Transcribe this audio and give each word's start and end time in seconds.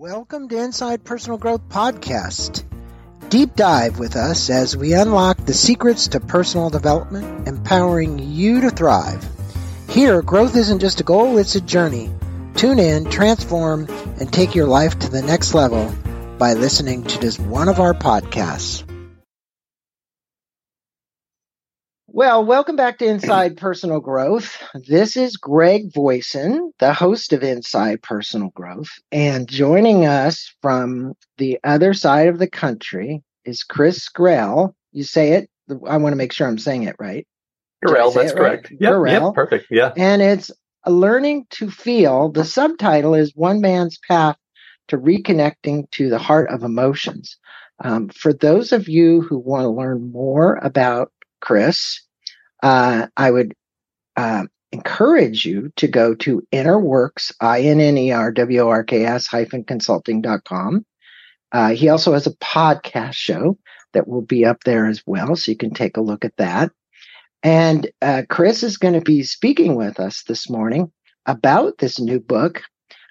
Welcome 0.00 0.48
to 0.48 0.56
Inside 0.58 1.04
Personal 1.04 1.36
Growth 1.36 1.68
Podcast. 1.68 2.64
Deep 3.28 3.54
dive 3.54 3.98
with 3.98 4.16
us 4.16 4.48
as 4.48 4.74
we 4.74 4.94
unlock 4.94 5.36
the 5.36 5.52
secrets 5.52 6.08
to 6.08 6.20
personal 6.20 6.70
development, 6.70 7.46
empowering 7.46 8.18
you 8.18 8.62
to 8.62 8.70
thrive. 8.70 9.22
Here, 9.90 10.22
growth 10.22 10.56
isn't 10.56 10.78
just 10.78 11.02
a 11.02 11.04
goal, 11.04 11.36
it's 11.36 11.54
a 11.54 11.60
journey. 11.60 12.08
Tune 12.54 12.78
in, 12.78 13.10
transform, 13.10 13.88
and 14.18 14.32
take 14.32 14.54
your 14.54 14.64
life 14.64 14.98
to 15.00 15.10
the 15.10 15.20
next 15.20 15.52
level 15.52 15.94
by 16.38 16.54
listening 16.54 17.04
to 17.04 17.20
just 17.20 17.38
one 17.38 17.68
of 17.68 17.78
our 17.78 17.92
podcasts. 17.92 18.89
Well, 22.12 22.44
welcome 22.44 22.74
back 22.74 22.98
to 22.98 23.06
Inside 23.06 23.56
Personal 23.56 24.00
Growth. 24.00 24.60
This 24.74 25.16
is 25.16 25.36
Greg 25.36 25.94
Voisin, 25.94 26.72
the 26.80 26.92
host 26.92 27.32
of 27.32 27.44
Inside 27.44 28.02
Personal 28.02 28.48
Growth. 28.48 28.88
And 29.12 29.48
joining 29.48 30.06
us 30.06 30.52
from 30.60 31.14
the 31.38 31.60
other 31.62 31.94
side 31.94 32.26
of 32.26 32.40
the 32.40 32.48
country 32.48 33.22
is 33.44 33.62
Kris 33.62 34.08
Girrell. 34.08 34.74
You 34.90 35.04
say 35.04 35.34
it, 35.34 35.50
I 35.86 35.98
want 35.98 36.12
to 36.12 36.16
make 36.16 36.32
sure 36.32 36.48
I'm 36.48 36.58
saying 36.58 36.82
it 36.82 36.96
right. 36.98 37.28
Girrell, 37.86 38.10
that's 38.10 38.32
correct. 38.32 38.72
Right? 38.72 38.80
Yep, 38.80 39.22
yep, 39.22 39.34
perfect. 39.34 39.66
Yeah. 39.70 39.92
And 39.96 40.20
it's 40.20 40.50
Learning 40.86 41.46
to 41.50 41.70
Feel. 41.70 42.32
The 42.32 42.44
subtitle 42.44 43.14
is 43.14 43.36
One 43.36 43.60
Man's 43.60 43.98
Path 44.08 44.36
to 44.88 44.98
Reconnecting 44.98 45.88
to 45.92 46.10
the 46.10 46.18
Heart 46.18 46.50
of 46.50 46.64
Emotions. 46.64 47.38
Um, 47.84 48.08
for 48.08 48.32
those 48.32 48.72
of 48.72 48.88
you 48.88 49.20
who 49.20 49.38
want 49.38 49.62
to 49.62 49.70
learn 49.70 50.10
more 50.10 50.56
about 50.56 51.12
Kris, 51.40 52.02
uh, 52.62 53.06
I 53.16 53.30
would 53.30 53.54
uh, 54.16 54.44
encourage 54.72 55.44
you 55.44 55.72
to 55.76 55.88
go 55.88 56.14
to 56.16 56.46
Innerworks, 56.52 57.32
I-N-N-E-R-W-O-R-K-S 57.40 59.26
hyphen 59.26 59.64
consulting.com. 59.64 60.84
Uh, 61.52 61.70
he 61.70 61.88
also 61.88 62.12
has 62.12 62.26
a 62.26 62.36
podcast 62.36 63.14
show 63.14 63.58
that 63.92 64.06
will 64.06 64.22
be 64.22 64.44
up 64.44 64.62
there 64.64 64.86
as 64.86 65.02
well, 65.06 65.34
so 65.34 65.50
you 65.50 65.56
can 65.56 65.74
take 65.74 65.96
a 65.96 66.02
look 66.02 66.24
at 66.24 66.36
that. 66.36 66.70
And 67.42 67.90
uh, 68.02 68.22
Kris 68.28 68.62
is 68.62 68.76
going 68.76 68.94
to 68.94 69.00
be 69.00 69.22
speaking 69.22 69.74
with 69.74 69.98
us 69.98 70.22
this 70.24 70.48
morning 70.48 70.92
about 71.26 71.78
this 71.78 71.98
new 71.98 72.20
book. 72.20 72.62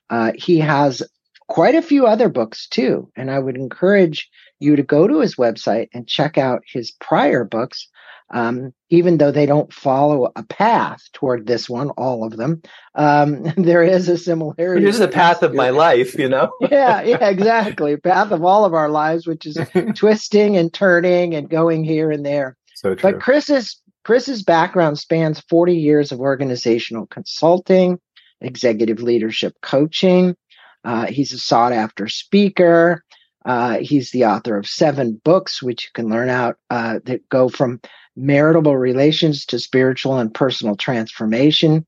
Uh, 0.10 0.32
he 0.36 0.60
has 0.60 1.04
quite 1.48 1.76
a 1.76 1.82
few 1.82 2.06
other 2.06 2.30
books 2.30 2.68
too, 2.68 3.12
and 3.16 3.30
I 3.30 3.40
would 3.40 3.58
encourage 3.58 4.30
you 4.60 4.76
to 4.76 4.84
go 4.84 5.08
to 5.08 5.20
his 5.20 5.36
website 5.36 5.88
and 5.94 6.08
check 6.08 6.38
out 6.38 6.62
his 6.66 6.92
prior 6.92 7.44
books 7.44 7.88
um, 8.32 8.74
even 8.90 9.18
though 9.18 9.32
they 9.32 9.46
don't 9.46 9.74
follow 9.74 10.32
a 10.36 10.44
path 10.44 11.02
toward 11.14 11.48
this 11.48 11.70
one, 11.70 11.90
all 11.92 12.24
of 12.24 12.38
them, 12.38 12.62
um, 12.96 13.44
there 13.58 13.84
is 13.84 14.08
a 14.10 14.18
similarity. 14.18 14.84
Here's 14.84 15.00
the 15.00 15.08
path 15.08 15.44
of 15.44 15.54
my 15.54 15.70
life, 15.70 16.18
you 16.18 16.30
know? 16.30 16.52
yeah, 16.72 17.02
yeah, 17.02 17.30
exactly. 17.30 17.98
Path 17.98 18.32
of 18.32 18.44
all 18.44 18.66
of 18.66 18.74
our 18.74 18.90
lives, 18.90 19.26
which 19.28 19.46
is 19.46 19.58
twisting 19.96 20.58
and 20.58 20.74
turning 20.74 21.36
and 21.36 21.50
going 21.50 21.84
here 21.84 22.12
and 22.12 22.26
there. 22.26 22.56
So 22.76 22.96
true. 22.96 23.12
But 23.12 23.22
Kris's 23.22 23.82
Kris's 24.06 24.44
background 24.44 24.98
spans 24.98 25.42
40 25.42 25.76
years 25.76 26.12
of 26.12 26.20
organizational 26.20 27.06
consulting, 27.08 28.00
executive 28.42 29.02
leadership 29.02 29.54
coaching. 29.62 30.36
Uh, 30.84 31.08
he's 31.08 31.34
a 31.34 31.38
sought 31.38 31.74
after 31.74 32.08
speaker. 32.08 33.04
Uh, 33.46 33.80
he's 33.80 34.12
the 34.12 34.26
author 34.26 34.58
of 34.58 34.68
seven 34.68 35.20
books, 35.24 35.62
which 35.62 35.86
you 35.86 35.90
can 35.94 36.10
learn 36.10 36.30
out 36.30 36.58
uh, 36.70 37.00
that 37.06 37.28
go 37.30 37.50
from 37.50 37.80
marital 38.20 38.78
relations 38.78 39.46
to 39.46 39.60
spiritual 39.60 40.20
and 40.20 40.34
personal 40.34 40.76
transformation. 40.76 41.86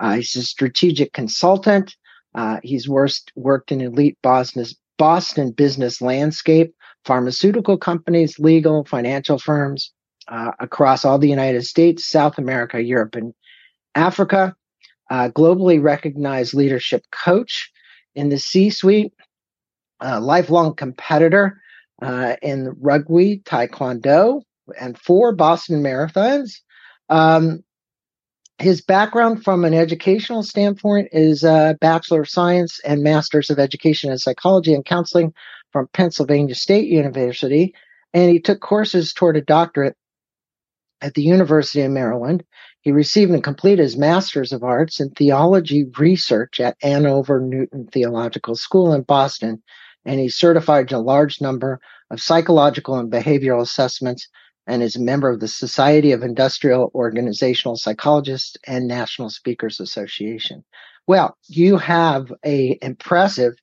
Uh, 0.00 0.16
he's 0.16 0.34
a 0.36 0.42
strategic 0.42 1.12
consultant. 1.12 1.94
Uh, 2.34 2.58
he's 2.62 2.88
worked, 2.88 3.30
worked 3.36 3.70
in 3.70 3.80
elite 3.80 4.18
Boston, 4.22 4.64
Boston 4.98 5.50
business 5.52 6.00
landscape, 6.00 6.74
pharmaceutical 7.04 7.76
companies, 7.76 8.38
legal, 8.38 8.84
financial 8.84 9.38
firms 9.38 9.92
uh, 10.28 10.52
across 10.58 11.04
all 11.04 11.18
the 11.18 11.28
United 11.28 11.64
States, 11.64 12.06
South 12.06 12.38
America, 12.38 12.82
Europe, 12.82 13.14
and 13.14 13.34
Africa. 13.94 14.56
Uh, 15.10 15.28
globally 15.28 15.80
recognized 15.80 16.54
leadership 16.54 17.04
coach 17.12 17.70
in 18.14 18.30
the 18.30 18.38
C 18.38 18.70
suite, 18.70 19.12
lifelong 20.00 20.74
competitor 20.74 21.60
uh, 22.02 22.36
in 22.42 22.74
rugby, 22.80 23.42
taekwondo, 23.44 24.42
and 24.80 24.98
four 24.98 25.34
Boston 25.34 25.82
marathons. 25.82 26.60
Um, 27.08 27.62
his 28.58 28.80
background 28.80 29.42
from 29.42 29.64
an 29.64 29.74
educational 29.74 30.42
standpoint 30.42 31.08
is 31.12 31.42
a 31.42 31.76
Bachelor 31.80 32.22
of 32.22 32.28
Science 32.28 32.80
and 32.84 33.02
Masters 33.02 33.50
of 33.50 33.58
Education 33.58 34.12
in 34.12 34.18
Psychology 34.18 34.74
and 34.74 34.84
Counseling 34.84 35.34
from 35.72 35.88
Pennsylvania 35.92 36.54
State 36.54 36.86
University. 36.86 37.74
And 38.12 38.30
he 38.30 38.40
took 38.40 38.60
courses 38.60 39.12
toward 39.12 39.36
a 39.36 39.40
doctorate 39.40 39.96
at 41.00 41.14
the 41.14 41.22
University 41.22 41.82
of 41.82 41.90
Maryland. 41.90 42.44
He 42.82 42.92
received 42.92 43.32
and 43.32 43.42
completed 43.42 43.82
his 43.82 43.96
Master's 43.96 44.52
of 44.52 44.62
Arts 44.62 45.00
in 45.00 45.10
Theology 45.10 45.84
Research 45.98 46.60
at 46.60 46.76
Andover 46.82 47.40
Newton 47.40 47.88
Theological 47.88 48.54
School 48.54 48.92
in 48.92 49.02
Boston. 49.02 49.62
And 50.04 50.20
he 50.20 50.28
certified 50.28 50.92
a 50.92 50.98
large 51.00 51.40
number 51.40 51.80
of 52.10 52.20
psychological 52.20 52.96
and 52.96 53.10
behavioral 53.10 53.60
assessments 53.60 54.28
and 54.66 54.82
is 54.82 54.96
a 54.96 55.00
member 55.00 55.28
of 55.28 55.40
the 55.40 55.48
Society 55.48 56.12
of 56.12 56.22
Industrial 56.22 56.90
Organizational 56.94 57.76
Psychologists 57.76 58.56
and 58.66 58.88
National 58.88 59.30
Speakers 59.30 59.80
Association. 59.80 60.64
Well, 61.06 61.36
you 61.48 61.76
have 61.76 62.32
a 62.44 62.78
impressive 62.80 63.54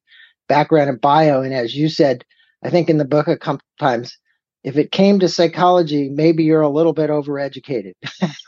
background 0.47 0.89
in 0.89 0.97
bio, 0.97 1.41
and 1.41 1.53
as 1.53 1.75
you 1.75 1.89
said, 1.89 2.23
I 2.63 2.69
think 2.69 2.89
in 2.89 2.97
the 2.97 3.05
book 3.05 3.27
a 3.27 3.37
couple 3.37 3.65
times, 3.79 4.17
if 4.63 4.77
it 4.77 4.91
came 4.91 5.19
to 5.19 5.27
psychology, 5.27 6.09
maybe 6.09 6.43
you're 6.43 6.61
a 6.61 6.69
little 6.69 6.93
bit 6.93 7.09
overeducated. 7.09 7.93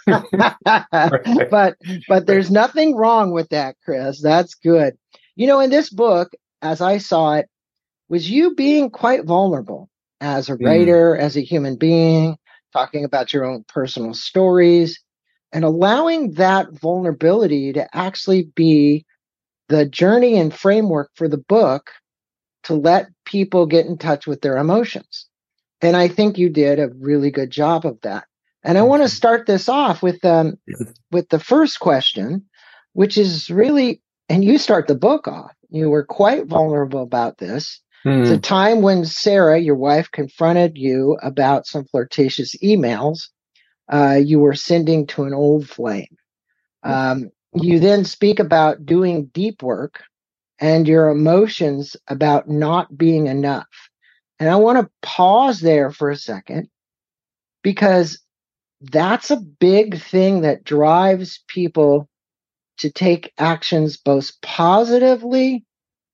but 1.50 1.78
but 2.08 2.28
there's 2.28 2.52
nothing 2.52 2.96
wrong 2.96 3.32
with 3.32 3.50
that, 3.50 3.76
Kris. 3.84 4.22
That's 4.22 4.54
good. 4.54 4.96
You 5.36 5.48
know, 5.48 5.60
in 5.60 5.72
this 5.72 5.90
book, 5.90 6.30
as 6.62 6.82
I 6.82 7.00
saw 7.00 7.38
it, 7.38 7.50
was 8.10 8.30
you 8.30 8.54
being 8.54 8.92
quite 8.92 9.26
vulnerable 9.26 9.90
as 10.22 10.50
a 10.50 10.56
hmm. 10.56 10.66
writer, 10.66 11.18
mm. 11.18 11.20
as 11.20 11.36
a 11.36 11.42
human 11.42 11.76
being, 11.76 12.38
talking 12.74 13.06
about 13.06 13.32
your 13.32 13.46
own 13.46 13.64
personal 13.68 14.14
stories, 14.14 15.00
and 15.54 15.64
allowing 15.64 16.32
that 16.34 16.72
vulnerability 16.74 17.72
to 17.74 17.88
actually 17.96 18.44
be 18.56 19.06
the 19.70 19.86
journey 19.86 20.38
and 20.38 20.54
framework 20.54 21.12
for 21.16 21.28
the 21.28 21.38
book 21.38 21.92
to 22.64 22.74
let 22.74 23.08
people 23.26 23.66
get 23.66 23.86
in 23.86 23.98
touch 23.98 24.26
with 24.26 24.42
their 24.42 24.58
emotions. 24.58 25.28
And 25.82 25.96
I 25.96 26.08
think 26.08 26.38
you 26.38 26.50
did 26.50 26.80
a 26.80 26.90
really 27.00 27.30
good 27.30 27.52
job 27.52 27.86
of 27.86 28.00
that. 28.02 28.26
And 28.64 28.78
I 28.78 28.82
want 28.84 29.04
to 29.04 29.10
start 29.10 29.46
this 29.46 29.68
off 29.68 30.02
with 30.02 30.24
um, 30.24 30.58
with 31.12 31.30
the 31.30 31.40
first 31.40 31.80
question, 31.80 32.46
which 32.94 33.18
is 33.18 33.50
really, 33.50 34.02
and 34.30 34.44
you 34.44 34.58
start 34.58 34.88
the 34.88 34.96
book 34.96 35.28
off. 35.28 35.52
You 35.70 35.90
were 35.90 36.06
quite 36.06 36.48
vulnerable 36.48 37.04
about 37.04 37.38
this. 37.38 37.82
It's 38.06 38.30
a 38.30 38.36
hmm. 38.36 38.42
time 38.42 38.82
when 38.82 39.06
Sarah, 39.06 39.60
your 39.60 39.76
wife, 39.76 40.12
confronted 40.12 40.78
you 40.78 41.18
about 41.22 41.68
some 41.68 41.86
flirtatious 41.86 42.56
emails 42.58 43.30
uh, 43.92 44.20
you 44.24 44.40
were 44.40 44.56
sending 44.56 45.06
to 45.08 45.24
an 45.24 45.34
old 45.34 45.68
flame. 45.68 46.18
Um, 46.84 47.32
you 47.54 47.80
then 47.80 48.06
speak 48.06 48.40
about 48.40 48.86
doing 48.86 49.26
deep 49.28 49.62
work 49.62 50.04
and 50.60 50.88
your 50.88 51.10
emotions 51.10 51.96
about 52.08 52.50
not 52.50 52.98
being 52.98 53.28
enough. 53.28 53.68
And 54.40 54.50
I 54.50 54.56
want 54.56 54.80
to 54.80 54.92
pause 55.02 55.60
there 55.60 55.92
for 55.92 56.10
a 56.10 56.16
second 56.16 56.70
because 57.62 58.20
that's 58.82 59.32
a 59.32 59.38
big 59.38 60.00
thing 60.02 60.42
that 60.42 60.64
drives 60.64 61.44
people 61.48 62.10
to 62.80 62.92
take 62.92 63.32
actions 63.38 63.98
both 63.98 64.32
positively 64.42 65.64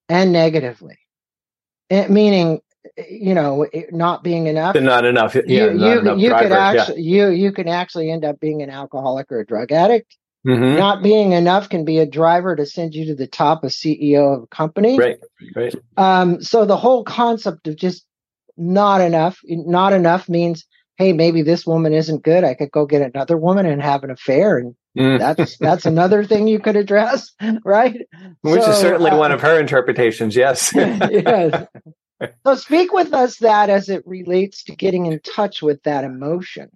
and 0.08 0.32
negatively. 0.32 0.98
Eh, 1.90 2.08
meaning 2.08 2.62
you 3.10 3.34
know 3.34 3.66
not 3.92 4.24
being 4.24 4.46
enough 4.48 4.76
not 4.76 5.06
enough 5.06 5.36
yeah 5.36 5.42
you, 5.42 5.74
not 5.74 5.86
you, 5.86 6.00
enough 6.00 6.20
you 6.20 6.30
could 6.30 6.52
actually 6.52 7.02
yeah. 7.02 7.28
you 7.28 7.34
you 7.34 7.52
can 7.52 7.68
actually 7.68 8.12
end 8.12 8.24
up 8.24 8.40
being 8.40 8.62
an 8.62 8.70
alcoholic 8.70 9.32
or 9.32 9.40
a 9.40 9.46
drug 9.46 9.72
addict 9.72 10.16
mm-hmm. 10.46 10.78
not 10.78 11.02
being 11.02 11.34
enough 11.34 11.68
can 11.68 11.86
be 11.86 11.98
a 11.98 12.06
driver 12.06 12.56
to 12.56 12.66
send 12.66 12.94
you 12.94 13.06
to 13.06 13.16
the 13.16 13.28
top 13.28 13.64
of 13.64 13.72
ceo 13.72 14.38
of 14.38 14.44
a 14.44 14.48
company 14.48 15.00
right 15.00 15.20
right 15.56 15.76
um, 15.98 16.42
so 16.42 16.64
the 16.64 16.78
whole 16.78 17.04
concept 17.04 17.68
of 17.68 17.76
just 17.76 18.06
not 18.56 19.02
enough 19.02 19.40
not 19.46 19.92
enough 19.92 20.30
means 20.30 20.66
hey 21.00 21.14
maybe 21.14 21.42
this 21.42 21.66
woman 21.66 21.94
isn't 21.94 22.24
good. 22.24 22.44
I 22.44 22.54
could 22.54 22.70
go 22.70 22.86
get 22.86 23.02
another 23.02 23.38
woman 23.38 23.66
and 23.66 23.82
have 23.82 24.04
an 24.04 24.12
affair. 24.12 24.58
And 24.58 24.76
mm. 24.96 25.18
that's 25.18 25.58
that's 25.58 25.86
another 25.88 26.24
thing 26.24 26.48
you 26.48 26.60
could 26.60 26.76
address 26.76 27.32
right? 27.66 28.02
Which 28.42 28.62
so, 28.62 28.72
is 28.72 28.78
certainly 28.78 29.10
uh, 29.10 29.18
one 29.18 29.32
of 29.32 29.42
her 29.42 29.60
interpretations 29.60 30.36
yes. 30.36 30.72
Yes. 30.76 31.68
So 32.46 32.56
speak 32.56 32.92
with 32.92 33.14
us 33.14 33.38
that 33.38 33.70
as 33.70 33.88
it 33.88 34.04
relates 34.06 34.66
to 34.66 34.76
getting 34.76 35.06
in 35.06 35.22
touch 35.22 35.62
with 35.62 35.82
that 35.84 36.04
emotion 36.04 36.70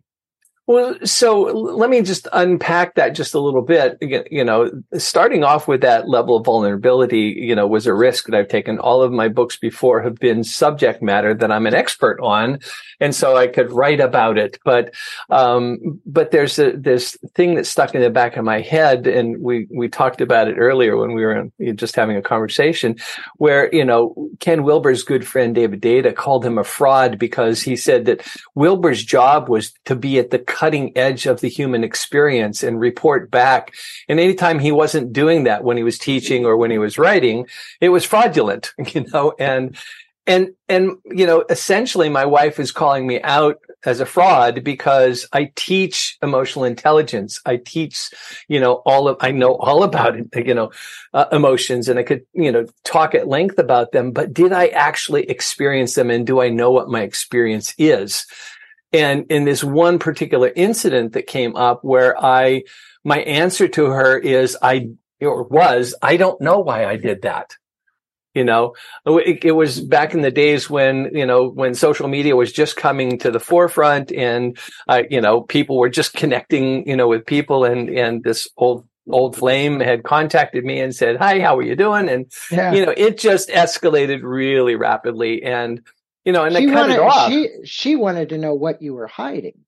Well, 0.65 0.95
so 1.03 1.41
let 1.41 1.89
me 1.89 2.01
just 2.03 2.25
unpack 2.31 2.95
that 2.95 3.15
just 3.15 3.33
a 3.33 3.39
little 3.39 3.61
bit. 3.61 3.97
You 4.31 4.45
know, 4.45 4.71
starting 4.97 5.43
off 5.43 5.67
with 5.67 5.81
that 5.81 6.07
level 6.07 6.37
of 6.37 6.45
vulnerability, 6.45 7.35
you 7.37 7.53
know, 7.53 7.67
was 7.67 7.85
a 7.85 7.93
risk 7.93 8.27
that 8.27 8.37
I've 8.37 8.47
taken. 8.47 8.79
All 8.79 9.01
of 9.01 9.11
my 9.11 9.27
books 9.27 9.57
before 9.57 10.01
have 10.01 10.15
been 10.15 10.45
subject 10.45 11.01
matter 11.01 11.33
that 11.33 11.51
I'm 11.51 11.67
an 11.67 11.73
expert 11.73 12.17
on. 12.21 12.59
And 13.01 13.13
so 13.13 13.35
I 13.35 13.47
could 13.47 13.73
write 13.73 13.99
about 13.99 14.37
it. 14.37 14.57
But, 14.63 14.93
um, 15.29 15.99
but 16.05 16.31
there's 16.31 16.57
a, 16.57 16.71
this 16.71 17.17
thing 17.35 17.55
that 17.55 17.67
stuck 17.67 17.93
in 17.93 18.01
the 18.01 18.09
back 18.09 18.37
of 18.37 18.45
my 18.45 18.61
head. 18.61 19.05
And 19.05 19.41
we, 19.41 19.67
we 19.69 19.89
talked 19.89 20.21
about 20.21 20.47
it 20.47 20.55
earlier 20.57 20.95
when 20.95 21.13
we 21.13 21.25
were 21.25 21.51
just 21.75 21.97
having 21.97 22.15
a 22.15 22.21
conversation 22.21 22.95
where, 23.35 23.73
you 23.75 23.83
know, 23.83 24.29
Ken 24.39 24.63
Wilber's 24.63 25.03
good 25.03 25.27
friend, 25.27 25.53
David 25.53 25.81
Deida 25.81 26.15
called 26.15 26.45
him 26.45 26.57
a 26.57 26.63
fraud 26.63 27.19
because 27.19 27.61
he 27.61 27.75
said 27.75 28.05
that 28.05 28.25
Wilber's 28.55 29.03
job 29.03 29.49
was 29.49 29.73
to 29.83 29.95
be 29.95 30.19
at 30.19 30.29
the 30.29 30.39
cutting 30.53 30.95
edge 30.95 31.25
of 31.25 31.41
the 31.41 31.49
human 31.49 31.83
experience 31.83 32.61
and 32.61 32.79
report 32.79 33.31
back. 33.31 33.73
And 34.07 34.19
anytime 34.19 34.59
he 34.59 34.71
wasn't 34.71 35.11
doing 35.11 35.45
that 35.45 35.63
when 35.63 35.77
he 35.77 35.83
was 35.83 35.97
teaching 35.97 36.45
or 36.45 36.55
when 36.55 36.69
he 36.69 36.77
was 36.77 36.99
writing, 36.99 37.47
it 37.81 37.89
was 37.89 38.05
fraudulent, 38.05 38.71
you 38.93 39.05
know, 39.11 39.33
and, 39.39 39.75
and, 40.27 40.49
and, 40.69 40.91
you 41.05 41.25
know, 41.25 41.43
essentially 41.49 42.07
my 42.07 42.25
wife 42.25 42.59
is 42.59 42.71
calling 42.71 43.07
me 43.07 43.19
out 43.23 43.59
as 43.83 43.99
a 43.99 44.05
fraud 44.05 44.63
because 44.63 45.27
I 45.33 45.51
teach 45.55 46.17
emotional 46.21 46.65
intelligence. 46.65 47.41
I 47.47 47.57
teach, 47.57 48.11
you 48.47 48.59
know, 48.59 48.75
all 48.85 49.07
of, 49.07 49.17
I 49.19 49.31
know 49.31 49.55
all 49.55 49.83
about 49.83 50.15
it, 50.15 50.27
you 50.45 50.53
know, 50.53 50.71
uh, 51.15 51.25
emotions 51.31 51.89
and 51.89 51.97
I 51.97 52.03
could, 52.03 52.25
you 52.33 52.51
know, 52.51 52.67
talk 52.83 53.15
at 53.15 53.27
length 53.27 53.57
about 53.57 53.91
them, 53.91 54.11
but 54.11 54.33
did 54.33 54.53
I 54.53 54.67
actually 54.67 55.23
experience 55.23 55.95
them 55.95 56.11
and 56.11 56.27
do 56.27 56.41
I 56.41 56.49
know 56.49 56.69
what 56.69 56.89
my 56.89 57.01
experience 57.01 57.73
is? 57.79 58.27
And 58.93 59.25
in 59.29 59.43
this 59.43 59.63
one 59.63 59.97
particular 59.97 60.51
incident 60.55 61.13
that 61.13 61.27
came 61.27 61.55
up 61.55 61.83
where 61.83 62.15
I, 62.23 62.63
my 63.03 63.19
answer 63.19 63.67
to 63.67 63.85
her 63.85 64.17
is 64.17 64.55
I, 64.61 64.91
or 65.19 65.43
was, 65.43 65.95
I 66.01 66.17
don't 66.17 66.39
know 66.39 66.59
why 66.59 66.85
I 66.85 66.97
did 66.97 67.23
that. 67.23 67.57
You 68.35 68.43
know, 68.43 68.75
it, 69.05 69.45
it, 69.45 69.51
was 69.51 69.79
back 69.79 70.15
in 70.15 70.21
the 70.21 70.31
days 70.31 70.67
when, 70.67 71.15
you 71.15 71.25
know, 71.25 71.47
when 71.47 71.75
social 71.75 72.07
media 72.07 72.35
was 72.35 72.51
just 72.51 72.75
coming 72.75 73.19
to 73.19 73.29
the 73.29 73.39
forefront 73.39 74.11
and, 74.11 74.57
uh, 74.87 75.03
you 75.07 75.21
know, 75.21 75.41
people 75.41 75.77
were 75.77 75.89
just 75.89 76.13
connecting, 76.13 76.87
you 76.87 76.95
know, 76.95 77.07
with 77.07 77.27
people 77.27 77.63
and, 77.63 77.89
and 77.89 78.23
this 78.23 78.47
old 78.57 78.87
old 79.09 79.35
flame 79.35 79.81
had 79.81 80.03
contacted 80.03 80.63
me 80.63 80.79
and 80.79 80.95
said, 80.95 81.17
Hi, 81.17 81.41
how 81.41 81.57
are 81.57 81.61
you 81.61 81.75
doing? 81.75 82.09
And, 82.09 82.31
yeah. 82.49 82.73
you 82.73 82.85
know, 82.85 82.93
it 82.95 83.17
just 83.17 83.49
escalated 83.49 84.21
really 84.23 84.75
rapidly. 84.75 85.43
And, 85.43 85.81
you 86.25 86.31
know, 86.31 86.43
and 86.43 86.55
she 86.55 86.65
they 86.65 86.71
cut 86.71 86.81
wanted, 86.81 86.93
it 86.93 86.99
off. 86.99 87.31
She, 87.31 87.49
she 87.65 87.95
wanted 87.95 88.29
to 88.29 88.37
know 88.37 88.53
what 88.53 88.81
you 88.81 88.93
were 88.93 89.07
hiding. 89.07 89.63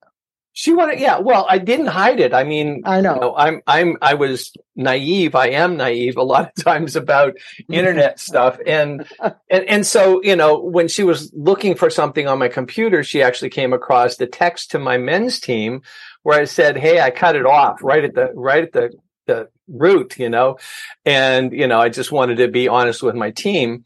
She 0.58 0.72
wanted, 0.74 1.02
yeah. 1.02 1.20
Well, 1.20 1.46
I 1.50 1.58
didn't 1.58 1.88
hide 1.88 2.22
it. 2.22 2.34
I 2.34 2.46
mean, 2.46 2.82
I 2.86 3.02
know. 3.02 3.16
You 3.16 3.20
know. 3.20 3.36
I'm, 3.36 3.62
I'm, 3.68 3.98
I 4.02 4.14
was 4.14 4.54
naive. 4.74 5.36
I 5.36 5.50
am 5.50 5.76
naive 5.76 6.16
a 6.16 6.24
lot 6.24 6.48
of 6.48 6.64
times 6.64 6.96
about 6.96 7.36
internet 7.70 8.20
stuff, 8.22 8.58
and 8.66 9.06
and 9.20 9.66
and 9.66 9.86
so 9.86 10.24
you 10.24 10.38
know, 10.38 10.58
when 10.58 10.88
she 10.88 11.04
was 11.04 11.30
looking 11.34 11.76
for 11.76 11.90
something 11.90 12.26
on 12.30 12.40
my 12.40 12.48
computer, 12.48 13.04
she 13.04 13.22
actually 13.22 13.50
came 13.50 13.74
across 13.74 14.16
the 14.16 14.28
text 14.28 14.72
to 14.72 14.80
my 14.80 14.98
men's 14.98 15.42
team 15.42 15.82
where 16.24 16.40
I 16.40 16.46
said, 16.46 16.78
"Hey, 16.78 17.02
I 17.02 17.12
cut 17.12 17.36
it 17.36 17.46
off 17.46 17.84
right 17.84 18.06
at 18.06 18.16
the 18.16 18.32
right 18.34 18.64
at 18.64 18.72
the 18.72 18.92
the 19.28 19.50
root," 19.68 20.18
you 20.18 20.30
know, 20.30 20.58
and 21.04 21.52
you 21.52 21.68
know, 21.68 21.82
I 21.82 21.90
just 21.90 22.14
wanted 22.14 22.38
to 22.38 22.48
be 22.48 22.70
honest 22.70 23.04
with 23.04 23.16
my 23.16 23.32
team. 23.32 23.84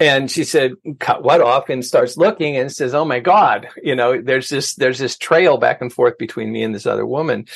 And 0.00 0.30
she 0.30 0.44
said, 0.44 0.74
cut 1.00 1.24
what 1.24 1.40
off 1.40 1.68
and 1.68 1.84
starts 1.84 2.16
looking 2.16 2.56
and 2.56 2.70
says, 2.70 2.94
Oh 2.94 3.04
my 3.04 3.18
God, 3.18 3.68
you 3.82 3.96
know, 3.96 4.20
there's 4.22 4.48
this, 4.48 4.74
there's 4.74 4.98
this 4.98 5.18
trail 5.18 5.58
back 5.58 5.80
and 5.80 5.92
forth 5.92 6.18
between 6.18 6.52
me 6.52 6.62
and 6.62 6.74
this 6.74 6.86
other 6.86 7.04
woman. 7.04 7.46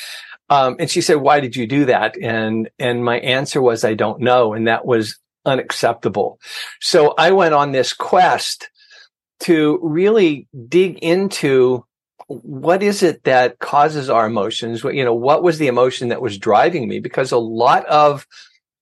Um, 0.49 0.75
and 0.79 0.89
she 0.89 1.01
said, 1.01 1.15
why 1.15 1.39
did 1.39 1.55
you 1.55 1.65
do 1.65 1.85
that? 1.85 2.15
And, 2.21 2.69
and 2.77 3.03
my 3.03 3.19
answer 3.19 3.61
was, 3.61 3.83
I 3.83 3.93
don't 3.93 4.19
know. 4.19 4.53
And 4.53 4.67
that 4.67 4.85
was 4.85 5.17
unacceptable. 5.45 6.39
So 6.79 7.13
I 7.17 7.31
went 7.31 7.53
on 7.53 7.71
this 7.71 7.93
quest 7.93 8.69
to 9.41 9.79
really 9.81 10.47
dig 10.67 10.99
into 10.99 11.85
what 12.27 12.83
is 12.83 13.03
it 13.03 13.23
that 13.23 13.59
causes 13.59 14.09
our 14.09 14.25
emotions? 14.25 14.83
You 14.83 15.03
know, 15.03 15.13
what 15.13 15.43
was 15.43 15.57
the 15.57 15.67
emotion 15.67 16.09
that 16.09 16.21
was 16.21 16.37
driving 16.37 16.87
me? 16.87 16.99
Because 16.99 17.31
a 17.31 17.37
lot 17.37 17.85
of 17.87 18.27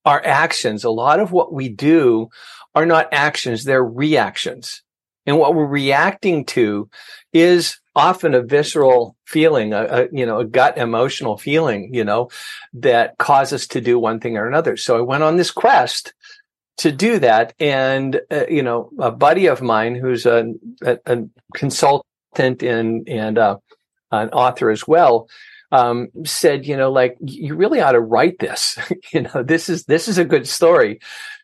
our 0.06 0.24
actions, 0.24 0.84
a 0.84 0.90
lot 0.90 1.20
of 1.20 1.32
what 1.32 1.54
we 1.54 1.70
do 1.70 2.30
are 2.76 2.86
not 2.86 3.10
actions, 3.12 3.64
they're 3.64 3.84
reactions. 3.84 4.82
And 5.26 5.38
what 5.38 5.54
we're 5.54 5.66
reacting 5.66 6.46
to 6.46 6.90
is 7.32 7.80
often 7.96 8.34
a 8.34 8.42
visceral 8.42 9.16
feeling, 9.26 9.74
a, 9.74 9.84
a, 9.84 10.08
you 10.12 10.26
know, 10.26 10.40
a 10.40 10.46
gut 10.46 10.78
emotional 10.78 11.38
feeling, 11.38 11.94
you 11.94 12.04
know, 12.04 12.30
that 12.74 13.18
causes 13.18 13.62
us 13.62 13.68
to 13.68 13.82
do 13.82 14.00
one 14.00 14.20
thing 14.20 14.38
or 14.38 14.48
another. 14.48 14.78
So 14.78 14.98
I 14.98 15.02
went 15.02 15.24
on 15.24 15.38
this 15.38 15.52
quest 15.52 16.14
to 16.78 16.92
do 16.92 17.20
that. 17.20 17.54
And, 17.60 18.22
uh, 18.32 18.46
you 18.50 18.64
know, 18.64 18.90
a 19.00 19.12
buddy 19.12 19.46
of 19.46 19.62
mine 19.62 19.96
who's 19.96 20.26
a, 20.26 20.54
a, 20.84 20.98
a 21.06 21.18
consultant 21.54 22.64
and, 22.64 23.08
and, 23.08 23.38
uh, 23.38 23.58
an 24.12 24.30
author 24.30 24.70
as 24.70 24.88
well, 24.88 25.30
um, 25.72 26.10
said, 26.26 26.66
you 26.66 26.76
know, 26.76 26.92
like 26.92 27.18
you 27.22 27.56
really 27.56 27.80
ought 27.80 27.94
to 27.94 28.02
write 28.02 28.40
this. 28.40 28.78
you 29.14 29.22
know, 29.22 29.44
this 29.44 29.70
is 29.70 29.86
this 29.86 30.08
is 30.08 30.18
a 30.18 30.26
good 30.26 30.48
story. 30.48 31.00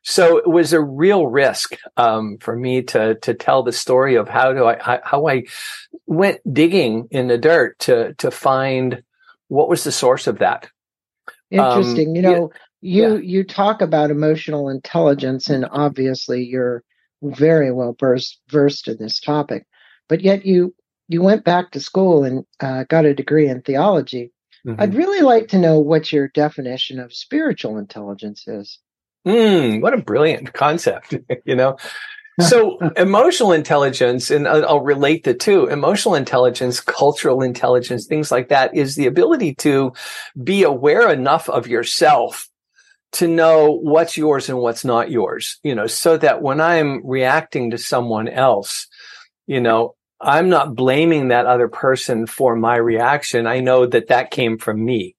So 0.09 0.37
it 0.37 0.47
was 0.47 0.71
a 0.71 0.79
real 0.79 1.27
risk 1.27 1.75
um, 1.97 2.37
for 2.39 2.55
me 2.55 2.81
to 2.83 3.15
to 3.15 3.33
tell 3.33 3.61
the 3.61 3.73
story 3.73 4.15
of 4.15 4.29
how 4.29 4.53
do 4.53 4.65
I 4.65 5.01
how 5.03 5.27
I 5.27 5.43
went 6.05 6.39
digging 6.53 7.09
in 7.11 7.27
the 7.27 7.37
dirt 7.37 7.77
to 7.79 8.13
to 8.13 8.31
find 8.31 9.03
what 9.49 9.67
was 9.67 9.83
the 9.83 9.91
source 9.91 10.25
of 10.25 10.39
that. 10.39 10.69
Interesting. 11.51 12.11
Um, 12.11 12.15
you 12.15 12.21
know, 12.21 12.51
yeah, 12.79 13.07
you 13.07 13.17
you 13.17 13.43
talk 13.43 13.81
about 13.81 14.09
emotional 14.09 14.69
intelligence, 14.69 15.49
and 15.49 15.65
obviously 15.71 16.41
you're 16.41 16.85
very 17.21 17.73
well 17.73 17.93
versed 17.99 18.39
versed 18.47 18.87
in 18.87 18.95
this 18.99 19.19
topic, 19.19 19.67
but 20.07 20.21
yet 20.21 20.45
you 20.45 20.73
you 21.09 21.21
went 21.21 21.43
back 21.43 21.71
to 21.71 21.81
school 21.81 22.23
and 22.23 22.45
uh, 22.61 22.85
got 22.85 23.03
a 23.03 23.13
degree 23.13 23.49
in 23.49 23.61
theology. 23.61 24.31
Mm-hmm. 24.65 24.81
I'd 24.81 24.95
really 24.95 25.21
like 25.21 25.49
to 25.49 25.59
know 25.59 25.81
what 25.81 26.13
your 26.13 26.29
definition 26.29 26.97
of 26.97 27.13
spiritual 27.13 27.77
intelligence 27.77 28.47
is. 28.47 28.79
Mm, 29.27 29.81
what 29.81 29.93
a 29.93 29.97
brilliant 29.97 30.53
concept, 30.53 31.13
you 31.45 31.55
know? 31.55 31.77
So 32.39 32.77
emotional 32.97 33.51
intelligence, 33.51 34.31
and 34.31 34.47
I'll 34.47 34.79
relate 34.79 35.25
the 35.25 35.33
two, 35.33 35.65
emotional 35.65 36.15
intelligence, 36.15 36.79
cultural 36.79 37.41
intelligence, 37.41 38.05
things 38.05 38.31
like 38.31 38.49
that 38.49 38.73
is 38.73 38.95
the 38.95 39.07
ability 39.07 39.55
to 39.55 39.91
be 40.41 40.63
aware 40.63 41.11
enough 41.11 41.49
of 41.49 41.67
yourself 41.67 42.47
to 43.13 43.27
know 43.27 43.71
what's 43.71 44.15
yours 44.15 44.47
and 44.47 44.59
what's 44.59 44.85
not 44.85 45.11
yours, 45.11 45.59
you 45.63 45.75
know, 45.75 45.87
so 45.87 46.15
that 46.17 46.41
when 46.41 46.61
I'm 46.61 47.05
reacting 47.05 47.71
to 47.71 47.77
someone 47.77 48.29
else, 48.29 48.87
you 49.45 49.59
know, 49.59 49.95
I'm 50.21 50.49
not 50.49 50.75
blaming 50.75 51.27
that 51.29 51.47
other 51.47 51.67
person 51.67 52.27
for 52.27 52.55
my 52.55 52.77
reaction. 52.77 53.45
I 53.45 53.59
know 53.59 53.85
that 53.85 54.07
that 54.07 54.31
came 54.31 54.57
from 54.57 54.83
me. 54.83 55.16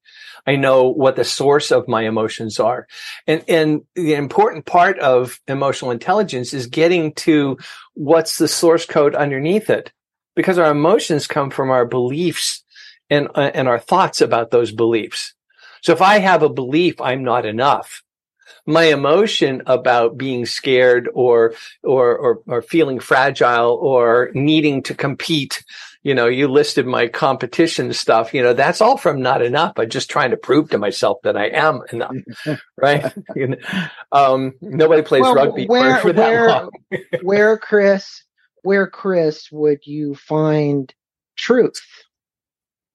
I 0.48 0.56
know 0.56 0.88
what 0.88 1.14
the 1.14 1.24
source 1.24 1.70
of 1.70 1.88
my 1.88 2.06
emotions 2.06 2.58
are. 2.58 2.86
And, 3.26 3.44
and 3.48 3.82
the 3.94 4.14
important 4.14 4.64
part 4.64 4.98
of 4.98 5.38
emotional 5.46 5.90
intelligence 5.90 6.54
is 6.54 6.68
getting 6.68 7.12
to 7.16 7.58
what's 7.92 8.38
the 8.38 8.48
source 8.48 8.86
code 8.86 9.14
underneath 9.14 9.68
it 9.68 9.92
because 10.34 10.56
our 10.56 10.70
emotions 10.70 11.26
come 11.26 11.50
from 11.50 11.68
our 11.68 11.84
beliefs 11.84 12.64
and, 13.10 13.28
uh, 13.34 13.50
and 13.52 13.68
our 13.68 13.78
thoughts 13.78 14.22
about 14.22 14.50
those 14.50 14.72
beliefs. 14.72 15.34
So 15.82 15.92
if 15.92 16.00
I 16.00 16.18
have 16.18 16.42
a 16.42 16.48
belief 16.48 16.98
I'm 16.98 17.24
not 17.24 17.44
enough, 17.44 18.02
my 18.64 18.84
emotion 18.84 19.60
about 19.66 20.16
being 20.16 20.46
scared 20.46 21.10
or, 21.12 21.52
or, 21.82 22.16
or, 22.16 22.42
or 22.46 22.62
feeling 22.62 23.00
fragile 23.00 23.78
or 23.82 24.30
needing 24.32 24.82
to 24.84 24.94
compete 24.94 25.62
you 26.08 26.14
know, 26.14 26.26
you 26.26 26.48
listed 26.48 26.86
my 26.86 27.06
competition 27.06 27.92
stuff, 27.92 28.32
you 28.32 28.42
know, 28.42 28.54
that's 28.54 28.80
all 28.80 28.96
from 28.96 29.20
not 29.20 29.42
enough. 29.42 29.74
I'm 29.76 29.90
just 29.90 30.08
trying 30.08 30.30
to 30.30 30.38
prove 30.38 30.70
to 30.70 30.78
myself 30.78 31.18
that 31.22 31.36
I 31.36 31.48
am 31.48 31.82
enough, 31.92 32.16
right? 32.78 33.12
um, 34.10 34.54
nobody 34.62 35.02
plays 35.02 35.20
well, 35.20 35.34
rugby 35.34 35.66
where, 35.66 35.98
for, 35.98 36.14
that 36.14 36.30
where, 36.30 36.48
long. 36.48 36.70
where, 37.22 37.58
Kris, 37.58 38.24
where, 38.62 38.86
Kris, 38.86 39.52
would 39.52 39.80
you 39.84 40.14
find 40.14 40.94
truth? 41.36 41.82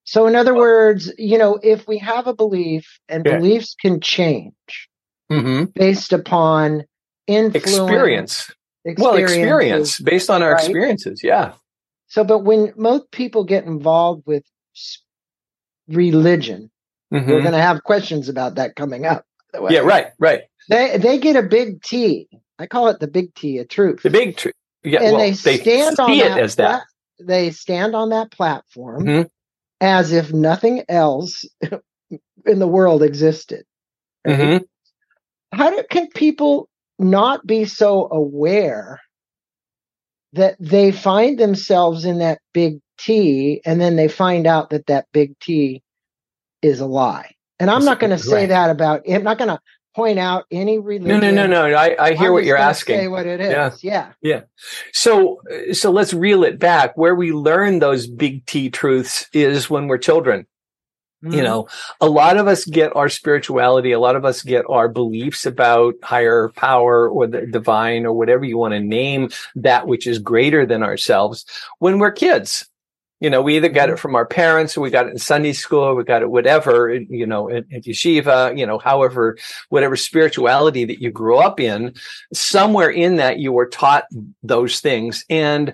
So, 0.05 0.25
in 0.25 0.35
other 0.35 0.55
words, 0.55 1.13
you 1.19 1.37
know, 1.37 1.59
if 1.61 1.87
we 1.87 1.99
have 1.99 2.25
a 2.25 2.33
belief 2.33 2.99
and 3.07 3.23
yeah. 3.23 3.37
beliefs 3.37 3.75
can 3.79 4.01
change, 4.01 4.89
mm-hmm. 5.31 5.65
based 5.65 6.13
upon 6.13 6.85
influence, 7.27 7.67
experience. 7.67 8.51
Well, 8.97 9.15
experience 9.17 9.99
based 9.99 10.31
on 10.31 10.41
our 10.41 10.53
right? 10.53 10.63
experiences. 10.63 11.21
Yeah. 11.23 11.53
So, 12.13 12.23
but 12.23 12.43
when 12.43 12.73
most 12.77 13.09
people 13.09 13.43
get 13.43 13.65
involved 13.65 14.27
with 14.27 14.43
religion, 15.87 16.69
mm-hmm. 17.11 17.27
we're 17.27 17.41
going 17.41 17.53
to 17.53 17.57
have 17.59 17.83
questions 17.83 18.29
about 18.29 18.53
that 18.55 18.75
coming 18.75 19.07
up. 19.07 19.25
Yeah, 19.71 19.79
right, 19.79 20.09
right. 20.19 20.41
They 20.69 20.99
they 20.99 21.17
get 21.17 21.37
a 21.37 21.41
big 21.41 21.81
T. 21.81 22.29
I 22.59 22.67
call 22.67 22.89
it 22.89 22.99
the 22.99 23.07
big 23.07 23.33
T 23.33 23.57
of 23.57 23.67
truth. 23.67 24.03
The 24.03 24.11
big 24.11 24.37
T. 24.37 24.51
Yeah, 24.83 25.01
and 25.01 25.13
well, 25.13 25.21
they 25.21 25.33
stand 25.33 25.97
they 25.97 26.03
on 26.03 26.17
that, 26.19 26.39
as 26.39 26.55
that. 26.57 26.83
Pla- 27.17 27.25
they 27.25 27.49
stand 27.49 27.95
on 27.95 28.09
that 28.09 28.29
platform, 28.29 29.05
mm-hmm. 29.05 29.27
as 29.81 30.11
if 30.11 30.31
nothing 30.31 30.83
else 30.87 31.45
in 32.45 32.59
the 32.59 32.67
world 32.67 33.01
existed. 33.01 33.65
Right? 34.23 34.37
Mhm. 34.37 34.63
How 35.51 35.71
do, 35.71 35.83
can 35.89 36.09
people 36.09 36.69
not 36.99 37.43
be 37.43 37.65
so 37.65 38.07
aware 38.11 39.01
that 40.33 40.55
they 40.59 40.91
find 40.91 41.37
themselves 41.39 42.05
in 42.05 42.19
that 42.19 42.39
big 42.53 42.79
T 42.99 43.61
and 43.65 43.79
then 43.81 43.95
they 43.95 44.07
find 44.07 44.45
out 44.47 44.69
that 44.71 44.87
that 44.87 45.07
big 45.13 45.37
T 45.39 45.81
is 46.61 46.79
a 46.79 46.85
lie? 46.85 47.35
And 47.59 47.69
I'm 47.71 47.85
not 47.85 47.99
going 47.99 48.11
to 48.11 48.17
say 48.17 48.47
that 48.47 48.69
about, 48.69 49.01
I'm 49.09 49.23
not 49.23 49.37
going 49.37 49.49
to 49.49 49.59
point 49.95 50.19
out 50.19 50.45
any 50.51 50.77
No, 50.77 50.83
religion. 50.83 51.35
no, 51.35 51.47
no, 51.47 51.47
no. 51.47 51.75
I, 51.75 51.95
I 52.03 52.13
hear 52.13 52.27
I'm 52.27 52.33
what 52.33 52.45
you're 52.45 52.57
asking. 52.57 52.97
Say 52.97 53.07
what 53.07 53.25
it 53.25 53.39
is. 53.39 53.83
Yeah. 53.83 54.11
Yeah. 54.21 54.41
So, 54.91 55.39
so 55.71 55.91
let's 55.91 56.13
reel 56.13 56.43
it 56.43 56.59
back. 56.59 56.97
Where 56.97 57.15
we 57.15 57.31
learn 57.31 57.79
those 57.79 58.07
big 58.07 58.45
T 58.45 58.69
truths 58.69 59.27
is 59.33 59.69
when 59.69 59.87
we're 59.87 59.99
children. 59.99 60.47
Mm-hmm. 61.23 61.35
You 61.35 61.43
know, 61.43 61.67
a 62.01 62.09
lot 62.09 62.35
of 62.35 62.47
us 62.47 62.65
get 62.65 62.93
our 62.97 63.07
spirituality, 63.07 63.93
a 63.93 63.99
lot 63.99 64.17
of 64.17 64.25
us 64.25 64.41
get 64.41 64.65
our 64.67 64.89
beliefs 64.89 65.45
about 65.45 65.95
higher 66.03 66.49
power 66.49 67.07
or 67.07 67.27
the 67.27 67.45
divine 67.47 68.05
or 68.05 68.11
whatever 68.11 68.43
you 68.43 68.57
want 68.57 68.73
to 68.73 68.81
name 68.81 69.29
that 69.55 69.87
which 69.87 70.05
is 70.05 70.19
greater 70.19 70.65
than 70.65 70.83
ourselves 70.83 71.45
when 71.79 71.97
we're 71.97 72.11
kids. 72.11 72.65
You 73.21 73.29
know, 73.29 73.41
we 73.41 73.55
either 73.55 73.69
got 73.69 73.89
it 73.89 73.99
from 73.99 74.15
our 74.15 74.25
parents 74.25 74.75
or 74.75 74.81
we 74.81 74.89
got 74.89 75.07
it 75.07 75.11
in 75.11 75.17
Sunday 75.17 75.53
school, 75.53 75.83
or 75.83 75.95
we 75.95 76.03
got 76.03 76.23
it 76.23 76.29
whatever, 76.29 76.93
you 76.93 77.25
know, 77.25 77.49
at, 77.49 77.63
at 77.71 77.83
yeshiva, 77.83 78.57
you 78.57 78.65
know, 78.65 78.77
however, 78.77 79.37
whatever 79.69 79.95
spirituality 79.95 80.83
that 80.83 81.01
you 81.01 81.09
grew 81.09 81.37
up 81.37 81.57
in, 81.57 81.93
somewhere 82.33 82.89
in 82.89 83.15
that 83.15 83.39
you 83.39 83.53
were 83.53 83.67
taught 83.67 84.03
those 84.41 84.81
things. 84.81 85.23
And, 85.29 85.71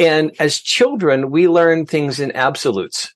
and 0.00 0.32
as 0.40 0.58
children, 0.58 1.30
we 1.30 1.46
learn 1.46 1.86
things 1.86 2.18
in 2.18 2.32
absolutes. 2.32 3.14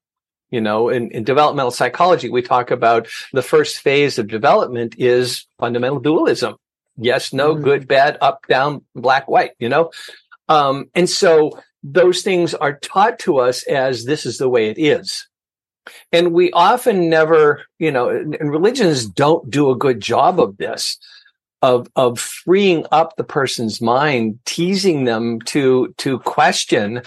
You 0.55 0.61
know, 0.61 0.89
in, 0.89 1.11
in 1.11 1.25
developmental 1.25 1.73
psychology, 1.73 2.29
we 2.31 2.41
talk 2.43 2.71
about 2.71 3.09
the 3.33 3.43
first 3.43 3.79
phase 3.79 4.21
of 4.21 4.29
development 4.29 4.95
is 4.99 5.47
fundamental 5.59 5.99
dualism. 5.99 6.55
Yes, 6.97 7.33
no, 7.33 7.57
Mhm. 7.57 7.63
good, 7.65 7.89
bad, 7.89 8.19
up, 8.21 8.47
down, 8.49 8.85
black, 8.95 9.25
white, 9.27 9.55
you 9.59 9.69
know? 9.69 9.91
Um, 10.49 10.77
and 10.95 11.11
so 11.11 11.59
those 11.83 12.23
things 12.23 12.55
are 12.55 12.79
taught 12.79 13.19
to 13.27 13.39
us 13.39 13.65
as 13.65 14.05
this 14.05 14.25
is 14.25 14.39
the 14.39 14.49
way 14.49 14.69
it 14.71 14.79
is. 14.79 15.27
And 16.13 16.33
we 16.33 16.53
often 16.53 17.11
never, 17.11 17.63
you 17.81 17.91
know, 17.91 18.09
and 18.09 18.37
and 18.41 18.51
religions 18.53 19.07
don't 19.07 19.51
do 19.51 19.71
a 19.71 19.77
good 19.85 20.01
job 20.01 20.39
of 20.39 20.57
this, 20.57 20.99
of, 21.63 21.89
of 21.97 22.21
freeing 22.21 22.87
up 22.93 23.17
the 23.17 23.25
person's 23.25 23.81
mind, 23.81 24.39
teasing 24.45 25.05
them 25.05 25.41
to, 25.53 25.93
to 25.99 26.21
question, 26.21 27.03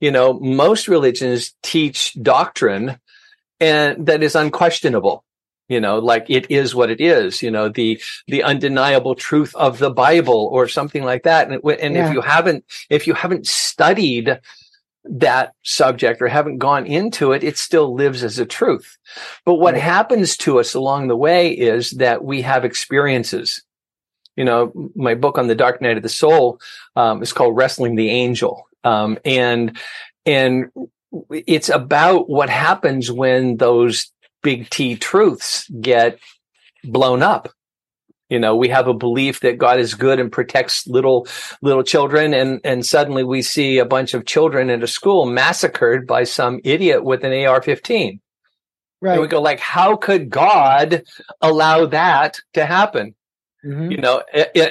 you 0.00 0.10
know, 0.10 0.34
most 0.34 0.88
religions 0.88 1.54
teach 1.62 2.14
doctrine 2.22 2.98
and 3.60 4.06
that 4.06 4.22
is 4.22 4.34
unquestionable. 4.34 5.24
You 5.68 5.80
know, 5.80 5.98
like 5.98 6.26
it 6.28 6.50
is 6.50 6.74
what 6.74 6.90
it 6.90 7.00
is, 7.00 7.42
you 7.42 7.50
know, 7.50 7.70
the, 7.70 7.98
the 8.26 8.42
undeniable 8.42 9.14
truth 9.14 9.54
of 9.54 9.78
the 9.78 9.90
Bible 9.90 10.50
or 10.52 10.68
something 10.68 11.04
like 11.04 11.22
that. 11.22 11.50
And, 11.50 11.60
and 11.64 11.96
Yeah. 11.96 12.06
if 12.06 12.12
you 12.12 12.20
haven't, 12.20 12.64
if 12.90 13.06
you 13.06 13.14
haven't 13.14 13.46
studied 13.46 14.40
that 15.04 15.54
subject 15.62 16.20
or 16.20 16.28
haven't 16.28 16.58
gone 16.58 16.86
into 16.86 17.32
it, 17.32 17.42
it 17.42 17.56
still 17.56 17.94
lives 17.94 18.22
as 18.22 18.38
a 18.38 18.46
truth. 18.46 18.98
But 19.46 19.54
what 19.54 19.74
Right. 19.74 19.82
happens 19.82 20.36
to 20.38 20.60
us 20.60 20.74
along 20.74 21.08
the 21.08 21.16
way 21.16 21.50
is 21.52 21.92
that 21.92 22.22
we 22.22 22.42
have 22.42 22.64
experiences. 22.66 23.62
You 24.36 24.44
know, 24.44 24.90
my 24.94 25.14
book 25.14 25.38
on 25.38 25.46
the 25.46 25.54
dark 25.54 25.80
night 25.80 25.96
of 25.96 26.02
the 26.02 26.08
soul 26.08 26.60
um, 26.96 27.22
is 27.22 27.32
called 27.32 27.56
Wrestling 27.56 27.94
the 27.94 28.10
Angel, 28.10 28.68
um, 28.84 29.18
and 29.24 29.78
and 30.26 30.66
it's 31.30 31.68
about 31.68 32.28
what 32.28 32.50
happens 32.50 33.10
when 33.10 33.56
those 33.56 34.12
big 34.42 34.68
T 34.70 34.96
truths 34.96 35.68
get 35.80 36.18
blown 36.84 37.22
up. 37.22 37.50
You 38.30 38.38
know, 38.38 38.56
we 38.56 38.68
have 38.68 38.88
a 38.88 38.94
belief 38.94 39.40
that 39.40 39.58
God 39.58 39.78
is 39.78 39.94
good 39.94 40.18
and 40.18 40.32
protects 40.32 40.86
little 40.86 41.26
little 41.62 41.82
children, 41.82 42.34
and 42.34 42.60
and 42.64 42.84
suddenly 42.84 43.22
we 43.22 43.42
see 43.42 43.78
a 43.78 43.84
bunch 43.84 44.14
of 44.14 44.24
children 44.24 44.70
at 44.70 44.82
a 44.82 44.86
school 44.86 45.26
massacred 45.26 46.06
by 46.06 46.24
some 46.24 46.60
idiot 46.64 47.04
with 47.04 47.22
an 47.24 47.32
AR-15. 47.32 48.20
Right. 49.00 49.12
And 49.12 49.20
we 49.20 49.28
go 49.28 49.42
like, 49.42 49.60
how 49.60 49.96
could 49.96 50.30
God 50.30 51.04
allow 51.42 51.84
that 51.86 52.40
to 52.54 52.64
happen? 52.64 53.14
Mhm. 53.64 53.90
you 53.90 53.96
know 53.96 54.22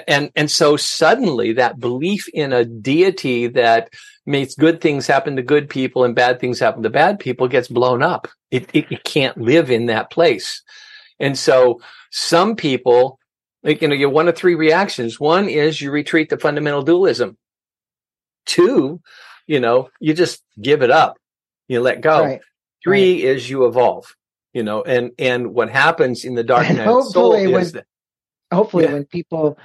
and 0.07 0.31
and 0.35 0.51
so 0.51 0.77
suddenly 0.77 1.53
that 1.53 1.79
belief 1.79 2.27
in 2.33 2.53
a 2.53 2.63
deity 2.63 3.47
that 3.47 3.89
makes 4.25 4.53
good 4.55 4.81
things 4.81 5.07
happen 5.07 5.35
to 5.35 5.41
good 5.41 5.67
people 5.69 6.03
and 6.03 6.13
bad 6.15 6.39
things 6.39 6.59
happen 6.59 6.83
to 6.83 6.89
bad 6.89 7.19
people 7.19 7.47
gets 7.47 7.67
blown 7.67 8.01
up. 8.03 8.27
It, 8.51 8.69
it, 8.73 8.85
it 8.91 9.03
can't 9.03 9.37
live 9.37 9.71
in 9.71 9.87
that 9.87 10.11
place. 10.11 10.61
And 11.19 11.37
so 11.37 11.81
some 12.11 12.55
people 12.55 13.17
like 13.63 13.81
you 13.81 13.87
know 13.87 13.95
you 13.95 14.09
one 14.09 14.27
of 14.27 14.35
three 14.35 14.55
reactions. 14.55 15.19
One 15.19 15.49
is 15.49 15.81
you 15.81 15.89
retreat 15.91 16.29
to 16.29 16.37
fundamental 16.37 16.83
dualism. 16.83 17.37
Two 18.45 19.01
you 19.47 19.59
know 19.59 19.89
you 19.99 20.13
just 20.13 20.41
give 20.61 20.81
it 20.83 20.91
up. 20.91 21.17
You 21.67 21.81
let 21.81 22.01
go. 22.01 22.21
Right. 22.23 22.41
three 22.83 23.23
is 23.23 23.49
you 23.49 23.65
evolve 23.65 24.05
you 24.53 24.61
know 24.63 24.83
and 24.83 25.11
and 25.17 25.53
what 25.53 25.69
happens 25.69 26.25
in 26.25 26.35
the 26.35 26.43
dark 26.43 26.67
And 26.69 26.77
night 26.77 26.87
of 26.87 27.05
the 27.05 27.09
soul 27.11 27.31
hopefully 27.31 27.51
when- 27.51 27.61
is 27.61 27.71
that 27.71 27.85
Hopefully, 28.53 28.85
Yeah. 28.85 28.93
when 28.93 29.05
people 29.05 29.57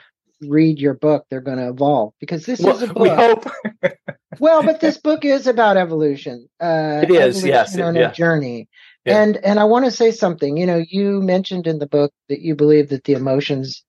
read 0.42 0.78
your 0.78 0.95
book, 0.95 1.26
they're 1.30 1.40
going 1.40 1.59
to 1.59 1.68
evolve 1.68 2.12
because 2.21 2.47
this 2.47 2.61
well, 2.61 2.76
is 2.76 2.83
a 2.83 2.87
book. 2.95 2.99
we 2.99 3.09
hope 3.09 3.47
well, 4.38 4.62
but 4.62 4.80
this 4.80 4.99
book 4.99 5.25
is 5.25 5.47
about 5.47 5.76
evolution. 5.76 6.49
Uh, 6.61 7.00
It 7.02 7.11
is, 7.11 7.16
evolution 7.38 7.49
yes, 7.49 7.75
it- 7.76 7.80
on 7.83 7.95
yeah. 7.97 8.11
a 8.11 8.12
journey. 8.12 8.68
Yeah. 9.04 9.23
And 9.23 9.37
and 9.38 9.59
I 9.59 9.64
want 9.64 9.85
to 9.87 9.90
say 9.90 10.11
something. 10.11 10.57
You 10.57 10.66
know, 10.66 10.85
you 10.88 11.21
mentioned 11.23 11.66
in 11.66 11.78
the 11.78 11.87
book 11.87 12.12
that 12.28 12.40
you 12.40 12.54
believe 12.54 12.90
that 12.90 13.04
the 13.04 13.14
emotions 13.14 13.83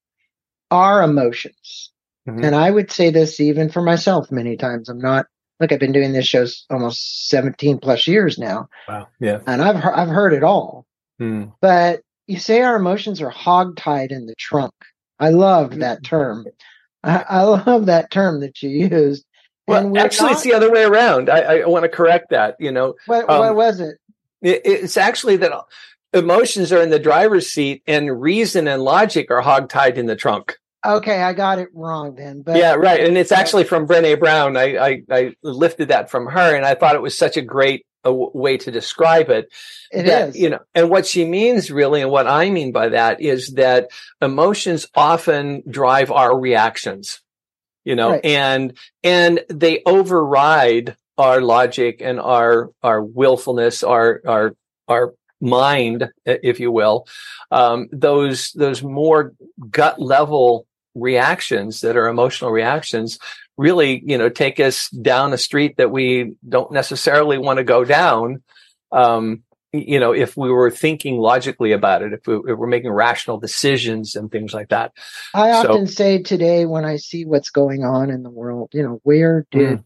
are 0.70 1.02
emotions, 1.02 1.92
Mhm. 2.28 2.44
and 2.46 2.54
I 2.54 2.70
would 2.70 2.90
say 2.90 3.10
this 3.10 3.38
even 3.40 3.68
for 3.70 3.82
myself 3.82 4.30
many 4.30 4.56
times. 4.56 4.88
I'm 4.88 5.00
not. 5.00 5.26
Look, 5.58 5.72
I've 5.72 5.80
been 5.80 5.92
doing 5.92 6.12
this 6.12 6.26
show 6.26 6.46
almost 6.70 7.28
17 7.28 7.78
plus 7.78 8.06
years 8.06 8.38
now, 8.38 8.68
Wow. 8.88 9.08
Yeah. 9.20 9.40
and 9.46 9.60
I've 9.60 9.76
I've 9.84 10.08
heard 10.08 10.32
it 10.32 10.42
all. 10.42 10.86
Mm. 11.20 11.52
But 11.60 12.00
you 12.30 12.38
say 12.38 12.60
our 12.60 12.76
emotions 12.76 13.20
are 13.20 13.32
hogtied 13.32 14.12
in 14.12 14.26
the 14.26 14.36
trunk. 14.36 14.72
I 15.18 15.30
love 15.30 15.76
that 15.76 16.04
term. 16.04 16.46
I, 17.02 17.24
I 17.28 17.42
love 17.42 17.86
that 17.86 18.10
term 18.10 18.40
that 18.40 18.62
you 18.62 18.70
used. 18.88 19.24
Well, 19.66 19.98
actually, 19.98 20.32
it's 20.32 20.42
the 20.42 20.54
other 20.54 20.70
way 20.70 20.84
around. 20.84 21.28
I, 21.28 21.60
I 21.60 21.66
want 21.66 21.84
to 21.84 21.88
correct 21.88 22.30
that. 22.30 22.56
You 22.58 22.72
know, 22.72 22.94
what, 23.06 23.28
um, 23.28 23.40
what 23.40 23.56
was 23.56 23.80
it? 23.80 23.96
it, 24.42 24.62
it's 24.64 24.96
actually 24.96 25.36
that 25.38 25.52
emotions 26.12 26.72
are 26.72 26.80
in 26.80 26.90
the 26.90 26.98
driver's 26.98 27.48
seat 27.48 27.82
and 27.86 28.20
reason 28.20 28.68
and 28.68 28.82
logic 28.82 29.30
are 29.30 29.42
hogtied 29.42 29.96
in 29.96 30.06
the 30.06 30.16
trunk. 30.16 30.56
Okay, 30.84 31.22
I 31.22 31.34
got 31.34 31.58
it 31.58 31.68
wrong 31.74 32.14
then. 32.14 32.42
But 32.42 32.56
yeah, 32.56 32.74
right. 32.74 33.04
And 33.04 33.18
it's 33.18 33.32
actually 33.32 33.64
from 33.64 33.86
Brene 33.86 34.18
Brown. 34.18 34.56
I, 34.56 34.78
I, 34.78 35.02
I 35.10 35.34
lifted 35.42 35.88
that 35.88 36.10
from 36.10 36.26
her 36.28 36.56
and 36.56 36.64
I 36.64 36.74
thought 36.74 36.94
it 36.94 37.02
was 37.02 37.18
such 37.18 37.36
a 37.36 37.42
great 37.42 37.84
uh, 38.04 38.10
w- 38.10 38.30
way 38.34 38.56
to 38.56 38.70
describe 38.70 39.30
it. 39.30 39.52
it 39.90 40.04
that, 40.04 40.28
is. 40.30 40.36
You 40.36 40.50
know, 40.50 40.60
and 40.74 40.90
what 40.90 41.06
she 41.06 41.24
means 41.24 41.70
really, 41.70 42.00
and 42.02 42.10
what 42.10 42.26
I 42.26 42.50
mean 42.50 42.72
by 42.72 42.90
that 42.90 43.20
is 43.20 43.48
that 43.54 43.90
emotions 44.20 44.86
often 44.94 45.62
drive 45.68 46.10
our 46.10 46.38
reactions, 46.38 47.20
you 47.84 47.96
know, 47.96 48.10
Right. 48.12 48.24
and, 48.24 48.76
and 49.02 49.40
they 49.48 49.82
override 49.84 50.96
our 51.18 51.40
logic 51.40 52.00
and 52.00 52.18
our, 52.20 52.70
our 52.82 53.02
willfulness, 53.02 53.82
our, 53.82 54.22
our, 54.26 54.56
our 54.88 55.14
mind, 55.40 56.08
if 56.24 56.60
you 56.60 56.72
will. 56.72 57.06
Um, 57.50 57.88
those, 57.92 58.52
those 58.52 58.82
more 58.82 59.34
gut 59.70 60.00
level 60.00 60.66
reactions 60.94 61.82
that 61.82 61.96
are 61.96 62.08
emotional 62.08 62.50
reactions 62.50 63.18
really, 63.60 64.02
you 64.06 64.16
know, 64.16 64.30
take 64.30 64.58
us 64.58 64.88
down 64.88 65.34
a 65.34 65.38
street 65.38 65.76
that 65.76 65.90
we 65.90 66.32
don't 66.48 66.72
necessarily 66.72 67.36
want 67.36 67.58
to 67.58 67.64
go 67.64 67.84
down. 67.84 68.42
Um, 68.90 69.42
you 69.72 70.00
know, 70.00 70.12
if 70.12 70.34
we 70.36 70.50
were 70.50 70.70
thinking 70.70 71.18
logically 71.18 71.72
about 71.72 72.02
it, 72.02 72.14
if, 72.14 72.26
we, 72.26 72.36
if 72.36 72.58
we're 72.58 72.66
making 72.66 72.90
rational 72.90 73.38
decisions 73.38 74.16
and 74.16 74.32
things 74.32 74.54
like 74.54 74.70
that. 74.70 74.92
I 75.34 75.52
so- 75.62 75.68
often 75.72 75.86
say 75.86 76.22
today 76.22 76.64
when 76.64 76.84
I 76.86 76.96
see 76.96 77.26
what's 77.26 77.50
going 77.50 77.84
on 77.84 78.08
in 78.10 78.22
the 78.22 78.30
world, 78.30 78.70
you 78.72 78.82
know, 78.82 78.98
where 79.02 79.46
did 79.50 79.78
Mm. 79.78 79.84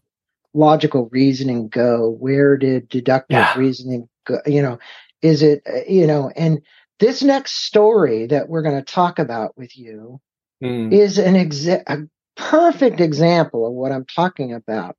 logical 0.53 1.09
reasoning 1.11 1.67
go? 1.67 2.09
Where 2.09 2.55
did 2.57 2.87
deductive 2.87 3.35
Yeah. 3.37 3.57
reasoning 3.59 4.07
go? 4.25 4.37
You 4.45 4.61
know, 4.61 4.79
is 5.21 5.43
it, 5.43 5.61
uh, 5.69 5.81
you 5.87 6.07
know, 6.07 6.31
and 6.35 6.61
this 6.99 7.21
next 7.21 7.65
story 7.65 8.25
that 8.27 8.47
we're 8.47 8.61
going 8.63 8.77
to 8.81 8.93
talk 8.93 9.19
about 9.19 9.57
with 9.57 9.77
you 9.77 10.21
Mm. 10.63 10.93
is 10.93 11.17
an 11.19 11.35
exa- 11.35 11.83
a 11.85 11.97
perfect 12.35 13.01
example 13.01 13.65
of 13.65 13.73
what 13.73 13.91
I'm 13.91 14.05
talking 14.05 14.53
about 14.53 14.95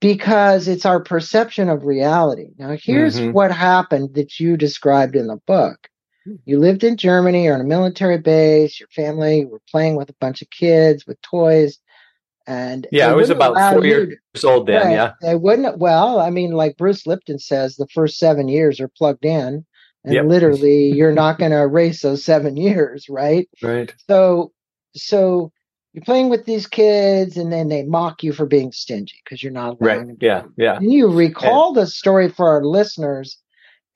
because 0.00 0.68
it's 0.68 0.86
our 0.86 1.00
perception 1.02 1.68
of 1.68 1.84
reality. 1.84 2.48
Now, 2.58 2.76
here's 2.82 3.16
Mhm. 3.16 3.32
what 3.32 3.52
happened 3.52 4.14
that 4.14 4.40
you 4.40 4.56
described 4.56 5.14
in 5.16 5.26
the 5.26 5.36
book. 5.46 5.88
You 6.44 6.58
lived 6.58 6.84
in 6.84 6.96
Germany 6.96 7.48
or 7.48 7.54
on 7.54 7.60
a 7.60 7.64
military 7.64 8.18
base, 8.18 8.78
your 8.78 8.88
family 8.88 9.44
were 9.44 9.60
playing 9.70 9.96
with 9.96 10.10
a 10.10 10.14
bunch 10.20 10.42
of 10.42 10.50
kids 10.50 11.06
with 11.06 11.20
toys. 11.22 11.78
And 12.46 12.86
yeah, 12.92 13.10
I 13.10 13.14
was 13.14 13.30
about 13.30 13.56
four 13.72 13.84
years 13.84 14.16
old 14.44 14.66
then. 14.66 14.86
Right. 14.86 14.92
Yeah. 14.92 15.12
They 15.20 15.34
wouldn't. 15.36 15.78
Well, 15.78 16.20
I 16.20 16.30
mean, 16.30 16.52
like 16.52 16.76
Bruce 16.76 17.06
Lipton 17.06 17.38
says, 17.38 17.76
the 17.76 17.86
first 17.88 18.18
seven 18.18 18.48
years 18.48 18.80
are 18.80 18.88
plugged 18.88 19.24
in, 19.24 19.64
and 20.04 20.14
Yep. 20.14 20.24
literally, 20.26 20.92
you're 20.92 21.12
not 21.12 21.38
going 21.38 21.52
to 21.52 21.58
erase 21.58 22.02
those 22.02 22.24
seven 22.24 22.56
years, 22.56 23.06
right? 23.08 23.48
Right. 23.62 23.94
So, 24.08 24.52
so 24.94 25.52
you're 25.92 26.04
playing 26.04 26.28
with 26.28 26.44
these 26.44 26.66
kids, 26.66 27.36
and 27.36 27.52
then 27.52 27.68
they 27.68 27.82
mock 27.84 28.22
you 28.22 28.32
for 28.32 28.46
being 28.46 28.70
stingy 28.72 29.16
because 29.24 29.42
you're 29.42 29.52
not 29.52 29.76
Right. 29.80 30.06
them. 30.06 30.16
Yeah. 30.20 30.42
Yeah. 30.56 30.76
And 30.76 30.92
you 30.92 31.08
recall 31.08 31.72
the 31.72 31.86
story 31.86 32.28
for 32.28 32.48
our 32.48 32.64
listeners, 32.64 33.38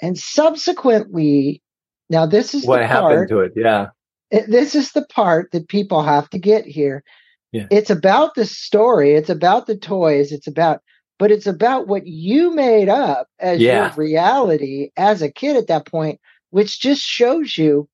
and 0.00 0.18
subsequently, 0.18 1.62
now 2.10 2.26
this 2.26 2.54
is 2.54 2.66
What 2.66 2.82
happened 2.82 3.14
part. 3.14 3.28
to 3.30 3.40
it? 3.40 3.52
Yeah. 3.56 3.88
it- 4.30 4.50
this 4.50 4.74
is 4.74 4.90
the 4.92 5.04
part 5.06 5.50
that 5.52 5.68
people 5.68 6.02
have 6.02 6.28
to 6.30 6.38
get 6.38 6.64
here. 6.64 7.04
Yeah. 7.52 7.66
It's 7.70 7.90
about 7.90 8.34
the 8.34 8.44
story. 8.46 9.14
It's 9.14 9.30
about 9.30 9.66
the 9.66 9.76
toys. 9.76 10.32
It's 10.32 10.48
about, 10.48 10.80
but 11.20 11.30
it's 11.30 11.46
about 11.46 11.86
what 11.86 12.04
you 12.06 12.52
made 12.52 12.88
up 12.88 13.28
as 13.38 13.60
Yeah. 13.60 13.94
your 13.94 13.94
reality 13.96 14.90
as 14.96 15.22
a 15.22 15.30
kid 15.30 15.56
at 15.56 15.68
that 15.68 15.86
point, 15.86 16.18
which 16.50 16.80
just 16.80 17.02
shows 17.02 17.56
you 17.56 17.88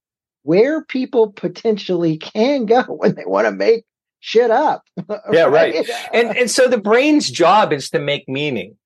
where 0.45 0.83
people 0.85 1.33
potentially 1.33 2.17
can 2.17 2.65
go 2.65 2.83
when 2.89 3.15
they 3.17 3.27
want 3.27 3.47
to 3.47 3.53
make 3.53 3.85
shit 4.21 4.51
up. 4.51 4.83
Yeah, 5.33 5.45
right. 5.45 5.89
And 6.13 6.37
and 6.37 6.51
so 6.51 6.69
the 6.69 6.79
brain's 6.81 7.31
job 7.31 7.73
is 7.73 7.91
to 7.91 7.99
make 7.99 8.29
meaning. 8.29 8.77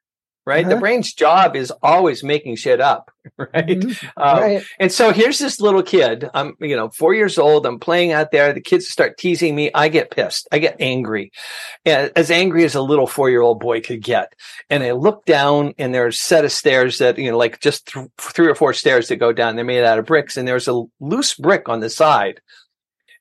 Right. 0.47 0.67
The 0.67 0.73
Uh-huh. 0.73 0.81
brain's 0.81 1.15
job 1.15 1.57
is 1.57 1.73
always 1.83 2.23
making 2.23 2.57
shit 2.57 2.79
up. 2.81 3.11
Right. 3.39 3.67
Mhm. 3.67 4.05
Um, 4.19 4.39
right. 4.41 4.65
And 4.79 4.93
so 4.93 5.11
here's 5.11 5.39
this 5.39 5.59
little 5.59 5.83
kid. 5.83 6.29
I'm, 6.35 6.53
you 6.61 6.77
know, 6.77 6.91
four 6.91 7.15
years 7.15 7.39
old. 7.39 7.65
I'm 7.65 7.81
playing 7.81 8.13
out 8.13 8.31
there. 8.31 8.53
The 8.53 8.61
kids 8.61 8.87
start 8.89 9.17
teasing 9.17 9.55
me. 9.57 9.71
I 9.75 9.89
get 9.89 10.11
pissed. 10.11 10.47
I 10.53 10.59
get 10.59 10.77
angry, 10.79 11.33
and 11.87 12.13
as 12.15 12.31
angry 12.31 12.65
as 12.65 12.75
a 12.75 12.83
little 12.83 13.07
four 13.07 13.31
year 13.31 13.41
old 13.41 13.61
boy 13.61 13.81
could 13.81 14.03
get. 14.03 14.35
And 14.69 14.83
I 14.83 14.91
look 14.93 15.25
down, 15.25 15.73
and 15.79 15.95
there's 15.95 16.17
a 16.17 16.19
set 16.19 16.45
of 16.45 16.53
stairs 16.53 16.99
that 16.99 17.17
you 17.17 17.31
know, 17.31 17.39
like 17.39 17.61
just 17.61 17.87
th- 17.95 18.09
three 18.19 18.47
or 18.49 18.55
four 18.55 18.75
stairs 18.75 19.09
that 19.09 19.17
go 19.17 19.33
down. 19.33 19.57
They're 19.57 19.65
made 19.65 19.83
out 19.85 19.99
of 19.99 20.05
bricks, 20.05 20.37
and 20.37 20.47
there's 20.47 20.69
a 20.69 20.83
loose 21.01 21.33
brick 21.35 21.71
on 21.71 21.81
the 21.81 21.89
side. 21.89 22.43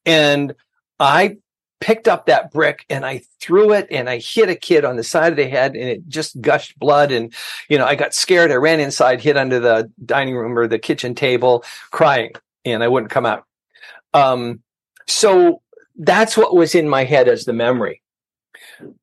And 0.05 0.53
I 0.99 1.37
picked 1.79 2.07
up 2.07 2.27
that 2.27 2.51
brick 2.51 2.85
and 2.89 3.05
I 3.05 3.23
threw 3.41 3.73
it 3.73 3.87
and 3.91 4.09
I 4.09 4.19
hit 4.19 4.49
a 4.49 4.55
kid 4.55 4.85
on 4.85 4.95
the 4.95 5.03
side 5.03 5.33
of 5.33 5.37
the 5.37 5.47
head 5.47 5.75
and 5.75 5.89
it 5.89 6.07
just 6.07 6.39
gushed 6.39 6.79
blood. 6.79 7.11
And, 7.11 7.33
you 7.69 7.77
know, 7.77 7.85
I 7.85 7.95
got 7.95 8.13
scared. 8.13 8.51
I 8.51 8.55
ran 8.55 8.79
inside, 8.79 9.19
hid 9.21 9.35
under 9.35 9.59
the 9.59 9.91
dining 10.05 10.35
room 10.35 10.57
or 10.57 10.67
the 10.67 10.79
kitchen 10.79 11.13
table 11.13 11.63
crying 11.91 12.31
and 12.63 12.83
I 12.83 12.87
wouldn't 12.87 13.11
come 13.11 13.25
out. 13.25 13.45
Um, 14.13 14.61
so 15.07 15.61
that's 15.97 16.37
what 16.37 16.55
was 16.55 16.73
in 16.73 16.87
my 16.87 17.03
head 17.03 17.27
as 17.27 17.45
the 17.45 17.53
memory. 17.53 18.01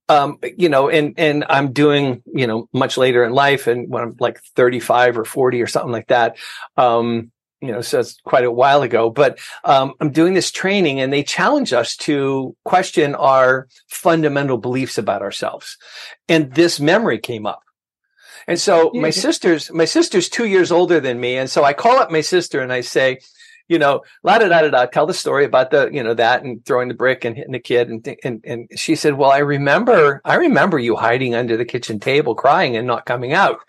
Um, 0.08 0.38
you 0.56 0.68
know, 0.68 0.88
and, 0.88 1.14
and 1.18 1.44
I'm 1.48 1.72
doing, 1.72 2.22
you 2.26 2.46
know, 2.46 2.68
much 2.72 2.96
later 2.96 3.24
in 3.24 3.32
life 3.32 3.66
and 3.66 3.90
when 3.90 4.02
I'm 4.02 4.16
like 4.18 4.40
35 4.56 5.18
or 5.18 5.24
40 5.24 5.60
or 5.62 5.66
something 5.66 5.92
like 5.92 6.08
that. 6.08 6.36
Um, 6.76 7.30
you 7.60 7.70
know, 7.70 7.80
says 7.80 8.16
quite 8.24 8.44
a 8.44 8.50
while 8.50 8.82
ago, 8.82 9.10
but 9.10 9.38
um, 9.64 9.94
I'm 10.00 10.10
doing 10.10 10.34
this 10.34 10.50
training 10.50 11.00
and 11.00 11.12
they 11.12 11.22
challenge 11.22 11.72
us 11.72 11.96
to 11.98 12.56
question 12.64 13.14
our 13.14 13.68
fundamental 13.88 14.56
beliefs 14.56 14.96
about 14.98 15.22
ourselves. 15.22 15.76
And 16.28 16.54
this 16.54 16.80
memory 16.80 17.18
came 17.18 17.46
up. 17.46 17.60
And 18.46 18.58
so 18.58 18.90
my 18.94 19.10
sister's, 19.10 19.70
my 19.70 19.84
sister's 19.84 20.28
two 20.28 20.46
years 20.46 20.72
older 20.72 20.98
than 21.00 21.20
me. 21.20 21.36
And 21.36 21.50
so 21.50 21.62
I 21.62 21.72
call 21.72 21.98
up 21.98 22.10
my 22.10 22.22
sister 22.22 22.60
and 22.60 22.72
I 22.72 22.80
say, 22.80 23.20
you 23.68 23.78
know, 23.78 24.02
la 24.24 24.38
da 24.38 24.48
da 24.48 24.62
da 24.62 24.70
da, 24.70 24.86
tell 24.86 25.06
the 25.06 25.14
story 25.14 25.44
about 25.44 25.70
the, 25.70 25.88
you 25.92 26.02
know, 26.02 26.14
that 26.14 26.42
and 26.42 26.64
throwing 26.64 26.88
the 26.88 26.94
brick 26.94 27.24
and 27.24 27.36
hitting 27.36 27.52
the 27.52 27.60
kid. 27.60 27.88
And, 27.88 28.16
and, 28.24 28.44
and 28.44 28.68
she 28.74 28.96
said, 28.96 29.14
well, 29.14 29.30
I 29.30 29.38
remember, 29.38 30.20
I 30.24 30.34
remember 30.36 30.78
you 30.78 30.96
hiding 30.96 31.34
under 31.34 31.56
the 31.56 31.64
kitchen 31.64 32.00
table 32.00 32.34
crying 32.34 32.76
and 32.76 32.86
not 32.86 33.06
coming 33.06 33.32
out. 33.32 33.60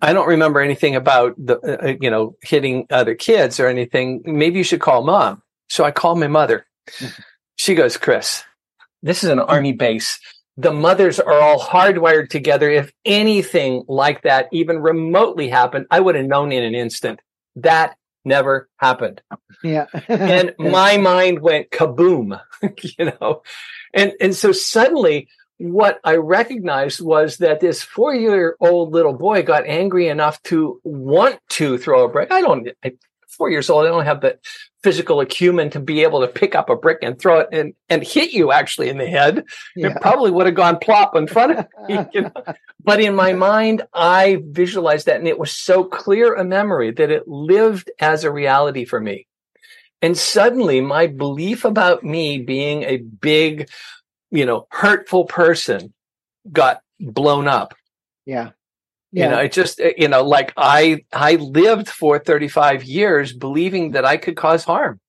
I 0.00 0.12
don't 0.12 0.28
remember 0.28 0.60
anything 0.60 0.96
about 0.96 1.34
the, 1.36 1.58
uh, 1.58 1.88
uh, 1.88 1.94
you 2.00 2.10
know, 2.10 2.36
hitting 2.42 2.86
other 2.90 3.14
kids 3.14 3.60
or 3.60 3.66
anything. 3.66 4.22
Maybe 4.24 4.58
you 4.58 4.64
should 4.64 4.80
call 4.80 5.04
mom. 5.04 5.42
So 5.68 5.84
I 5.84 5.90
called 5.90 6.18
my 6.18 6.28
mother. 6.28 6.66
She 7.56 7.74
goes, 7.74 7.98
Kris, 7.98 8.42
this 9.02 9.22
is 9.22 9.28
an 9.28 9.38
army 9.38 9.74
base. 9.74 10.18
The 10.56 10.72
mothers 10.72 11.20
are 11.20 11.42
all 11.42 11.60
hardwired 11.60 12.30
together. 12.30 12.70
If 12.70 12.90
anything 13.04 13.84
like 13.86 14.22
that 14.22 14.48
even 14.50 14.78
remotely 14.78 15.50
happened, 15.50 15.84
I 15.90 16.00
would 16.00 16.14
have 16.14 16.24
known 16.24 16.52
in 16.52 16.62
an 16.62 16.74
instant. 16.74 17.20
That 17.56 17.98
never 18.24 18.70
happened. 18.78 19.20
Yeah. 19.62 19.86
And 20.08 20.54
my 20.58 20.96
mind 20.96 21.40
went 21.40 21.68
kaboom, 21.70 22.40
you 22.98 23.12
know? 23.20 23.42
And, 23.92 24.14
and 24.22 24.34
so 24.34 24.52
suddenly 24.52 25.28
what 25.60 26.00
I 26.04 26.16
recognized 26.16 27.02
was 27.02 27.36
that 27.36 27.60
this 27.60 27.82
four 27.82 28.14
year 28.14 28.56
old 28.60 28.92
little 28.92 29.12
boy 29.12 29.42
got 29.42 29.66
angry 29.66 30.08
enough 30.08 30.42
to 30.44 30.80
want 30.84 31.38
to 31.50 31.76
throw 31.76 32.06
a 32.06 32.08
brick. 32.08 32.32
I 32.32 32.40
don't, 32.40 32.70
I, 32.82 32.92
four 33.28 33.50
years 33.50 33.68
old, 33.68 33.84
I 33.84 33.90
don't 33.90 34.06
have 34.06 34.22
the 34.22 34.38
physical 34.82 35.20
acumen 35.20 35.68
to 35.70 35.78
be 35.78 36.02
able 36.02 36.22
to 36.22 36.28
pick 36.28 36.54
up 36.54 36.70
a 36.70 36.76
brick 36.76 37.00
and 37.02 37.18
throw 37.18 37.40
it 37.40 37.48
and, 37.52 37.74
and 37.90 38.02
hit 38.02 38.32
you 38.32 38.52
actually 38.52 38.88
in 38.88 38.96
the 38.96 39.06
head. 39.06 39.44
yeah. 39.76 39.88
It 39.88 40.00
probably 40.00 40.30
would 40.30 40.46
have 40.46 40.54
gone 40.54 40.78
plop 40.78 41.14
in 41.14 41.26
front 41.26 41.58
of 41.58 41.66
me, 41.88 42.06
you 42.14 42.22
know? 42.22 42.32
But 42.82 43.00
in 43.00 43.14
my 43.14 43.34
mind, 43.34 43.82
I 43.92 44.42
visualized 44.46 45.04
that 45.06 45.18
and 45.18 45.28
it 45.28 45.38
was 45.38 45.52
so 45.52 45.84
clear 45.84 46.34
a 46.34 46.44
memory 46.44 46.90
that 46.92 47.10
it 47.10 47.28
lived 47.28 47.90
as 47.98 48.24
a 48.24 48.32
reality 48.32 48.86
for 48.86 48.98
me. 48.98 49.26
And 50.00 50.16
suddenly 50.16 50.80
my 50.80 51.06
belief 51.06 51.66
about 51.66 52.02
me 52.02 52.38
being 52.38 52.84
a 52.84 52.96
big, 52.96 53.68
you 54.30 54.46
know, 54.46 54.66
hurtful 54.70 55.24
person 55.24 55.92
got 56.52 56.80
blown 57.00 57.48
up. 57.48 57.74
yeah. 58.26 58.50
You 59.12 59.28
know, 59.28 59.38
it 59.40 59.50
just, 59.50 59.80
you 59.98 60.06
know, 60.06 60.22
like 60.22 60.52
I, 60.56 61.00
I 61.12 61.34
lived 61.34 61.88
for 61.88 62.20
35 62.20 62.84
years 62.84 63.32
believing 63.32 63.90
that 63.90 64.04
I 64.04 64.16
could 64.16 64.36
cause 64.36 64.62
harm. 64.62 65.00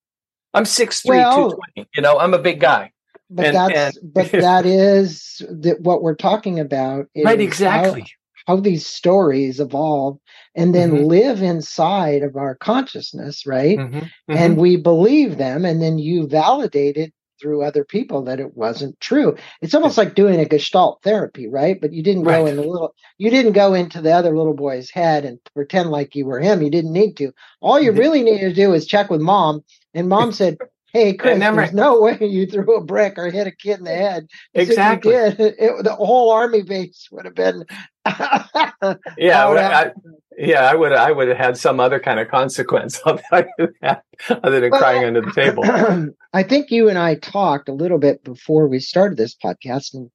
I'm 0.55 0.63
6'3", 0.63 1.05
Well- 1.05 1.51
220, 1.51 1.89
you 1.95 2.01
know, 2.01 2.17
I'm 2.17 2.33
a 2.33 2.39
big 2.39 2.59
guy. 2.59 2.91
but 3.29 3.45
and- 3.45 3.55
that's 3.55 3.97
and- 3.97 4.13
but 4.13 4.31
that 4.47 4.65
is 4.65 5.43
that 5.49 5.81
what 5.81 6.01
we're 6.01 6.15
talking 6.15 6.59
about 6.59 7.05
is 7.13 7.25
Right, 7.25 7.39
exactly. 7.39 8.05
how, 8.47 8.55
these 8.55 8.87
stories 8.87 9.59
evolve 9.59 10.17
and 10.55 10.73
then 10.73 10.91
Mhm. 10.91 11.05
live 11.05 11.43
inside 11.43 12.23
of 12.23 12.35
our 12.35 12.55
consciousness 12.55 13.45
right 13.45 13.77
Mhm, 13.77 14.09
and 14.29 14.57
mhm. 14.57 14.59
we 14.59 14.77
believe 14.77 15.37
them 15.37 15.63
and 15.63 15.79
then 15.79 15.99
you 15.99 16.25
validate 16.27 16.97
it 16.97 17.13
through 17.41 17.63
other 17.63 17.83
people 17.85 18.23
that 18.25 18.39
it 18.39 18.55
wasn't 18.55 18.99
true 19.01 19.35
it's 19.61 19.75
almost 19.75 19.97
like 19.97 20.15
doing 20.15 20.39
a 20.39 20.45
gestalt 20.45 21.01
therapy 21.03 21.47
right 21.47 21.81
but 21.81 21.93
you 21.93 22.03
didn't 22.03 22.23
go 22.23 22.45
in 22.47 22.55
the 22.57 22.63
little 22.63 22.93
you 23.17 23.31
didn't 23.31 23.53
go 23.53 23.73
into 23.73 24.01
the 24.01 24.11
other 24.13 24.37
little 24.37 24.53
boy's 24.55 24.91
head 24.91 25.25
and 25.25 25.39
pretend 25.55 25.89
like 25.91 26.15
you 26.15 26.25
were 26.25 26.39
him 26.39 26.61
you 26.61 26.71
didn't 26.71 26.93
need 26.93 27.17
to 27.17 27.31
all 27.61 27.79
you 27.81 27.91
Mhm. 27.91 27.99
really 27.99 28.23
needed 28.23 28.49
to 28.49 28.53
do 28.53 28.73
is 28.73 28.85
check 28.87 29.09
with 29.09 29.21
mom 29.21 29.63
and 29.93 30.09
mom 30.09 30.31
said 30.33 30.57
Hey 30.93 31.13
Kris, 31.13 31.39
there's 31.39 31.73
no 31.73 32.01
way 32.01 32.17
you 32.19 32.47
threw 32.47 32.75
a 32.77 32.83
brick 32.83 33.17
or 33.17 33.31
hit 33.31 33.47
a 33.47 33.51
kid 33.51 33.79
in 33.79 33.85
the 33.85 33.95
head. 33.95 34.27
Exactly. 34.53 35.13
Did, 35.13 35.39
it, 35.59 35.83
the 35.85 35.95
whole 35.95 36.31
army 36.31 36.63
base 36.63 37.07
would 37.13 37.25
have 37.25 37.35
been. 37.35 37.63
Yeah, 38.05 39.53
yeah. 39.53 39.79
I, 39.79 39.91
yeah, 40.37 40.69
I 40.69 40.75
would, 40.75 40.93
I 40.93 41.11
would 41.11 41.27
have 41.27 41.37
had 41.37 41.57
some 41.57 41.79
other 41.79 41.99
kind 41.99 42.19
of 42.19 42.29
consequence 42.29 42.99
I'll 43.05 43.17
tell 43.17 43.43
you 43.57 43.69
that, 43.81 44.03
other 44.29 44.59
than 44.59 44.71
Well, 44.71 44.79
crying 44.79 45.03
under 45.05 45.21
the 45.21 45.31
table. 45.31 45.63
I 46.33 46.43
think 46.43 46.71
you 46.71 46.89
and 46.89 46.97
I 46.97 47.15
talked 47.15 47.69
a 47.69 47.73
little 47.73 47.97
bit 47.99 48.23
before 48.23 48.67
we 48.67 48.79
started 48.79 49.17
this 49.17 49.35
podcast, 49.35 49.93
and 49.93 50.09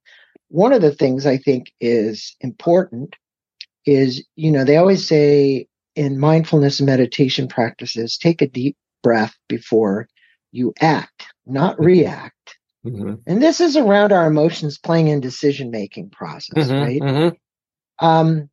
one 0.48 0.72
of 0.72 0.82
the 0.82 0.94
things 0.94 1.26
I 1.26 1.36
think 1.38 1.72
is 1.80 2.36
important 2.40 3.16
is, 3.84 4.24
you 4.36 4.50
know, 4.50 4.64
they 4.64 4.76
always 4.76 5.06
say 5.06 5.66
in 5.94 6.18
mindfulness 6.18 6.80
and 6.80 6.86
meditation 6.86 7.48
practices, 7.48 8.18
take 8.18 8.42
a 8.42 8.48
deep 8.48 8.76
breath 9.02 9.34
before 9.48 10.08
you 10.52 10.72
act, 10.80 11.26
not 11.46 11.78
react. 11.80 12.58
Mhm, 12.84 13.20
And 13.26 13.42
this 13.42 13.60
is 13.60 13.76
around 13.76 14.12
our 14.12 14.26
emotions 14.26 14.78
playing 14.78 15.08
in 15.08 15.20
decision 15.20 15.70
making 15.70 16.10
process, 16.10 16.68
mhm, 16.68 16.80
right? 16.80 17.02
mhm. 17.02 17.36
Um, 17.98 18.50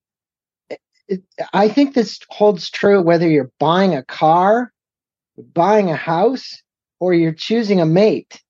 I 1.54 1.68
think 1.68 1.94
this 1.94 2.20
holds 2.30 2.70
true 2.70 3.02
whether 3.02 3.28
you're 3.28 3.52
buying 3.60 3.96
a 3.96 4.04
car, 4.04 4.72
buying 5.38 5.90
a 5.90 5.96
house, 5.96 6.62
or 7.00 7.14
you're 7.14 7.34
choosing 7.34 7.82
a 7.82 7.86
mate, 7.86 8.42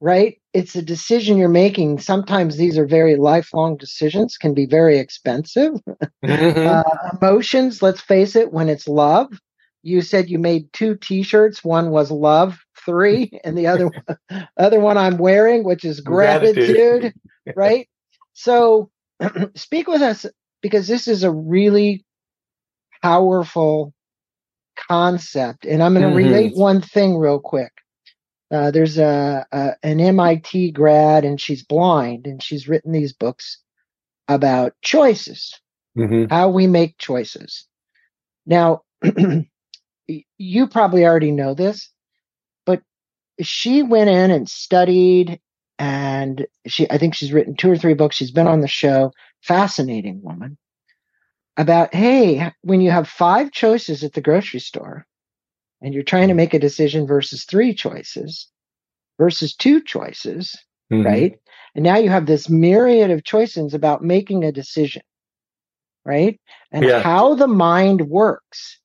right? 0.00 0.40
It's 0.52 0.76
a 0.76 0.82
decision 0.82 1.36
you're 1.36 1.48
making. 1.48 1.98
Sometimes 1.98 2.56
these 2.56 2.78
are 2.78 2.86
very 2.86 3.16
lifelong 3.16 3.76
decisions, 3.76 4.36
can 4.36 4.54
be 4.54 4.66
very 4.66 4.98
expensive. 4.98 5.74
Mhm. 6.24 6.66
Uh, 6.66 6.82
emotions, 7.20 7.82
let's 7.82 8.00
face 8.00 8.36
it, 8.36 8.52
when 8.52 8.68
it's 8.68 8.86
love, 8.88 9.32
you 9.82 10.00
said 10.00 10.30
you 10.30 10.38
made 10.38 10.72
two 10.72 10.96
t-shirts. 10.96 11.62
One 11.64 11.90
was 11.90 12.10
love 12.10 12.58
three, 12.84 13.30
and 13.44 13.58
the 13.58 13.66
other 13.66 13.88
one, 13.88 14.48
other 14.56 14.80
one 14.80 14.96
I'm 14.96 15.18
wearing, 15.18 15.64
which 15.64 15.84
is 15.84 16.00
Gratitude. 16.00 16.66
gratitude, 16.66 17.14
right? 17.56 17.88
So 18.32 18.90
speak 19.54 19.88
with 19.88 20.02
us 20.02 20.26
because 20.64 20.88
this 20.88 21.08
is 21.08 21.24
a 21.24 21.30
really 21.32 22.06
powerful 23.02 23.92
concept. 24.88 25.66
And 25.66 25.82
I'm 25.82 25.94
going 25.94 26.04
to 26.04 26.08
Mhm. 26.10 26.16
relate 26.16 26.56
one 26.56 26.80
thing 26.80 27.18
real 27.18 27.38
quick. 27.38 27.72
Uh, 28.50 28.70
there's 28.70 28.98
a, 28.98 29.46
a 29.52 29.76
an 29.82 30.00
MIT 30.00 30.72
grad, 30.72 31.24
and 31.24 31.40
she's 31.40 31.64
blind, 31.64 32.26
and 32.26 32.42
she's 32.42 32.68
written 32.68 32.92
these 32.92 33.12
books 33.12 33.60
about 34.28 34.74
choices, 34.82 35.60
Mhm. 35.96 36.30
how 36.30 36.50
we 36.50 36.66
make 36.66 36.98
choices. 36.98 37.66
Now, 38.46 38.82
you 40.38 40.68
probably 40.68 41.04
already 41.06 41.32
know 41.32 41.54
this, 41.54 41.90
but 42.66 42.82
she 43.42 43.82
went 43.82 44.10
in 44.10 44.30
and 44.30 44.48
studied, 44.48 45.40
and 45.78 46.46
she 46.66 46.90
I 46.90 46.98
think 46.98 47.14
she's 47.14 47.32
written 47.32 47.56
two 47.56 47.70
or 47.70 47.78
three 47.78 47.94
books. 47.94 48.16
She's 48.16 48.32
been 48.32 48.48
on 48.48 48.60
the 48.60 48.68
show. 48.68 49.12
Fascinating 49.44 50.22
woman 50.22 50.56
about 51.58 51.94
hey, 51.94 52.50
when 52.62 52.80
you 52.80 52.90
have 52.90 53.08
five 53.08 53.52
choices 53.52 54.02
at 54.02 54.14
the 54.14 54.22
grocery 54.22 54.60
store 54.60 55.06
and 55.82 55.92
you're 55.94 56.02
trying 56.02 56.28
to 56.28 56.34
make 56.34 56.54
a 56.54 56.58
decision 56.58 57.06
versus 57.06 57.44
three 57.44 57.74
choices 57.74 58.48
versus 59.18 59.54
two 59.54 59.82
choices, 59.82 60.56
Mhm. 60.90 61.04
right? 61.04 61.38
And 61.74 61.84
now 61.84 61.96
you 61.98 62.08
have 62.08 62.26
this 62.26 62.48
myriad 62.48 63.10
of 63.10 63.24
choices 63.24 63.74
about 63.74 64.02
making 64.02 64.44
a 64.44 64.52
decision, 64.52 65.02
right? 66.04 66.40
And 66.72 66.86
Yeah. 66.86 67.02
how 67.02 67.34
the 67.34 67.48
mind 67.48 68.08
works. 68.08 68.80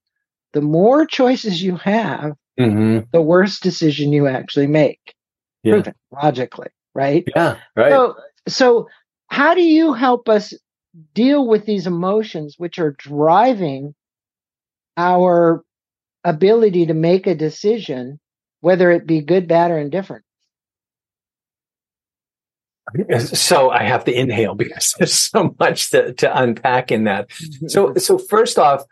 The 0.54 0.62
more 0.62 1.06
choices 1.06 1.62
you 1.64 1.78
have, 1.78 2.34
Mhm. 2.60 3.10
the 3.12 3.22
worse 3.22 3.60
decision 3.60 4.12
you 4.12 4.28
actually 4.28 4.68
make. 4.68 5.16
Yeah. 5.64 5.76
Proven 5.76 5.96
logically, 6.12 6.70
right? 6.94 7.24
Yeah. 7.36 7.60
Right. 7.76 7.92
So, 7.92 8.18
so 8.48 8.90
how 9.30 9.54
do 9.54 9.62
you 9.62 9.94
help 9.94 10.28
us 10.28 10.54
deal 11.14 11.48
with 11.48 11.66
these 11.66 11.88
emotions 11.88 12.56
which 12.58 12.80
are 12.80 12.92
driving 12.92 13.94
our 14.98 15.64
ability 16.24 16.88
to 16.88 16.94
make 16.94 17.28
a 17.28 17.36
decision, 17.36 18.20
whether 18.62 18.92
it 18.92 19.06
be 19.06 19.22
good, 19.22 19.48
bad, 19.48 19.72
or 19.72 19.78
indifferent? 19.78 20.24
so 23.20 23.70
I 23.70 23.84
have 23.84 24.06
to 24.06 24.12
inhale 24.12 24.56
because 24.56 24.96
there's 24.98 25.14
so 25.14 25.56
much 25.60 25.92
to, 25.92 26.14
to 26.14 26.42
unpack 26.42 26.92
in 26.92 27.04
that. 27.06 27.30
Mm-hmm. 27.30 27.68
So, 27.68 27.94
so 27.96 28.18
first 28.18 28.58
off, 28.58 28.84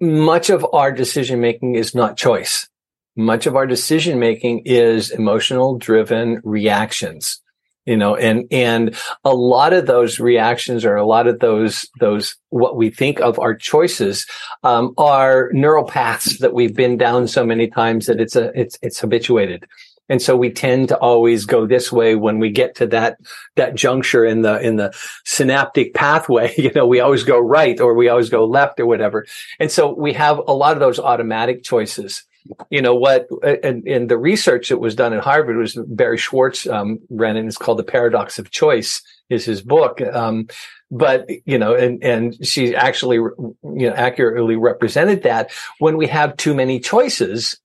much 0.00 0.50
of 0.50 0.66
our 0.72 0.92
decision 0.92 1.40
making 1.40 1.74
is 1.74 1.94
not 1.94 2.16
choice. 2.16 2.68
Much 3.16 3.46
of 3.46 3.56
our 3.56 3.66
decision 3.66 4.18
making 4.18 4.62
is 4.64 5.10
emotional 5.10 5.76
driven 5.76 6.40
reactions. 6.44 7.40
You 7.84 7.96
know, 7.96 8.14
and, 8.14 8.46
and 8.52 8.96
a 9.24 9.34
lot 9.34 9.72
of 9.72 9.86
those 9.86 10.20
reactions 10.20 10.84
or 10.84 10.94
a 10.94 11.04
lot 11.04 11.26
of 11.26 11.40
those, 11.40 11.88
those, 11.98 12.36
what 12.50 12.76
we 12.76 12.90
think 12.90 13.20
of 13.20 13.40
our 13.40 13.56
choices, 13.56 14.24
um, 14.62 14.94
are 14.96 15.50
neural 15.52 15.84
paths 15.84 16.38
that 16.38 16.54
we've 16.54 16.76
been 16.76 16.96
down 16.96 17.26
so 17.26 17.44
many 17.44 17.66
times 17.66 18.06
that 18.06 18.20
it's 18.20 18.36
a, 18.36 18.52
it's, 18.58 18.78
it's 18.82 19.00
habituated. 19.00 19.66
And 20.08 20.20
so 20.20 20.36
we 20.36 20.50
tend 20.50 20.88
to 20.88 20.98
always 20.98 21.46
go 21.46 21.66
this 21.66 21.90
way 21.90 22.14
when 22.16 22.38
we 22.38 22.50
get 22.50 22.74
to 22.76 22.86
that, 22.88 23.18
that 23.56 23.74
juncture 23.74 24.24
in 24.24 24.42
the, 24.42 24.60
in 24.60 24.76
the 24.76 24.92
synaptic 25.24 25.94
pathway. 25.94 26.54
You 26.62 26.70
know, 26.74 26.86
we 26.86 27.00
always 27.00 27.24
go 27.24 27.40
right 27.40 27.80
or 27.80 27.94
we 27.94 28.08
always 28.08 28.30
go 28.30 28.44
left 28.44 28.78
or 28.78 28.86
whatever. 28.86 29.26
And 29.58 29.70
so 29.70 29.94
we 29.94 30.12
have 30.12 30.38
a 30.46 30.52
lot 30.52 30.74
of 30.74 30.80
those 30.80 30.98
automatic 31.00 31.64
choices. 31.64 32.24
You 32.70 32.82
know 32.82 32.94
what? 32.94 33.28
And, 33.42 33.86
and 33.86 34.08
the 34.08 34.18
research 34.18 34.68
that 34.70 34.78
was 34.78 34.94
done 34.94 35.12
at 35.12 35.22
Harvard 35.22 35.56
was 35.56 35.78
Barry 35.86 36.18
Schwartz, 36.18 36.66
um, 36.66 36.98
ran 37.08 37.36
it. 37.36 37.46
It's 37.46 37.56
called 37.56 37.78
The 37.78 37.84
Paradox 37.84 38.38
of 38.38 38.50
Choice 38.50 39.02
is 39.30 39.44
his 39.44 39.62
book. 39.62 40.00
Um, 40.00 40.48
but, 40.90 41.28
you 41.46 41.58
know, 41.58 41.74
and, 41.74 42.02
and 42.02 42.46
she 42.46 42.76
actually, 42.76 43.16
you 43.16 43.56
know, 43.62 43.94
accurately 43.94 44.56
represented 44.56 45.22
that 45.22 45.50
when 45.78 45.96
we 45.96 46.06
have 46.08 46.36
too 46.36 46.54
many 46.54 46.80
choices, 46.80 47.58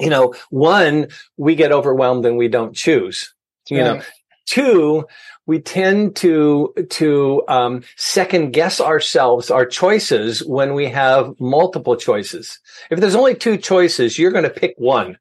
you 0.00 0.10
know, 0.10 0.34
one, 0.50 1.08
we 1.36 1.56
get 1.56 1.72
overwhelmed 1.72 2.24
and 2.24 2.38
we 2.38 2.48
don't 2.48 2.74
choose. 2.74 3.34
You 3.68 3.84
know, 3.84 4.00
two, 4.46 5.06
we 5.48 5.58
tend 5.58 6.14
to 6.14 6.72
to 6.90 7.42
um, 7.48 7.82
second 7.96 8.52
guess 8.52 8.80
ourselves, 8.80 9.50
our 9.50 9.64
choices 9.64 10.44
when 10.44 10.74
we 10.74 10.86
have 10.90 11.34
multiple 11.40 11.96
choices. 11.96 12.60
If 12.90 13.00
there's 13.00 13.14
only 13.14 13.34
two 13.34 13.56
choices, 13.56 14.18
you're 14.18 14.30
going 14.30 14.44
to 14.44 14.50
pick 14.50 14.74
one, 14.76 15.18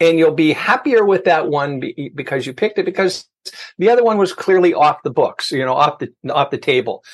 and 0.00 0.18
you'll 0.18 0.32
be 0.32 0.54
happier 0.54 1.04
with 1.04 1.24
that 1.24 1.48
one 1.48 1.80
be, 1.80 2.10
because 2.14 2.46
you 2.46 2.54
picked 2.54 2.78
it 2.78 2.86
because 2.86 3.28
the 3.76 3.90
other 3.90 4.02
one 4.02 4.16
was 4.16 4.32
clearly 4.32 4.72
off 4.72 5.02
the 5.04 5.10
books, 5.10 5.52
you 5.52 5.64
know, 5.64 5.74
off 5.74 5.98
the 5.98 6.10
off 6.32 6.50
the 6.50 6.58
table, 6.58 7.04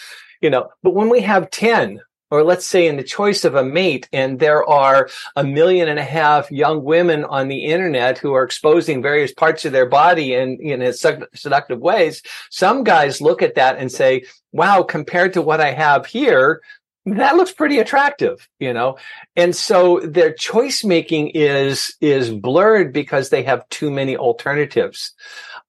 you 0.41 0.49
know. 0.49 0.69
But 0.85 0.95
when 0.95 1.09
we 1.09 1.21
have 1.23 1.51
ten, 1.51 2.01
or 2.35 2.43
let's 2.43 2.67
say 2.67 2.89
in 2.89 2.97
the 2.97 3.05
choice 3.05 3.45
of 3.45 3.55
a 3.55 3.65
mate, 3.65 4.09
and 4.13 4.41
there 4.41 4.69
are 4.69 5.09
a 5.37 5.45
million 5.45 5.89
and 5.89 6.01
a 6.01 6.05
half 6.05 6.51
young 6.51 6.83
women 6.83 7.23
on 7.23 7.47
the 7.47 7.67
internet 7.67 8.19
who 8.19 8.33
are 8.35 8.43
exposing 8.43 9.01
various 9.01 9.33
parts 9.33 9.65
of 9.65 9.71
their 9.71 9.87
body 9.87 10.35
in, 10.35 10.59
in 10.61 10.81
sedu- 10.81 11.29
seductive 11.33 11.79
ways. 11.79 12.23
Some 12.51 12.83
guys 12.83 13.21
look 13.21 13.41
at 13.41 13.55
that 13.55 13.79
and 13.79 13.91
say, 13.91 14.25
wow, 14.51 14.83
compared 14.83 15.35
to 15.35 15.43
what 15.43 15.61
I 15.61 15.71
have 15.71 16.07
here, 16.07 16.61
that 17.07 17.37
looks 17.37 17.53
pretty 17.53 17.79
attractive, 17.79 18.49
you 18.59 18.73
know? 18.73 18.99
And 19.37 19.55
so 19.55 20.01
their 20.01 20.33
choice 20.33 20.83
making 20.83 21.29
is, 21.35 21.95
is 22.01 22.31
blurred 22.31 22.93
because 22.93 23.29
they 23.29 23.45
have 23.45 23.69
too 23.69 23.93
many 23.93 24.17
alternatives. 24.17 25.13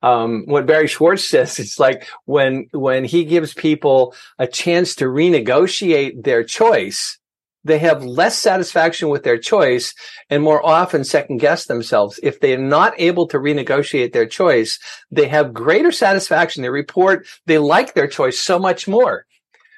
Um, 0.06 0.44
what 0.46 0.68
Barry 0.68 0.88
Schwartz 0.88 1.28
says, 1.28 1.58
it's 1.60 1.80
like 1.80 2.08
when, 2.26 2.68
when 2.72 3.04
he 3.04 3.26
gives 3.26 3.54
people 3.54 4.14
a 4.38 4.48
chance 4.48 4.96
to 4.96 5.06
renegotiate 5.06 6.24
their 6.24 6.44
choice, 6.44 7.18
they 7.64 7.80
have 7.80 8.06
less 8.06 8.38
satisfaction 8.38 9.10
with 9.10 9.24
their 9.24 9.40
choice 9.40 9.96
and 10.30 10.44
more 10.44 10.64
often 10.64 11.04
second 11.04 11.38
guess 11.38 11.66
themselves. 11.66 12.20
If 12.22 12.40
they're 12.40 12.60
not 12.60 12.94
able 13.00 13.28
to 13.30 13.40
renegotiate 13.40 14.14
their 14.14 14.28
choice, 14.28 14.78
they 15.10 15.28
have 15.28 15.52
greater 15.56 15.92
satisfaction. 15.92 16.62
They 16.62 16.70
report 16.70 17.26
they 17.48 17.58
like 17.58 17.96
their 17.96 18.08
choice 18.08 18.40
so 18.40 18.60
much 18.60 18.88
more. 18.88 19.26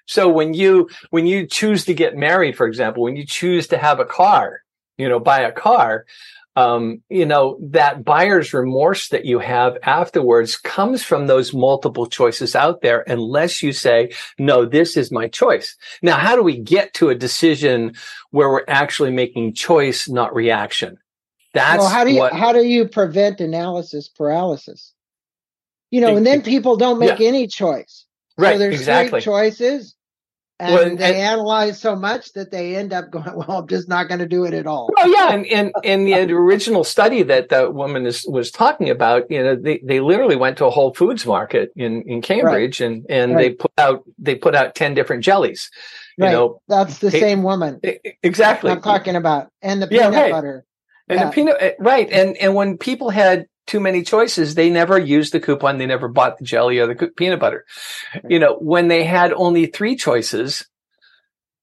So 0.06 0.28
when 0.28 0.54
you, 0.54 0.90
when 1.12 1.26
you 1.26 1.48
choose 1.48 1.86
to 1.86 1.94
get 1.94 2.18
married, 2.18 2.58
for 2.58 2.68
example, 2.68 3.04
when 3.04 3.16
you 3.16 3.26
choose 3.26 3.68
to 3.68 3.78
have 3.78 4.02
a 4.02 4.06
car, 4.06 4.64
you 4.98 5.08
know, 5.08 5.20
buy 5.20 5.40
a 5.40 5.52
car, 5.54 6.06
um, 6.58 7.04
you 7.08 7.24
know, 7.24 7.60
that 7.62 8.04
buyer's 8.04 8.52
remorse 8.52 9.10
that 9.10 9.26
you 9.26 9.38
have 9.38 9.78
afterwards 9.84 10.58
comes 10.58 11.04
from 11.04 11.28
those 11.28 11.54
multiple 11.54 12.08
choices 12.08 12.56
out 12.56 12.82
there, 12.82 13.02
unless 13.02 13.62
you 13.62 13.72
say, 13.72 14.12
no, 14.40 14.66
this 14.66 14.98
is 14.98 15.12
my 15.12 15.28
choice. 15.28 15.78
Now, 16.02 16.18
how 16.18 16.36
do 16.36 16.42
we 16.42 16.58
get 16.58 16.96
to 16.96 17.10
a 17.10 17.16
decision 17.16 17.94
where 18.32 18.50
we're 18.50 18.66
actually 18.68 19.12
making 19.12 19.54
choice, 19.54 20.10
not 20.10 20.34
reaction? 20.34 20.98
That's 21.54 21.78
well, 21.78 21.90
how 21.90 22.04
do 22.04 22.12
you 22.12 22.20
what, 22.22 22.34
how 22.34 22.54
do 22.54 22.64
you 22.64 22.88
prevent 22.88 23.40
analysis 23.40 24.10
paralysis? 24.10 24.96
You 25.92 26.02
know, 26.02 26.18
and 26.18 26.26
then 26.26 26.42
people 26.42 26.76
don't 26.76 26.98
make 26.98 27.20
yeah. 27.20 27.28
any 27.28 27.46
choice. 27.46 28.08
right, 28.36 28.54
so 28.54 28.60
there's 28.60 28.74
exactly. 28.74 29.22
three 29.22 29.26
choices, 29.32 29.96
and 30.60 30.74
Well, 30.74 30.84
and- 30.88 30.98
they 30.98 31.22
analyze 31.22 31.80
so 31.80 31.96
much 31.96 32.34
that 32.34 32.50
they 32.52 32.76
end 32.76 32.92
up 32.94 33.12
going, 33.12 33.26
"Well, 33.36 33.60
I'm 33.60 33.68
just 33.68 33.88
not 33.88 34.08
going 34.08 34.20
to 34.20 34.28
do 34.28 34.44
it 34.46 34.54
at 34.54 34.66
all." 34.66 34.90
Oh 34.98 35.06
yeah, 35.08 35.32
and 35.34 35.46
and 35.48 35.72
and 35.84 36.08
the 36.08 36.34
original 36.34 36.84
study 36.84 37.22
that 37.24 37.50
the 37.50 37.70
woman 37.70 38.06
is, 38.06 38.26
was 38.28 38.50
talking 38.50 38.90
about, 38.90 39.30
you 39.30 39.44
know, 39.44 39.56
they, 39.56 39.80
they 39.84 40.00
literally 40.00 40.36
went 40.36 40.58
to 40.58 40.66
a 40.66 40.70
Whole 40.70 40.94
Foods 40.94 41.26
market 41.26 41.72
in, 41.76 42.02
in 42.04 42.22
Cambridge 42.22 42.82
and 42.82 43.06
and 43.10 43.38
they 43.38 43.52
put 43.52 43.72
out 43.78 44.04
they 44.18 44.36
put 44.36 44.56
out 44.56 44.74
ten 44.76 44.94
different 44.94 45.24
jellies. 45.24 45.70
You 46.18 46.26
right, 46.26 46.32
know, 46.32 46.62
that's 46.68 46.98
the 46.98 47.12
hey, 47.12 47.20
same 47.20 47.44
woman 47.44 47.80
exactly. 48.24 48.72
I'm 48.72 48.82
talking 48.82 49.16
about, 49.16 49.52
and 49.62 49.82
the 49.82 49.88
Yeah, 49.92 50.08
peanut 50.10 50.16
right. 50.24 50.32
butter. 50.32 50.66
And 51.10 51.20
Yeah. 51.20 51.26
the 51.28 51.32
peanut, 51.32 51.58
eh, 51.60 51.72
right? 51.80 52.10
And 52.12 52.36
and 52.38 52.56
when 52.56 52.78
people 52.78 53.12
had 53.12 53.46
too 53.68 53.80
many 53.80 54.02
choices, 54.02 54.56
they 54.56 54.70
never 54.70 54.98
used 54.98 55.34
the 55.34 55.40
coupon. 55.40 55.78
They 55.78 55.86
never 55.86 56.08
bought 56.08 56.38
the 56.38 56.46
jelly 56.46 56.80
or 56.80 56.88
the 56.88 57.08
peanut 57.10 57.40
butter. 57.40 57.66
You 58.28 58.40
know, 58.40 58.56
when 58.56 58.88
they 58.88 59.04
had 59.04 59.34
only 59.34 59.68
three 59.68 59.96
choices, 59.96 60.66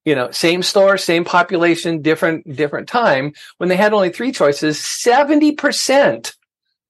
you 0.04 0.14
know, 0.14 0.30
same 0.30 0.62
store, 0.62 0.98
same 0.98 1.24
population, 1.24 2.02
different 2.02 2.54
different 2.54 2.88
time. 2.88 3.32
When 3.56 3.70
they 3.70 3.76
had 3.76 3.94
only 3.94 4.10
three 4.10 4.32
choices, 4.32 4.78
seventy 4.78 5.52
percent 5.52 6.36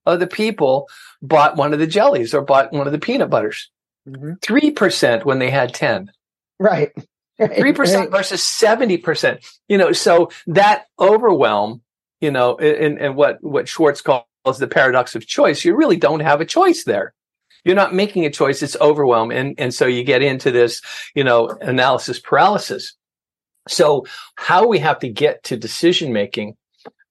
of 0.04 0.20
the 0.20 0.26
people 0.26 0.88
bought 1.22 1.56
one 1.56 1.72
of 1.72 1.78
the 1.78 1.86
jellies 1.86 2.34
or 2.34 2.42
bought 2.42 2.72
one 2.72 2.86
of 2.86 2.92
the 2.92 2.98
peanut 2.98 3.30
butters. 3.30 3.70
Mhm. 4.06 4.42
Three 4.42 4.72
percent 4.72 5.24
when 5.24 5.38
they 5.38 5.50
had 5.50 5.72
ten. 5.72 6.10
Right. 6.58 6.92
Three 7.56 7.72
percent 7.72 8.10
versus 8.10 8.44
seventy 8.44 8.98
percent. 8.98 9.44
You 9.68 9.78
know, 9.78 9.92
so 9.92 10.30
that 10.48 10.86
overwhelm, 11.00 11.82
you 12.20 12.30
know, 12.30 12.56
and, 12.56 12.98
and 12.98 13.16
what 13.16 13.42
what 13.42 13.68
Schwartz 13.68 14.00
calls 14.00 14.24
the 14.52 14.68
paradox 14.68 15.14
of 15.14 15.26
choice, 15.26 15.64
you 15.64 15.74
really 15.76 15.96
don't 15.96 16.20
have 16.20 16.40
a 16.40 16.46
choice 16.46 16.84
there. 16.84 17.14
You're 17.64 17.74
not 17.74 17.94
making 17.94 18.26
a 18.26 18.30
choice; 18.30 18.62
it's 18.62 18.76
overwhelm, 18.80 19.30
and 19.30 19.54
and 19.58 19.72
so 19.72 19.86
you 19.86 20.04
get 20.04 20.22
into 20.22 20.50
this, 20.50 20.82
you 21.14 21.24
know, 21.24 21.48
analysis 21.62 22.20
paralysis. 22.20 22.94
So, 23.68 24.04
how 24.36 24.66
we 24.66 24.78
have 24.80 24.98
to 25.00 25.08
get 25.08 25.42
to 25.44 25.56
decision 25.56 26.12
making. 26.12 26.56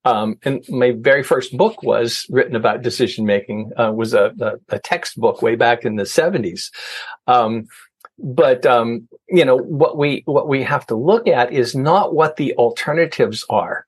Um, 0.06 0.38
and 0.44 0.62
my 0.68 0.92
very 0.96 1.22
first 1.22 1.56
book 1.56 1.82
was 1.82 2.26
written 2.28 2.54
about 2.54 2.82
decision 2.82 3.24
making. 3.24 3.72
Uh, 3.76 3.90
was 3.92 4.12
a, 4.14 4.32
a, 4.40 4.76
a 4.76 4.78
textbook 4.78 5.42
way 5.42 5.56
back 5.56 5.84
in 5.84 5.96
the 5.96 6.06
seventies. 6.06 6.70
Um, 7.26 7.66
but 8.18 8.64
um, 8.64 9.08
you 9.28 9.44
know 9.44 9.56
what 9.56 9.96
we 9.96 10.22
what 10.26 10.46
we 10.46 10.62
have 10.62 10.86
to 10.86 10.94
look 10.94 11.26
at 11.26 11.52
is 11.52 11.74
not 11.74 12.14
what 12.14 12.36
the 12.36 12.54
alternatives 12.54 13.44
are 13.50 13.86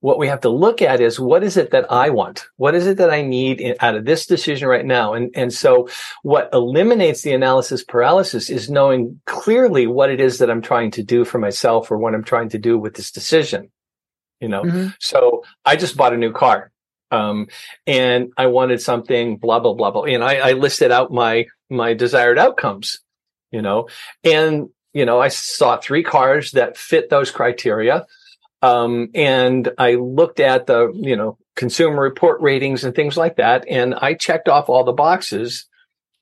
what 0.00 0.18
we 0.18 0.28
have 0.28 0.40
to 0.40 0.48
look 0.48 0.80
at 0.82 1.00
is 1.00 1.20
what 1.20 1.44
is 1.44 1.56
it 1.56 1.70
that 1.72 1.92
I 1.92 2.10
want? 2.10 2.46
What 2.56 2.74
is 2.74 2.86
it 2.86 2.96
that 2.96 3.10
I 3.10 3.22
need 3.22 3.60
in, 3.60 3.76
out 3.80 3.96
of 3.96 4.06
this 4.06 4.26
decision 4.26 4.66
right 4.66 4.84
now? 4.84 5.12
And, 5.12 5.30
and 5.34 5.52
so 5.52 5.88
what 6.22 6.48
eliminates 6.54 7.22
the 7.22 7.32
analysis 7.32 7.84
paralysis 7.84 8.48
is 8.48 8.70
knowing 8.70 9.20
clearly 9.26 9.86
what 9.86 10.10
it 10.10 10.20
is 10.20 10.38
that 10.38 10.50
I'm 10.50 10.62
trying 10.62 10.90
to 10.92 11.02
do 11.02 11.24
for 11.24 11.38
myself 11.38 11.90
or 11.90 11.98
what 11.98 12.14
I'm 12.14 12.24
trying 12.24 12.48
to 12.50 12.58
do 12.58 12.78
with 12.78 12.94
this 12.94 13.10
decision. 13.10 13.70
You 14.40 14.48
know, 14.48 14.62
mm-hmm. 14.62 14.88
so 14.98 15.44
I 15.66 15.76
just 15.76 15.98
bought 15.98 16.14
a 16.14 16.18
new 16.18 16.32
car. 16.32 16.72
Um, 17.10 17.48
and 17.86 18.32
I 18.38 18.46
wanted 18.46 18.80
something 18.80 19.36
blah, 19.36 19.58
blah, 19.58 19.74
blah, 19.74 19.90
blah. 19.90 20.04
And 20.04 20.24
I, 20.24 20.36
I 20.36 20.52
listed 20.52 20.90
out 20.90 21.12
my, 21.12 21.46
my 21.68 21.92
desired 21.92 22.38
outcomes, 22.38 23.00
you 23.50 23.60
know, 23.60 23.88
and, 24.24 24.68
you 24.94 25.04
know, 25.04 25.20
I 25.20 25.28
saw 25.28 25.76
three 25.76 26.04
cars 26.04 26.52
that 26.52 26.78
fit 26.78 27.10
those 27.10 27.30
criteria. 27.30 28.06
Um, 28.62 29.08
and 29.14 29.70
I 29.78 29.94
looked 29.94 30.40
at 30.40 30.66
the, 30.66 30.92
you 30.94 31.16
know, 31.16 31.38
consumer 31.56 32.02
report 32.02 32.40
ratings 32.40 32.84
and 32.84 32.94
things 32.94 33.16
like 33.16 33.36
that. 33.36 33.66
And 33.68 33.94
I 33.94 34.14
checked 34.14 34.48
off 34.48 34.68
all 34.68 34.84
the 34.84 34.92
boxes. 34.92 35.66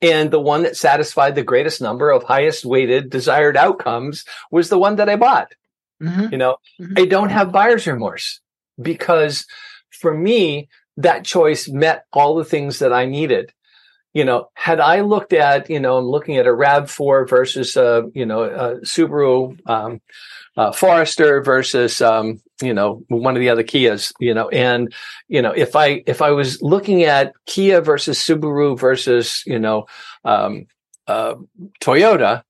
And 0.01 0.31
the 0.31 0.41
one 0.41 0.63
that 0.63 0.77
satisfied 0.77 1.35
the 1.35 1.43
greatest 1.43 1.81
number 1.81 2.11
of 2.11 2.23
highest 2.23 2.65
weighted 2.65 3.11
desired 3.11 3.57
outcomes 3.57 4.25
was 4.51 4.69
the 4.69 4.79
one 4.79 4.97
that 4.97 5.09
I 5.09 5.17
bought. 5.17 5.55
Mm-hmm. 6.01 6.27
You 6.31 6.39
know, 6.39 6.57
mm-hmm. 6.81 6.95
I 6.97 7.05
don't 7.07 7.31
have 7.31 7.51
buyer's 7.51 7.87
remorse 7.87 8.41
because 8.81 9.47
for 9.91 10.15
me, 10.15 10.69
that 10.97 11.25
choice 11.25 11.69
met 11.69 12.05
all 12.13 12.37
the 12.37 12.45
things 12.45 12.79
that 12.79 12.93
I 12.93 13.07
needed. 13.07 13.53
You 14.13 14.25
know, 14.25 14.49
had 14.55 14.81
I 14.81 15.01
looked 15.01 15.33
at, 15.33 15.71
you 15.71 15.81
know, 15.81 15.99
I'm 15.99 16.07
looking 16.07 16.37
at 16.37 16.47
a 16.47 16.51
RAV4 16.51 17.29
versus, 17.29 17.77
a, 17.77 18.05
you 18.15 18.27
know, 18.27 18.43
a 18.43 18.81
Subaru, 18.81 19.59
um, 19.69 20.01
uh, 20.59 20.73
Forester 20.73 21.41
versus, 21.41 22.03
um, 22.03 22.43
you 22.61 22.75
know, 22.75 23.05
one 23.07 23.37
of 23.37 23.41
the 23.41 23.49
other 23.49 23.63
Kias, 23.63 24.13
you 24.19 24.35
know, 24.35 24.49
and, 24.49 24.93
you 25.29 25.41
know, 25.41 25.53
if 25.53 25.77
I, 25.77 26.03
if 26.05 26.21
I 26.21 26.33
was 26.33 26.61
looking 26.61 27.05
at 27.05 27.33
Kia 27.47 27.81
versus 27.81 28.19
Subaru 28.19 28.77
versus, 28.77 29.45
you 29.47 29.61
know, 29.61 29.87
um, 30.25 30.67
uh, 31.07 31.37
Toyota, 31.81 32.43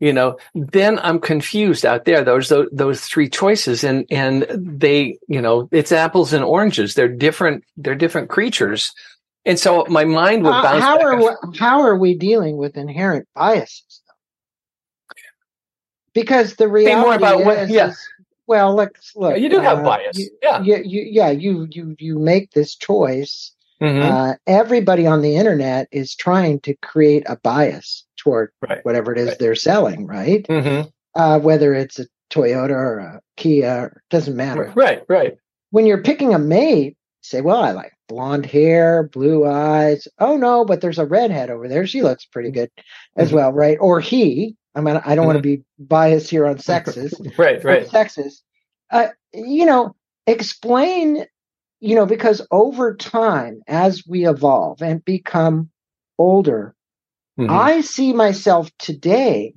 you 0.00 0.12
know, 0.12 0.36
then 0.56 0.98
I'm 0.98 1.20
confused 1.20 1.86
out 1.86 2.06
there. 2.06 2.24
Those, 2.24 2.48
those, 2.48 2.66
those 2.72 3.02
three 3.02 3.30
choices 3.30 3.84
and, 3.84 4.04
and 4.10 4.44
they, 4.50 5.16
you 5.28 5.40
know, 5.40 5.68
it's 5.70 5.92
apples 5.92 6.32
and 6.32 6.44
oranges. 6.44 6.94
They're 6.94 7.06
different, 7.06 7.62
they're 7.76 7.94
different 7.94 8.30
creatures. 8.30 8.92
And 9.44 9.60
so 9.60 9.86
my 9.88 10.04
mind 10.04 10.42
would 10.42 10.50
bounce. 10.50 10.66
Uh, 10.66 10.80
how 10.80 11.00
are, 11.00 11.16
we, 11.16 11.56
how 11.56 11.82
are 11.82 11.96
we 11.96 12.16
dealing 12.16 12.56
with 12.56 12.76
inherent 12.76 13.28
biases? 13.36 14.01
Because 16.14 16.56
the 16.56 16.68
reality 16.68 17.00
more 17.00 17.14
about 17.14 17.40
is, 17.40 17.46
what, 17.46 17.68
yeah. 17.68 17.88
Is, 17.88 18.08
well, 18.46 18.74
let's 18.74 19.14
look. 19.16 19.32
Yeah, 19.32 19.36
you 19.36 19.48
do 19.48 19.58
uh, 19.58 19.62
have 19.62 19.84
bias. 19.84 20.18
You, 20.18 20.28
yeah, 20.42 20.62
you, 20.62 20.82
you, 20.84 21.02
yeah, 21.10 21.30
you 21.30 21.66
you 21.70 21.96
you 21.98 22.18
make 22.18 22.50
this 22.52 22.74
choice. 22.74 23.52
Mm-hmm. 23.80 24.12
Uh, 24.12 24.34
everybody 24.46 25.06
on 25.06 25.22
the 25.22 25.36
internet 25.36 25.88
is 25.90 26.14
trying 26.14 26.60
to 26.60 26.74
create 26.76 27.24
a 27.26 27.36
bias 27.36 28.04
toward 28.16 28.52
right. 28.68 28.84
whatever 28.84 29.12
it 29.12 29.18
is 29.18 29.28
right. 29.28 29.38
they're 29.40 29.54
selling, 29.56 30.06
right? 30.06 30.46
Mm-hmm. 30.46 30.88
Uh, 31.14 31.38
whether 31.40 31.74
it's 31.74 31.98
a 31.98 32.06
Toyota 32.30 32.70
or 32.70 32.98
a 32.98 33.20
Kia, 33.36 34.00
doesn't 34.10 34.36
matter. 34.36 34.72
Right, 34.74 35.02
right. 35.08 35.36
When 35.70 35.86
you're 35.86 36.02
picking 36.02 36.34
a 36.34 36.38
mate, 36.38 36.96
say, 37.22 37.40
"Well, 37.40 37.62
I 37.62 37.72
like 37.72 37.92
blonde 38.08 38.46
hair, 38.46 39.08
blue 39.08 39.46
eyes." 39.46 40.06
Oh 40.18 40.36
no, 40.36 40.64
but 40.64 40.80
there's 40.80 40.98
a 40.98 41.06
redhead 41.06 41.50
over 41.50 41.68
there. 41.68 41.86
She 41.86 42.02
looks 42.02 42.24
pretty 42.24 42.50
good 42.50 42.70
as 43.16 43.28
mm-hmm. 43.28 43.36
well, 43.36 43.52
right? 43.52 43.78
Or 43.80 44.00
he, 44.00 44.56
I 44.74 44.80
mean, 44.80 44.96
I 44.96 45.14
don't 45.14 45.22
mm-hmm. 45.22 45.26
want 45.26 45.38
to 45.38 45.42
be 45.42 45.62
biased 45.78 46.30
here 46.30 46.46
on 46.46 46.58
sexes. 46.60 47.14
right, 47.36 47.62
right. 47.64 47.88
Sexes. 47.88 48.42
Uh, 48.90 49.08
you 49.32 49.64
know, 49.64 49.94
explain, 50.26 51.26
you 51.80 51.94
know, 51.94 52.06
because 52.06 52.46
over 52.50 52.94
time, 52.94 53.62
as 53.66 54.06
we 54.06 54.26
evolve 54.26 54.82
and 54.82 55.04
become 55.04 55.70
older, 56.18 56.74
mm-hmm. 57.38 57.50
I 57.50 57.80
see 57.80 58.12
myself 58.12 58.70
today 58.78 59.54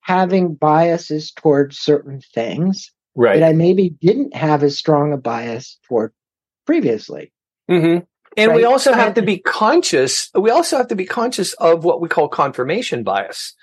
having 0.00 0.54
biases 0.54 1.32
towards 1.32 1.78
certain 1.78 2.20
things 2.20 2.92
right. 3.14 3.40
that 3.40 3.48
I 3.48 3.52
maybe 3.52 3.90
didn't 3.90 4.34
have 4.34 4.62
as 4.62 4.78
strong 4.78 5.12
a 5.12 5.16
bias 5.16 5.78
toward 5.86 6.12
previously. 6.66 7.32
Mm-hmm. 7.70 8.04
And 8.36 8.50
right? 8.50 8.56
we 8.56 8.64
also 8.64 8.92
have 8.92 9.14
to 9.14 9.22
be 9.22 9.38
conscious. 9.38 10.30
We 10.34 10.50
also 10.50 10.76
have 10.76 10.88
to 10.88 10.96
be 10.96 11.06
conscious 11.06 11.52
of 11.54 11.84
what 11.84 12.00
we 12.00 12.08
call 12.08 12.28
confirmation 12.28 13.04
bias 13.04 13.54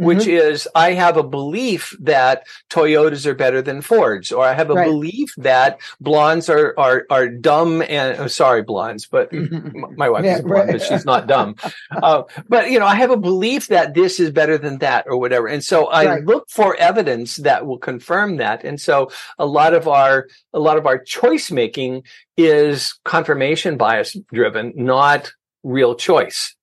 which 0.00 0.20
mm-hmm. 0.20 0.52
is 0.52 0.68
I 0.74 0.92
have 0.92 1.16
a 1.16 1.22
belief 1.22 1.96
that 2.00 2.46
Toyotas 2.70 3.26
are 3.26 3.34
better 3.34 3.62
than 3.62 3.82
Fords, 3.82 4.32
or 4.32 4.44
I 4.44 4.54
have 4.54 4.70
a 4.70 4.74
right. 4.74 4.86
belief 4.86 5.34
that 5.36 5.80
blondes 6.00 6.48
are 6.48 6.74
are 6.78 7.06
are 7.10 7.28
dumb 7.28 7.82
and 7.82 8.18
oh, 8.18 8.26
sorry 8.26 8.62
blondes, 8.62 9.06
but 9.06 9.32
my 9.96 10.08
wife 10.08 10.24
yeah, 10.24 10.36
is 10.36 10.42
blonde, 10.42 10.68
right. 10.68 10.72
but 10.72 10.82
she's 10.82 11.04
not 11.04 11.26
dumb. 11.28 11.56
uh, 11.90 12.22
but 12.48 12.70
you 12.70 12.78
know, 12.78 12.86
I 12.86 12.94
have 12.94 13.10
a 13.10 13.16
belief 13.16 13.68
that 13.68 13.94
this 13.94 14.18
is 14.18 14.30
better 14.30 14.56
than 14.56 14.78
that, 14.78 15.06
or 15.06 15.18
whatever, 15.18 15.46
and 15.46 15.62
so 15.62 15.86
I 15.86 16.06
right. 16.06 16.24
look 16.24 16.48
for 16.48 16.74
evidence 16.76 17.36
that 17.36 17.66
will 17.66 17.78
confirm 17.78 18.38
that. 18.38 18.64
And 18.64 18.80
so 18.80 19.10
a 19.38 19.46
lot 19.46 19.74
of 19.74 19.86
our 19.86 20.28
a 20.54 20.58
lot 20.58 20.78
of 20.78 20.86
our 20.86 20.98
choice 20.98 21.50
making 21.50 22.04
is 22.36 22.98
confirmation 23.04 23.76
bias 23.76 24.16
driven, 24.32 24.72
not 24.76 25.32
real 25.62 25.94
choice. 25.94 26.56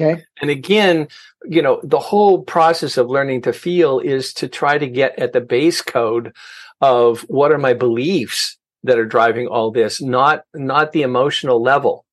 Okay. 0.00 0.22
And 0.40 0.50
again, 0.50 1.08
you 1.44 1.62
know, 1.62 1.80
the 1.82 1.98
whole 1.98 2.42
process 2.42 2.96
of 2.96 3.08
learning 3.08 3.42
to 3.42 3.52
feel 3.52 3.98
is 3.98 4.32
to 4.34 4.48
try 4.48 4.78
to 4.78 4.86
get 4.86 5.18
at 5.18 5.32
the 5.32 5.40
base 5.40 5.82
code 5.82 6.32
of 6.80 7.22
what 7.22 7.52
are 7.52 7.58
my 7.58 7.74
beliefs 7.74 8.56
that 8.84 8.98
are 8.98 9.06
driving 9.06 9.48
all 9.48 9.70
this, 9.70 10.00
not 10.00 10.44
not 10.54 10.92
the 10.92 11.02
emotional 11.02 11.60
level. 11.60 12.04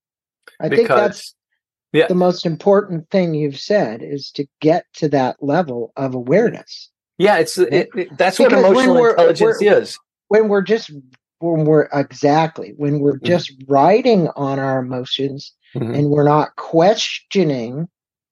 I 0.59 0.69
because, 0.69 0.77
think 0.77 0.87
that's 0.87 1.35
yeah. 1.93 2.07
the 2.07 2.15
most 2.15 2.45
important 2.45 3.09
thing 3.09 3.33
you've 3.33 3.59
said 3.59 4.01
is 4.01 4.31
to 4.31 4.47
get 4.61 4.85
to 4.95 5.09
that 5.09 5.41
level 5.41 5.91
of 5.95 6.15
awareness. 6.15 6.89
Yeah, 7.17 7.37
it's 7.37 7.57
it, 7.57 7.89
it, 7.95 8.17
that's 8.17 8.37
because 8.37 8.51
what 8.51 8.71
emotional 8.71 9.05
intelligence 9.05 9.61
is. 9.61 9.99
When 10.27 10.47
we're 10.47 10.63
just 10.63 10.91
when 11.39 11.65
we're 11.65 11.87
exactly 11.93 12.73
when 12.77 12.99
we're 12.99 13.17
mm-hmm. 13.17 13.27
just 13.27 13.53
riding 13.67 14.29
on 14.35 14.59
our 14.59 14.79
emotions 14.79 15.53
mm-hmm. 15.75 15.93
and 15.93 16.09
we're 16.09 16.23
not 16.23 16.55
questioning 16.55 17.87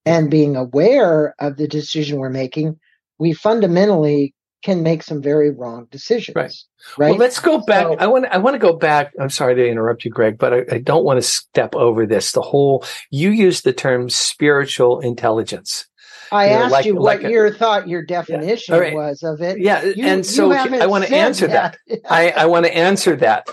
and 0.06 0.30
being 0.30 0.56
aware 0.56 1.34
of 1.40 1.58
the 1.58 1.68
decision 1.68 2.20
we're 2.20 2.30
making, 2.30 2.80
we 3.20 3.34
fundamentally 3.34 4.34
can 4.64 4.82
make 4.82 5.04
some 5.04 5.22
very 5.22 5.52
wrong 5.52 5.88
decisions. 5.92 6.36
Right. 6.36 6.54
Right. 6.98 7.10
Well, 7.10 7.20
let's 7.20 7.40
go 7.40 7.60
back. 7.60 7.86
So, 7.86 7.96
I 8.00 8.08
want. 8.08 8.26
I 8.26 8.38
want 8.38 8.56
to 8.56 8.60
go 8.60 8.74
back. 8.74 9.14
I'm 9.20 9.30
sorry 9.30 9.56
to 9.56 9.68
interrupt 9.68 10.04
you, 10.04 10.12
Greg, 10.12 10.38
but 10.38 10.54
I, 10.54 10.66
I, 10.72 10.78
don't 10.80 11.06
want 11.06 11.18
to 11.18 11.22
step 11.22 11.76
over 11.76 12.06
this. 12.06 12.32
The 12.32 12.42
whole. 12.42 12.86
You 13.10 13.32
used 13.32 13.64
the 13.64 13.74
term 13.74 14.10
spiritual 14.10 15.00
intelligence. 15.00 15.86
I 16.34 16.50
asked 16.50 16.72
like, 16.72 16.86
you 16.86 16.96
what 16.96 17.22
like 17.22 17.32
your 17.32 17.54
thought, 17.54 17.88
your 17.88 18.04
definition 18.04 18.76
yeah. 18.76 18.82
right. 18.82 18.94
was 18.94 19.24
of 19.24 19.42
it. 19.42 19.60
Yeah, 19.60 19.84
you, 19.84 20.06
and 20.06 20.26
so 20.26 20.52
I 20.52 20.88
want 20.88 21.06
to 21.06 21.16
answer 21.16 21.48
that. 21.48 21.78
that. 21.88 22.00
I, 22.10 22.32
I 22.32 22.46
want 22.46 22.66
to 22.66 22.76
answer 22.76 23.16
that. 23.18 23.48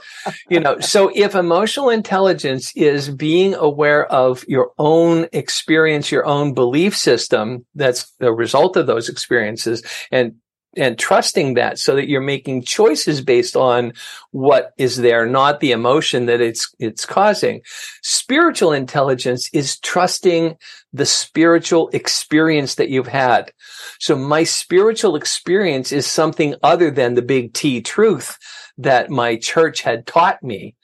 You 0.48 0.60
know, 0.60 0.80
so 0.80 1.10
if 1.14 1.34
emotional 1.34 1.90
intelligence 1.90 2.72
is 2.74 3.08
being 3.08 3.54
aware 3.54 4.06
of 4.06 4.44
your 4.48 4.72
own 4.78 5.26
experience, 5.32 6.10
your 6.10 6.26
own 6.26 6.54
belief 6.54 6.96
system, 6.96 7.66
that's 7.74 8.10
the 8.18 8.32
result 8.32 8.76
of 8.76 8.86
those 8.86 9.08
experiences, 9.08 9.82
and 10.10 10.36
and 10.76 10.98
trusting 10.98 11.54
that 11.54 11.78
so 11.78 11.96
that 11.96 12.08
you're 12.08 12.20
making 12.20 12.62
choices 12.62 13.20
based 13.20 13.56
on 13.56 13.92
what 14.30 14.72
is 14.78 14.96
there, 14.96 15.26
not 15.26 15.58
the 15.60 15.72
emotion 15.72 16.26
that 16.26 16.40
it's, 16.40 16.72
it's 16.78 17.04
causing. 17.04 17.60
Spiritual 18.02 18.72
intelligence 18.72 19.50
is 19.52 19.78
trusting 19.80 20.56
the 20.92 21.06
spiritual 21.06 21.88
experience 21.90 22.76
that 22.76 22.88
you've 22.88 23.06
had. 23.06 23.52
So 23.98 24.16
my 24.16 24.44
spiritual 24.44 25.16
experience 25.16 25.92
is 25.92 26.06
something 26.06 26.54
other 26.62 26.90
than 26.90 27.14
the 27.14 27.22
big 27.22 27.52
T 27.52 27.80
truth 27.80 28.36
that 28.78 29.10
my 29.10 29.36
church 29.36 29.82
had 29.82 30.06
taught 30.06 30.42
me, 30.42 30.74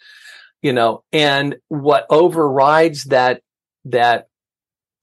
you 0.62 0.72
know, 0.72 1.02
and 1.12 1.56
what 1.68 2.06
overrides 2.10 3.04
that, 3.04 3.42
that 3.86 4.28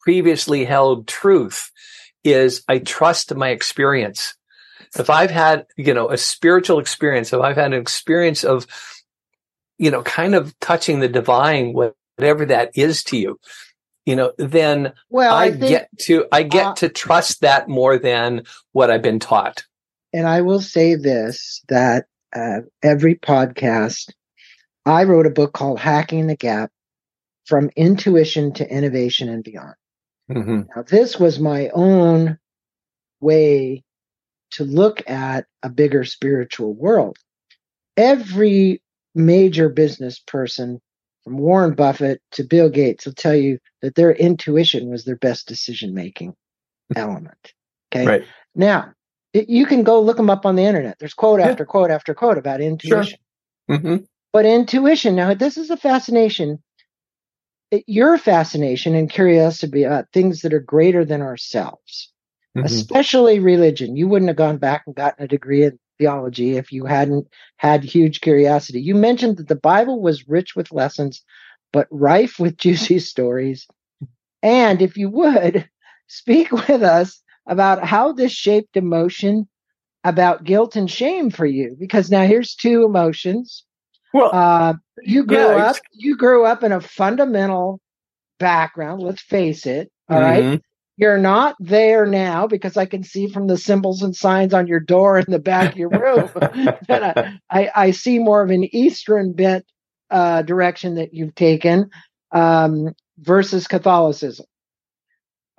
previously 0.02 0.66
held 0.66 1.08
truth 1.08 1.72
is 2.24 2.64
I 2.68 2.80
trust 2.80 3.36
my 3.36 3.50
experience 3.50 4.36
if 4.98 5.10
I've 5.10 5.32
had, 5.32 5.66
you 5.76 5.94
know, 5.94 6.10
a 6.10 6.18
spiritual 6.18 6.80
experience, 6.80 7.34
if 7.34 7.42
I've 7.42 7.56
had 7.56 7.74
an 7.74 7.82
experience 7.82 8.44
of, 8.44 8.68
you 9.78 9.92
know, 9.92 10.04
kind 10.04 10.36
of 10.36 10.58
touching 10.60 11.00
the 11.00 11.08
divine, 11.08 11.74
whatever 11.74 12.46
that 12.46 12.72
is 12.76 13.04
to 13.06 13.18
you, 13.18 13.40
you 14.06 14.16
know, 14.16 14.34
then 14.38 14.94
well, 15.10 15.34
I, 15.36 15.46
I 15.46 15.52
think, 15.52 15.70
get 15.70 15.90
to, 16.02 16.26
I 16.32 16.44
get 16.44 16.66
uh, 16.66 16.74
to 16.76 16.90
trust 16.90 17.42
that 17.42 17.70
more 17.70 17.98
than 17.98 18.44
what 18.72 18.92
I've 18.92 19.02
been 19.02 19.20
taught. 19.20 19.64
And 20.12 20.28
I 20.28 20.42
will 20.42 20.62
say 20.62 20.96
this, 20.96 21.64
that 21.70 22.06
uh, 22.36 22.60
every 22.82 23.16
podcast, 23.16 24.12
I 24.86 25.06
wrote 25.06 25.26
a 25.26 25.32
book 25.32 25.54
called 25.54 25.80
Hacking 25.80 26.28
the 26.28 26.36
Gap 26.36 26.72
from 27.46 27.70
intuition 27.76 28.54
to 28.54 28.70
innovation 28.70 29.30
and 29.30 29.44
beyond. 29.44 29.76
Mm-hmm. 30.30 30.62
Now, 30.76 30.84
this 30.84 31.20
was 31.20 31.40
my 31.40 31.70
own 31.74 32.38
way 33.20 33.84
to 34.52 34.64
look 34.64 35.10
at 35.10 35.46
a 35.64 35.70
bigger 35.70 36.04
spiritual 36.04 36.74
world. 36.74 37.18
Every 37.98 38.82
major 39.16 39.70
business 39.70 40.20
person 40.20 40.82
from 41.24 41.38
Warren 41.38 41.74
Buffett 41.74 42.22
to 42.32 42.44
Bill 42.44 42.70
Gates 42.70 43.06
will 43.06 43.14
tell 43.14 43.36
you 43.36 43.60
that 43.82 43.96
their 43.96 44.12
intuition 44.12 44.90
was 44.90 45.06
their 45.06 45.16
best 45.16 45.48
decision 45.48 45.94
making 45.94 46.36
element. 46.96 47.54
Okay. 47.94 48.06
Right. 48.06 48.24
Now, 48.56 48.94
it, 49.34 49.50
you 49.50 49.66
can 49.66 49.84
go 49.84 50.02
look 50.02 50.18
them 50.18 50.30
up 50.30 50.46
on 50.46 50.56
the 50.56 50.64
internet. 50.64 51.00
There's 51.00 51.14
quote 51.14 51.40
yeah. 51.40 51.48
after 51.48 51.66
quote 51.66 51.92
after 51.92 52.14
quote 52.14 52.38
about 52.38 52.62
intuition. 52.62 53.18
Sure. 53.70 53.78
Mm-hmm. 53.78 53.96
But 54.32 54.46
intuition, 54.46 55.16
now, 55.16 55.34
this 55.34 55.58
is 55.58 55.70
a 55.70 55.78
fascination. 55.78 56.62
It, 57.72 57.84
your 57.88 58.18
fascination 58.18 58.96
and 58.96 59.10
curiosity 59.10 59.84
about 59.84 60.12
things 60.12 60.42
that 60.42 60.54
are 60.54 60.60
greater 60.60 61.06
than 61.06 61.22
ourselves, 61.22 62.12
mm-hmm. 62.58 62.66
especially 62.66 63.40
religion. 63.40 63.96
You 63.96 64.08
wouldn't 64.08 64.30
have 64.30 64.38
gone 64.38 64.58
back 64.58 64.84
and 64.86 64.96
gotten 64.96 65.24
a 65.24 65.28
degree 65.28 65.64
in 65.64 65.80
theology 65.98 66.58
if 66.58 66.72
you 66.72 66.86
hadn't 66.86 67.28
had 67.58 67.84
huge 67.84 68.22
curiosity. 68.22 68.82
You 68.82 68.96
mentioned 68.96 69.38
that 69.38 69.48
the 69.48 69.56
Bible 69.56 70.02
was 70.02 70.28
rich 70.28 70.56
with 70.56 70.72
lessons, 70.72 71.24
but 71.72 71.88
rife 71.92 72.40
with 72.40 72.58
juicy 72.66 73.00
stories. 73.00 73.68
And 74.42 74.82
if 74.82 74.98
you 74.98 75.10
would, 75.10 75.70
speak 76.08 76.52
with 76.52 76.84
us 76.84 77.22
about 77.48 77.84
how 77.86 78.12
this 78.12 78.32
shaped 78.32 78.78
emotion 78.78 79.48
about 80.04 80.44
guilt 80.44 80.76
and 80.76 80.90
shame 80.90 81.30
for 81.30 81.46
you. 81.46 81.76
Because 81.80 82.12
now 82.12 82.26
here's 82.26 82.56
two 82.56 82.84
emotions. 82.84 83.64
Well, 84.14 84.30
uh, 84.34 84.74
you 85.02 85.26
grew 85.26 85.38
yeah, 85.38 85.70
up, 85.70 85.78
you 85.92 86.16
grew 86.16 86.46
up 86.46 86.64
in 86.64 86.72
a 86.72 86.82
fundamental 86.82 87.82
background. 88.40 89.02
Let's 89.02 89.22
face 89.22 89.66
it. 89.66 89.92
All 90.10 90.20
mm-hmm. 90.20 90.50
right. 90.50 90.62
You're 90.96 91.18
not 91.18 91.56
there 91.60 92.06
now 92.06 92.46
because 92.46 92.78
I 92.78 92.86
can 92.86 93.04
see 93.04 93.28
from 93.28 93.48
the 93.48 93.58
symbols 93.58 94.04
and 94.04 94.16
signs 94.16 94.54
on 94.54 94.68
your 94.68 94.80
door 94.80 95.18
in 95.18 95.26
the 95.28 95.40
back 95.40 95.72
of 95.72 95.78
your 95.78 95.90
room 95.90 96.30
that 96.88 97.34
I, 97.50 97.72
I, 97.76 97.92
see 97.92 98.20
more 98.20 98.44
of 98.44 98.52
an 98.52 98.64
Eastern 98.76 99.34
bent 99.34 99.66
uh, 100.12 100.44
direction 100.44 100.96
that 100.96 101.14
you've 101.14 101.34
taken 101.34 101.90
um, 102.32 102.94
versus 103.18 103.66
Catholicism. 103.68 104.46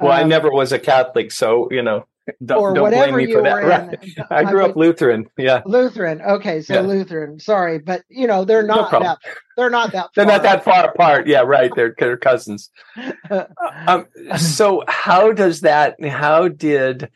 Well, 0.01 0.13
um, 0.13 0.19
I 0.19 0.23
never 0.23 0.51
was 0.51 0.73
a 0.73 0.79
Catholic, 0.79 1.33
so 1.33 1.69
you 1.71 1.83
know, 1.83 2.07
don't, 2.45 2.75
don't 2.75 2.91
blame 2.91 3.17
me 3.17 3.33
for 3.33 3.43
that. 3.43 3.65
Right. 3.65 3.99
I 4.31 4.45
grew 4.45 4.61
I 4.61 4.63
mean, 4.63 4.71
up 4.71 4.77
Lutheran. 4.77 5.27
Yeah, 5.37 5.63
Lutheran. 5.67 6.23
Okay, 6.23 6.63
so 6.63 6.75
yeah. 6.75 6.81
Lutheran. 6.81 7.39
Sorry, 7.39 7.79
but 7.79 8.03
you 8.09 8.27
know 8.27 8.45
they're 8.45 8.67
not 8.67 8.93
no 8.93 9.01
that. 9.01 9.19
They're 9.57 9.71
not 9.71 9.93
that. 9.93 10.11
they're 10.15 10.27
not 10.27 10.43
that 10.43 10.65
far 10.65 10.89
apart. 10.89 11.27
Yeah, 11.27 11.41
right. 11.41 11.71
They're 11.75 11.95
they're 11.99 12.17
cousins. 12.17 12.71
um, 13.87 14.07
so 14.37 14.83
how 14.89 15.33
does 15.33 15.63
that? 15.63 16.03
How 16.05 16.49
did 16.49 17.11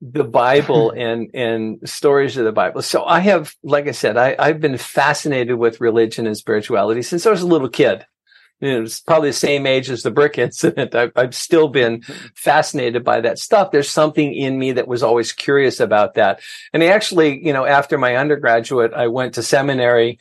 the 0.00 0.24
Bible 0.24 0.90
and 0.96 1.30
and 1.34 1.88
stories 1.88 2.36
of 2.36 2.44
the 2.44 2.52
Bible. 2.52 2.82
So 2.82 3.04
I 3.04 3.20
have, 3.20 3.54
like 3.62 3.88
I 3.88 3.92
said, 3.92 4.16
I, 4.16 4.36
I've 4.38 4.60
been 4.60 4.76
fascinated 4.76 5.56
with 5.56 5.80
religion 5.80 6.26
and 6.26 6.36
spirituality 6.36 7.02
since 7.02 7.26
I 7.26 7.30
was 7.30 7.42
a 7.42 7.46
little 7.46 7.68
kid 7.68 8.04
you 8.60 8.72
know, 8.72 8.82
it's 8.82 9.00
probably 9.00 9.30
the 9.30 9.34
same 9.34 9.66
age 9.66 9.90
as 9.90 10.02
the 10.02 10.10
brick 10.10 10.38
incident. 10.38 10.94
I've, 10.94 11.12
I've, 11.16 11.34
still 11.34 11.68
been 11.68 12.02
fascinated 12.34 13.04
by 13.04 13.20
that 13.20 13.38
stuff. 13.38 13.70
There's 13.70 13.90
something 13.90 14.32
in 14.34 14.58
me 14.58 14.72
that 14.72 14.88
was 14.88 15.02
always 15.02 15.32
curious 15.32 15.80
about 15.80 16.14
that. 16.14 16.40
And 16.72 16.82
actually, 16.82 17.44
you 17.44 17.52
know, 17.52 17.66
after 17.66 17.98
my 17.98 18.16
undergraduate, 18.16 18.92
I 18.94 19.08
went 19.08 19.34
to 19.34 19.42
seminary 19.42 20.18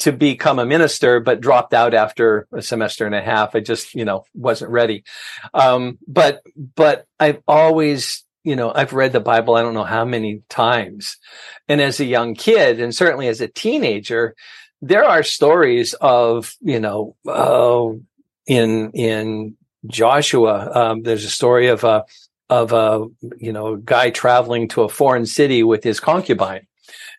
to 0.00 0.12
become 0.12 0.58
a 0.58 0.64
minister, 0.64 1.20
but 1.20 1.40
dropped 1.40 1.74
out 1.74 1.92
after 1.92 2.46
a 2.52 2.62
semester 2.62 3.04
and 3.04 3.14
a 3.14 3.20
half. 3.20 3.54
I 3.54 3.60
just, 3.60 3.94
you 3.94 4.04
know, 4.04 4.24
wasn't 4.34 4.70
ready. 4.70 5.04
Um, 5.52 5.98
but, 6.08 6.42
but 6.56 7.04
I've 7.18 7.42
always, 7.46 8.24
you 8.42 8.56
know, 8.56 8.72
I've 8.74 8.94
read 8.94 9.12
the 9.12 9.20
Bible, 9.20 9.56
I 9.56 9.62
don't 9.62 9.74
know 9.74 9.84
how 9.84 10.06
many 10.06 10.42
times. 10.48 11.18
And 11.68 11.82
as 11.82 12.00
a 12.00 12.06
young 12.06 12.34
kid, 12.34 12.80
and 12.80 12.94
certainly 12.94 13.28
as 13.28 13.42
a 13.42 13.48
teenager, 13.48 14.34
there 14.82 15.04
are 15.04 15.22
stories 15.22 15.94
of 15.94 16.54
you 16.60 16.80
know 16.80 17.16
uh, 17.28 17.90
in 18.46 18.90
in 18.92 19.56
Joshua. 19.86 20.70
Um, 20.74 21.02
there's 21.02 21.24
a 21.24 21.30
story 21.30 21.68
of 21.68 21.84
a 21.84 22.04
of 22.48 22.72
a 22.72 23.06
you 23.38 23.52
know 23.52 23.76
guy 23.76 24.10
traveling 24.10 24.68
to 24.68 24.82
a 24.82 24.88
foreign 24.88 25.26
city 25.26 25.62
with 25.62 25.84
his 25.84 26.00
concubine, 26.00 26.66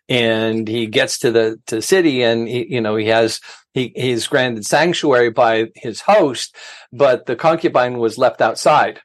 and 0.08 0.66
he 0.66 0.86
gets 0.86 1.18
to 1.20 1.30
the 1.30 1.60
to 1.66 1.76
the 1.76 1.82
city, 1.82 2.22
and 2.22 2.48
he, 2.48 2.74
you 2.74 2.80
know 2.80 2.96
he 2.96 3.06
has 3.06 3.40
he 3.74 3.92
he's 3.94 4.26
granted 4.26 4.66
sanctuary 4.66 5.30
by 5.30 5.68
his 5.74 6.00
host, 6.00 6.56
but 6.92 7.26
the 7.26 7.36
concubine 7.36 7.98
was 7.98 8.18
left 8.18 8.40
outside. 8.40 9.00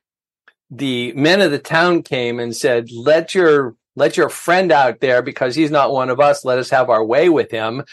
The 0.70 1.14
men 1.14 1.40
of 1.42 1.52
the 1.52 1.60
town 1.60 2.04
came 2.04 2.40
and 2.40 2.56
said, 2.56 2.92
"Let 2.92 3.36
your 3.36 3.76
let 3.96 4.18
your 4.18 4.30
friend 4.30 4.72
out 4.72 5.00
there 5.00 5.22
because 5.22 5.56
he's 5.56 5.72
not 5.72 5.94
one 5.94 6.10
of 6.10 6.20
us. 6.20 6.44
Let 6.44 6.60
us 6.60 6.72
have 6.72 6.90
our 6.90 7.06
way 7.06 7.30
with 7.30 7.52
him." 7.52 7.84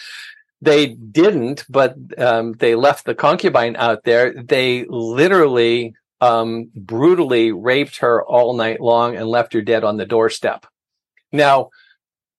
They 0.65 0.87
didn't, 0.87 1.65
but 1.69 1.95
um, 2.17 2.55
they 2.55 2.75
left 2.75 3.05
the 3.05 3.15
concubine 3.15 3.77
out 3.77 4.05
there. 4.05 4.33
They 4.33 4.87
literally 4.89 5.95
um, 6.21 6.71
brutally 6.75 7.53
raped 7.53 7.99
her 7.99 8.25
all 8.25 8.57
night 8.57 8.81
long 8.81 9.15
and 9.15 9.29
left 9.29 9.53
her 9.53 9.61
dead 9.61 9.85
on 9.85 9.99
the 9.99 10.07
doorstep. 10.07 10.67
Now, 11.33 11.69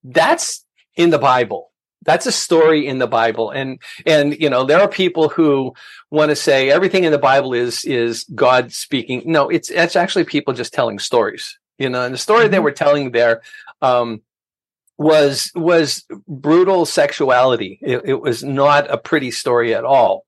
that's 0.03 0.65
in 0.95 1.11
the 1.11 1.19
Bible. 1.19 1.71
That's 2.03 2.25
a 2.25 2.31
story 2.31 2.87
in 2.87 2.97
the 2.97 3.07
Bible. 3.07 3.51
And, 3.51 3.79
and, 4.05 4.35
you 4.39 4.49
know, 4.49 4.63
there 4.65 4.81
are 4.81 4.87
people 4.87 5.29
who 5.29 5.73
want 6.09 6.29
to 6.29 6.35
say 6.35 6.71
everything 6.71 7.03
in 7.03 7.11
the 7.11 7.27
Bible 7.31 7.53
is, 7.53 7.85
is 7.85 8.25
God 8.33 8.71
speaking. 8.73 9.21
No, 9.25 9.49
it's, 9.49 9.69
it's 9.69 9.95
actually 9.95 10.25
people 10.25 10.53
just 10.53 10.73
telling 10.73 10.99
stories, 10.99 11.59
you 11.77 11.89
know, 11.89 12.03
and 12.03 12.13
the 12.13 12.17
story 12.17 12.45
mm-hmm. 12.45 12.53
they 12.53 12.59
were 12.59 12.71
telling 12.71 13.11
there, 13.11 13.41
um, 13.81 14.21
was 14.97 15.51
was 15.55 16.05
brutal 16.27 16.85
sexuality. 16.85 17.79
It, 17.81 18.01
it, 18.05 18.21
was 18.21 18.43
not 18.43 18.89
a 18.89 18.97
pretty 18.97 19.31
story 19.31 19.73
at 19.73 19.83
all. 19.83 20.25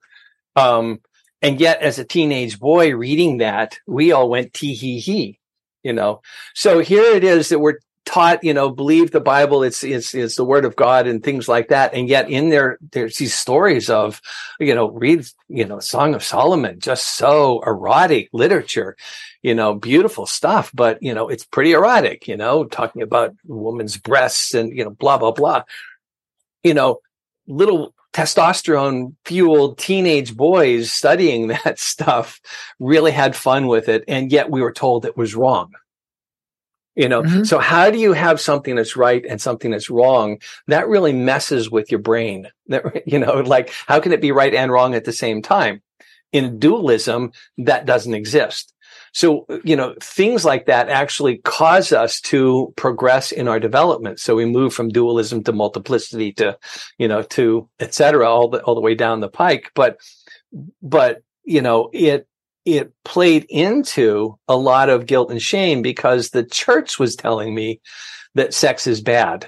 Um, 0.56 1.02
and 1.42 1.60
yet, 1.60 1.82
as 1.82 2.00
a 2.00 2.06
teenage 2.06 2.60
boy 2.60 2.96
reading 2.96 3.38
that, 3.38 3.80
we 3.88 4.12
all 4.12 4.30
went 4.30 4.54
tee 4.54 4.74
hee 4.74 5.00
hee, 5.00 5.40
you 5.84 5.94
know. 5.94 6.22
So 6.54 6.80
here 6.80 7.16
it 7.16 7.24
is 7.24 7.50
that 7.50 7.60
we're 7.60 7.80
taught, 8.08 8.44
you 8.44 8.54
know, 8.54 8.70
believe 8.70 9.12
the 9.12 9.20
Bible, 9.20 9.64
it's, 9.64 9.84
it's, 9.84 10.16
it's 10.16 10.38
the 10.38 10.46
word 10.46 10.64
of 10.64 10.78
God 10.78 11.08
and 11.08 11.22
things 11.22 11.50
like 11.50 11.68
that. 11.68 11.94
And 11.94 12.08
yet 12.08 12.30
in 12.30 12.50
there, 12.50 12.78
there's 12.92 13.18
these 13.18 13.34
stories 13.34 13.90
of, 13.90 14.22
you 14.60 14.74
know, 14.74 14.90
read, 14.90 15.28
you 15.50 15.66
know, 15.66 15.80
Song 15.80 16.16
of 16.16 16.24
Solomon, 16.24 16.80
just 16.80 17.18
so 17.18 17.62
erotic 17.68 18.30
literature, 18.32 18.96
you 19.44 19.54
know, 19.54 19.76
beautiful 19.76 20.26
stuff, 20.26 20.72
but, 20.74 21.04
you 21.04 21.14
know, 21.14 21.28
it's 21.28 21.44
pretty 21.44 21.74
erotic, 21.74 22.28
you 22.28 22.38
know, 22.38 22.64
talking 22.64 23.02
about 23.02 23.36
woman's 23.46 23.98
breasts 23.98 24.54
and, 24.54 24.76
you 24.76 24.86
know, 24.86 24.92
blah, 24.92 25.18
blah, 25.18 25.32
blah. 25.32 25.64
You 26.64 26.74
know, 26.74 27.00
little 27.46 27.94
testosterone 28.14 29.16
fueled 29.26 29.78
teenage 29.78 30.36
boys 30.36 30.92
studying 30.92 31.48
that 31.66 31.78
stuff 31.78 32.40
really 32.80 33.12
had 33.12 33.36
fun 33.36 33.68
with 33.68 33.90
it. 33.90 34.06
And 34.08 34.32
yet 34.32 34.50
we 34.50 34.62
were 34.62 34.74
told 34.74 35.06
it 35.06 35.18
was 35.18 35.36
wrong 35.36 35.74
you 36.98 37.08
know 37.08 37.22
mm-hmm. 37.22 37.44
so 37.44 37.60
how 37.60 37.90
do 37.92 38.00
you 38.00 38.14
have 38.14 38.42
something 38.42 38.76
that's 38.76 38.98
right 38.98 39.24
and 39.26 39.40
something 39.40 39.72
that's 39.72 39.90
wrong 39.90 40.40
that 40.68 40.88
really 40.90 41.14
messes 41.14 41.70
with 41.70 41.92
your 41.92 42.02
brain? 42.02 42.50
That 42.68 43.04
you 43.08 43.20
know 43.20 43.36
like 43.42 43.72
how 43.86 44.00
can 44.00 44.12
it 44.12 44.22
be 44.22 44.32
right 44.32 44.54
and 44.54 44.72
wrong 44.72 44.96
at 44.96 45.06
the 45.06 45.14
same 45.14 45.42
time? 45.42 45.82
In 46.34 46.60
dualism 46.60 47.32
that 47.60 47.86
doesn't 47.86 48.14
exist. 48.14 48.74
So 49.14 49.46
you 49.64 49.76
know 49.76 49.96
things 50.02 50.44
like 50.44 50.66
that 50.66 50.90
actually 50.90 51.38
cause 51.38 51.92
us 51.92 52.20
to 52.22 52.74
progress 52.76 53.32
in 53.32 53.48
our 53.48 53.60
development. 53.60 54.20
So 54.20 54.36
we 54.36 54.46
move 54.46 54.74
from 54.74 54.90
dualism 54.90 55.44
to 55.44 55.54
multiplicity 55.54 56.34
to 56.34 56.58
you 56.98 57.08
know 57.08 57.24
to 57.24 57.70
etc 57.80 58.30
all 58.30 58.50
the 58.50 58.62
all 58.64 58.76
the 58.76 58.82
way 58.82 58.96
down 58.96 59.20
the 59.20 59.30
pike. 59.30 59.72
But 59.76 60.00
but 60.82 61.22
you 61.46 61.62
know 61.62 61.90
it 61.94 62.27
it 62.68 62.92
played 63.06 63.46
into 63.50 64.38
a 64.50 64.58
lot 64.58 64.90
of 64.90 65.06
guilt 65.06 65.32
and 65.32 65.42
shame 65.42 65.82
because 65.82 66.30
the 66.30 66.44
church 66.44 67.00
was 67.00 67.16
telling 67.16 67.56
me 67.56 67.80
that 68.36 68.54
sex 68.54 68.88
is 68.88 69.00
bad. 69.00 69.48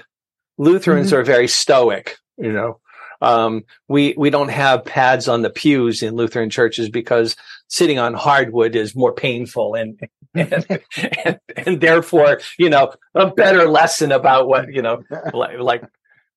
Lutherans 0.56 1.08
mm-hmm. 1.08 1.16
are 1.16 1.24
very 1.24 1.46
stoic, 1.46 2.16
you 2.38 2.50
know. 2.50 2.80
Um, 3.20 3.64
we 3.88 4.14
we 4.16 4.30
don't 4.30 4.48
have 4.48 4.86
pads 4.86 5.28
on 5.28 5.42
the 5.42 5.50
pews 5.50 6.02
in 6.02 6.14
Lutheran 6.14 6.48
churches 6.48 6.88
because 6.88 7.36
sitting 7.68 7.98
on 7.98 8.14
hardwood 8.14 8.74
is 8.74 8.96
more 8.96 9.12
painful 9.12 9.74
and 9.74 10.00
and, 10.34 10.80
and, 11.24 11.40
and 11.54 11.80
therefore 11.82 12.40
you 12.56 12.70
know 12.70 12.94
a 13.14 13.26
better 13.26 13.68
lesson 13.68 14.12
about 14.12 14.48
what 14.48 14.72
you 14.72 14.80
know 14.80 15.02
like, 15.34 15.58
like 15.58 15.82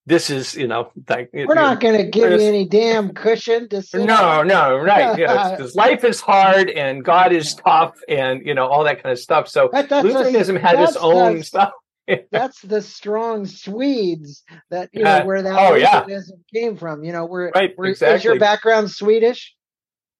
this 0.06 0.30
is 0.30 0.56
you 0.56 0.68
know 0.68 0.92
like 1.10 1.30
we're 1.34 1.54
not 1.54 1.80
going 1.80 1.97
to 1.97 2.04
give 2.04 2.30
you 2.30 2.47
any 2.47 2.68
damn 2.68 3.14
cushion 3.14 3.70
to 3.70 3.82
sit 3.82 4.06
no 4.06 4.16
on. 4.16 4.47
no 4.47 4.78
right 4.78 5.18
Yeah, 5.18 5.56
because 5.56 5.76
life 5.78 6.04
is 6.04 6.20
hard 6.20 6.70
and 6.70 7.04
god 7.04 7.32
is 7.32 7.56
tough 7.56 7.95
and 8.10 8.45
you 8.45 8.54
know 8.54 8.68
all 8.68 8.84
that 8.84 9.01
kind 9.01 9.14
of 9.14 9.20
stuff 9.20 9.47
so 9.47 9.70
that, 9.72 9.89
lutheranism 9.89 10.58
a, 10.58 10.60
had 10.60 10.80
its 10.80 10.97
own 10.97 11.41
stuff 11.43 11.72
that's 12.32 12.62
the 12.62 12.82
strong 12.82 13.45
Swedes 13.45 14.43
that 14.70 14.89
you 14.91 15.04
know 15.04 15.26
where 15.26 15.41
that 15.41 15.58
oh, 15.58 15.76
yeah. 15.76 16.06
came 16.54 16.76
from. 16.76 17.04
You 17.04 17.14
know, 17.14 17.26
where 17.26 17.51
right, 17.56 17.72
where, 17.76 17.89
exactly. 17.89 18.18
is 18.18 18.24
your 18.26 18.39
background 18.39 18.91
Swedish? 18.91 19.56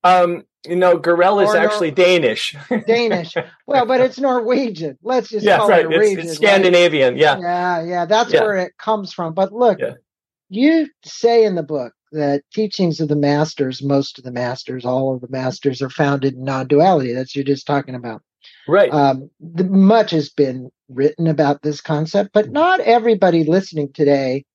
Um, 0.04 0.44
you 0.68 0.76
know, 0.76 0.97
Girrell 0.97 1.39
is 1.39 1.53
actually 1.53 1.89
Nor- 1.89 2.05
Danish. 2.05 2.55
Danish. 2.88 3.36
Well, 3.68 3.86
but 3.86 3.99
it's 3.99 4.20
Norwegian. 4.20 4.97
Let's 5.03 5.30
just 5.30 5.45
yeah, 5.45 5.57
call 5.57 5.70
right. 5.70 5.86
it 5.86 5.89
Norwegian. 5.89 6.20
It's, 6.20 6.30
it's 6.30 6.38
Scandinavian. 6.38 7.14
Right? 7.14 7.20
Yeah. 7.22 7.39
Yeah, 7.39 7.84
yeah. 7.84 8.05
That's 8.05 8.34
yeah. 8.34 8.41
where 8.41 8.55
it 8.57 8.78
comes 8.78 9.14
from. 9.14 9.34
But 9.34 9.51
look, 9.51 9.80
yeah. 9.80 9.95
you 10.49 10.88
say 11.03 11.43
in 11.43 11.55
the 11.55 11.64
book 11.64 11.93
that 12.14 12.43
teachings 12.53 13.01
of 13.01 13.09
the 13.09 13.16
masters, 13.16 13.84
most 13.84 14.18
of 14.18 14.24
the 14.24 14.32
masters, 14.32 14.86
all 14.86 15.16
of 15.16 15.22
the 15.22 15.30
masters 15.30 15.82
are 15.82 15.89
founded 15.89 16.36
in 16.36 16.43
non-duality. 16.43 17.14
That's 17.14 17.36
you're 17.36 17.43
just 17.43 17.68
talking 17.68 17.95
about. 17.95 18.22
Right. 18.68 18.93
Um, 18.93 19.30
the, 19.39 19.66
much 19.66 20.11
has 20.11 20.30
been 20.30 20.70
written 20.89 21.28
about 21.28 21.61
this 21.61 21.82
concept, 21.82 22.32
but 22.34 22.51
not 22.51 22.80
everybody 22.82 23.43
listening 23.43 23.91
today 23.93 24.45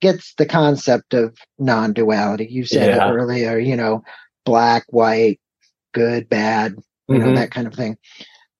gets 0.00 0.34
the 0.34 0.46
concept 0.46 1.14
of 1.14 1.36
non-duality. 1.58 2.48
You 2.50 2.64
said 2.64 2.96
Yeah. 2.96 3.08
it 3.08 3.12
earlier, 3.12 3.58
you 3.58 3.76
know, 3.76 4.02
black, 4.44 4.84
white, 4.88 5.40
good, 5.92 6.28
bad, 6.28 6.76
you 7.08 7.18
know, 7.18 7.32
Mhm. 7.32 7.36
that 7.36 7.50
kind 7.50 7.66
of 7.66 7.74
thing. 7.74 7.96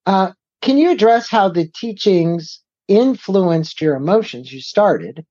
Uh, 0.06 0.32
can 0.62 0.78
you 0.78 0.90
address 0.90 1.28
how 1.28 1.48
the 1.48 1.66
teachings 1.68 2.62
influenced 2.88 3.80
your 3.80 3.96
emotions? 3.96 4.52
You 4.52 4.60
started 4.60 5.24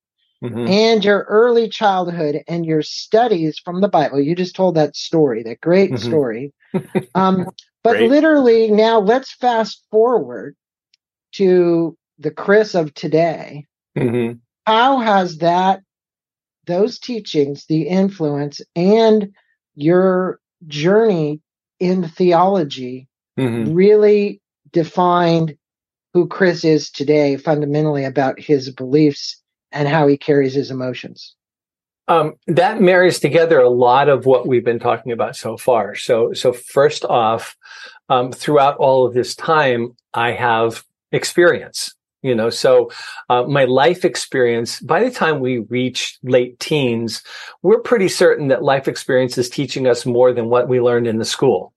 Mhm. 0.44 0.68
and 0.70 1.04
your 1.06 1.26
early 1.30 1.70
childhood 1.70 2.44
and 2.48 2.66
your 2.66 2.82
studies 2.82 3.60
from 3.60 3.82
the 3.82 3.88
Bible. 3.90 4.20
You 4.20 4.36
just 4.36 4.56
told 4.56 4.76
that 4.76 4.96
story, 4.96 5.44
that 5.44 5.62
great 5.62 5.92
Mhm. 5.92 5.98
story. 6.00 6.54
Um, 7.16 7.46
but 7.84 7.98
Great. 7.98 8.10
literally, 8.10 8.72
now 8.72 9.00
let's 9.00 9.34
fast 9.34 9.84
forward 9.92 10.56
to 11.34 11.98
the 12.20 12.32
Kris 12.32 12.76
of 12.76 12.94
today. 12.94 13.66
Mhm. 13.98 14.40
How 14.66 15.00
has 15.00 15.38
that, 15.40 15.82
those 16.68 17.00
teachings, 17.00 17.66
the 17.68 17.88
influence, 17.88 18.62
and 18.76 19.34
your 19.76 20.40
journey 20.68 21.42
in 21.82 22.08
theology 22.08 23.08
Mhm. 23.38 23.76
really 23.76 24.40
defined 24.72 25.58
who 26.14 26.28
Kris 26.28 26.64
is 26.64 26.90
today, 26.90 27.38
fundamentally 27.38 28.04
about 28.06 28.40
his 28.40 28.70
beliefs 28.70 29.42
and 29.72 29.88
how 29.88 30.08
he 30.08 30.18
carries 30.18 30.54
his 30.54 30.70
emotions? 30.70 31.36
Um, 32.08 32.34
that 32.48 32.82
marries 32.82 33.20
together 33.20 33.60
a 33.60 33.70
lot 33.70 34.10
of 34.10 34.26
what 34.26 34.46
we've 34.46 34.66
been 34.66 34.80
talking 34.80 35.12
about 35.14 35.36
so 35.36 35.56
far. 35.56 35.96
So, 35.96 36.34
so 36.34 36.52
first 36.52 37.06
off, 37.06 37.56
um, 38.10 38.32
throughout 38.32 38.76
all 38.78 39.06
of 39.06 39.14
this 39.14 39.34
time, 39.36 39.96
I 40.14 40.32
have 40.34 40.84
experience. 41.14 41.96
You 42.22 42.36
know, 42.36 42.50
so 42.50 42.92
uh, 43.30 43.44
my 43.44 43.66
life 43.66 44.06
experience. 44.06 44.80
By 44.80 45.04
the 45.04 45.12
time 45.12 45.40
we 45.40 45.60
reach 45.60 46.20
late 46.22 46.60
teens, 46.60 47.24
we're 47.64 47.80
pretty 47.80 48.10
certain 48.10 48.50
that 48.50 48.64
life 48.64 48.88
experience 48.88 49.38
is 49.38 49.50
teaching 49.50 49.88
us 49.88 50.06
more 50.06 50.32
than 50.32 50.48
what 50.48 50.70
we 50.70 50.80
learned 50.80 51.08
in 51.08 51.18
the 51.18 51.26
school. 51.26 51.74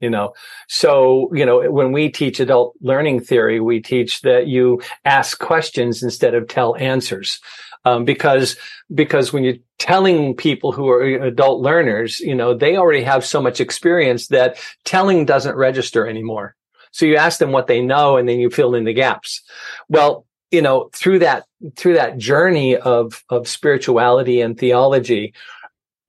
You 0.00 0.10
know, 0.10 0.34
so 0.68 1.30
you 1.32 1.46
know 1.46 1.70
when 1.70 1.92
we 1.92 2.10
teach 2.10 2.40
adult 2.40 2.74
learning 2.80 3.20
theory, 3.20 3.60
we 3.60 3.80
teach 3.80 4.20
that 4.22 4.46
you 4.46 4.82
ask 5.04 5.38
questions 5.38 6.02
instead 6.02 6.34
of 6.34 6.48
tell 6.48 6.76
answers 6.76 7.40
um, 7.84 8.04
because 8.04 8.56
because 8.94 9.32
when 9.32 9.44
you're 9.44 9.56
telling 9.78 10.36
people 10.36 10.72
who 10.72 10.88
are 10.88 11.02
adult 11.02 11.60
learners, 11.60 12.20
you 12.20 12.34
know, 12.34 12.54
they 12.54 12.76
already 12.76 13.02
have 13.02 13.24
so 13.24 13.40
much 13.40 13.60
experience 13.60 14.28
that 14.28 14.58
telling 14.84 15.24
doesn't 15.24 15.56
register 15.56 16.06
anymore. 16.06 16.54
So 16.92 17.06
you 17.06 17.16
ask 17.16 17.38
them 17.38 17.52
what 17.52 17.66
they 17.66 17.80
know 17.80 18.16
and 18.16 18.28
then 18.28 18.38
you 18.38 18.50
fill 18.50 18.74
in 18.74 18.84
the 18.84 18.92
gaps. 18.92 19.42
Well, 19.88 20.26
you 20.50 20.62
know, 20.62 20.90
through 20.94 21.20
that, 21.20 21.44
through 21.76 21.94
that 21.94 22.18
journey 22.18 22.76
of, 22.76 23.24
of 23.28 23.48
spirituality 23.48 24.40
and 24.40 24.56
theology, 24.58 25.34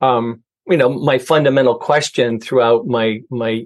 um, 0.02 0.44
you 0.68 0.78
know, 0.78 0.90
my 0.90 1.18
fundamental 1.18 1.76
question 1.76 2.40
throughout 2.40 2.86
my, 2.86 3.22
my 3.30 3.66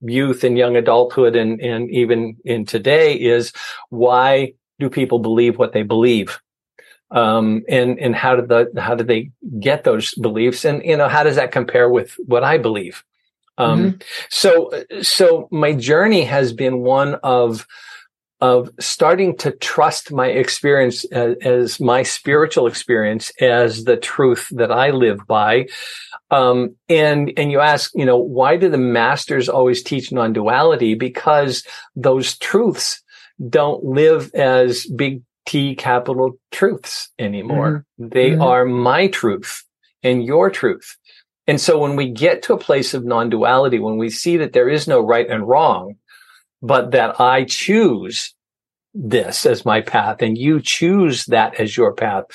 youth 0.00 0.44
and 0.44 0.58
young 0.58 0.76
adulthood 0.76 1.36
and, 1.36 1.60
and 1.60 1.90
even 1.90 2.36
in 2.44 2.64
today 2.64 3.14
is 3.14 3.52
why 3.90 4.54
do 4.78 4.88
people 4.90 5.18
believe 5.18 5.58
what 5.58 5.72
they 5.72 5.82
believe? 5.82 6.40
um, 7.10 7.62
and 7.68 7.98
and 7.98 8.14
how 8.14 8.36
did 8.36 8.48
the 8.48 8.70
how 8.80 8.94
did 8.94 9.08
they 9.08 9.30
get 9.58 9.84
those 9.84 10.14
beliefs, 10.14 10.64
and 10.64 10.84
you 10.84 10.96
know 10.96 11.08
how 11.08 11.22
does 11.22 11.36
that 11.36 11.52
compare 11.52 11.88
with 11.88 12.14
what 12.26 12.44
I 12.44 12.58
believe? 12.58 13.04
Um, 13.60 13.98
So 14.28 14.70
so 15.02 15.48
my 15.50 15.72
journey 15.72 16.24
has 16.24 16.52
been 16.52 16.80
one 16.80 17.14
of 17.22 17.66
of 18.40 18.70
starting 18.80 19.36
to 19.36 19.50
trust 19.52 20.10
my 20.12 20.28
experience 20.28 21.04
as, 21.12 21.36
as 21.42 21.80
my 21.80 22.02
spiritual 22.02 22.66
experience 22.66 23.30
as 23.40 23.84
the 23.84 23.98
truth 23.98 24.48
that 24.52 24.72
I 24.72 24.90
live 24.90 25.26
by. 25.26 25.66
Um, 26.30 26.74
and, 26.88 27.32
and 27.36 27.52
you 27.52 27.60
ask, 27.60 27.90
you 27.94 28.06
know, 28.06 28.16
why 28.16 28.56
do 28.56 28.70
the 28.70 28.78
masters 28.78 29.48
always 29.48 29.82
teach 29.82 30.10
non-duality? 30.10 30.94
Because 30.94 31.64
those 31.94 32.38
truths 32.38 33.02
don't 33.48 33.84
live 33.84 34.30
as 34.34 34.86
big 34.86 35.22
T 35.44 35.74
capital 35.74 36.38
truths 36.50 37.10
anymore. 37.18 37.84
They 37.98 38.30
Mhm. 38.30 38.40
are 38.40 38.64
my 38.64 39.08
truth 39.08 39.64
and 40.02 40.24
your 40.24 40.48
truth. 40.50 40.96
And 41.50 41.60
so 41.60 41.80
when 41.80 41.96
we 41.96 42.08
get 42.08 42.42
to 42.42 42.52
a 42.52 42.58
place 42.58 42.94
of 42.94 43.04
non-duality, 43.04 43.80
when 43.80 43.96
we 43.96 44.08
see 44.08 44.36
that 44.36 44.52
there 44.52 44.68
is 44.68 44.86
no 44.86 45.00
right 45.00 45.28
and 45.28 45.48
wrong, 45.48 45.96
but 46.62 46.92
that 46.92 47.20
I 47.20 47.42
choose 47.42 48.32
this 48.94 49.44
as 49.44 49.64
my 49.64 49.80
path 49.80 50.22
and 50.22 50.38
you 50.38 50.60
choose 50.60 51.24
that 51.24 51.58
as 51.58 51.76
your 51.76 51.92
path, 51.92 52.26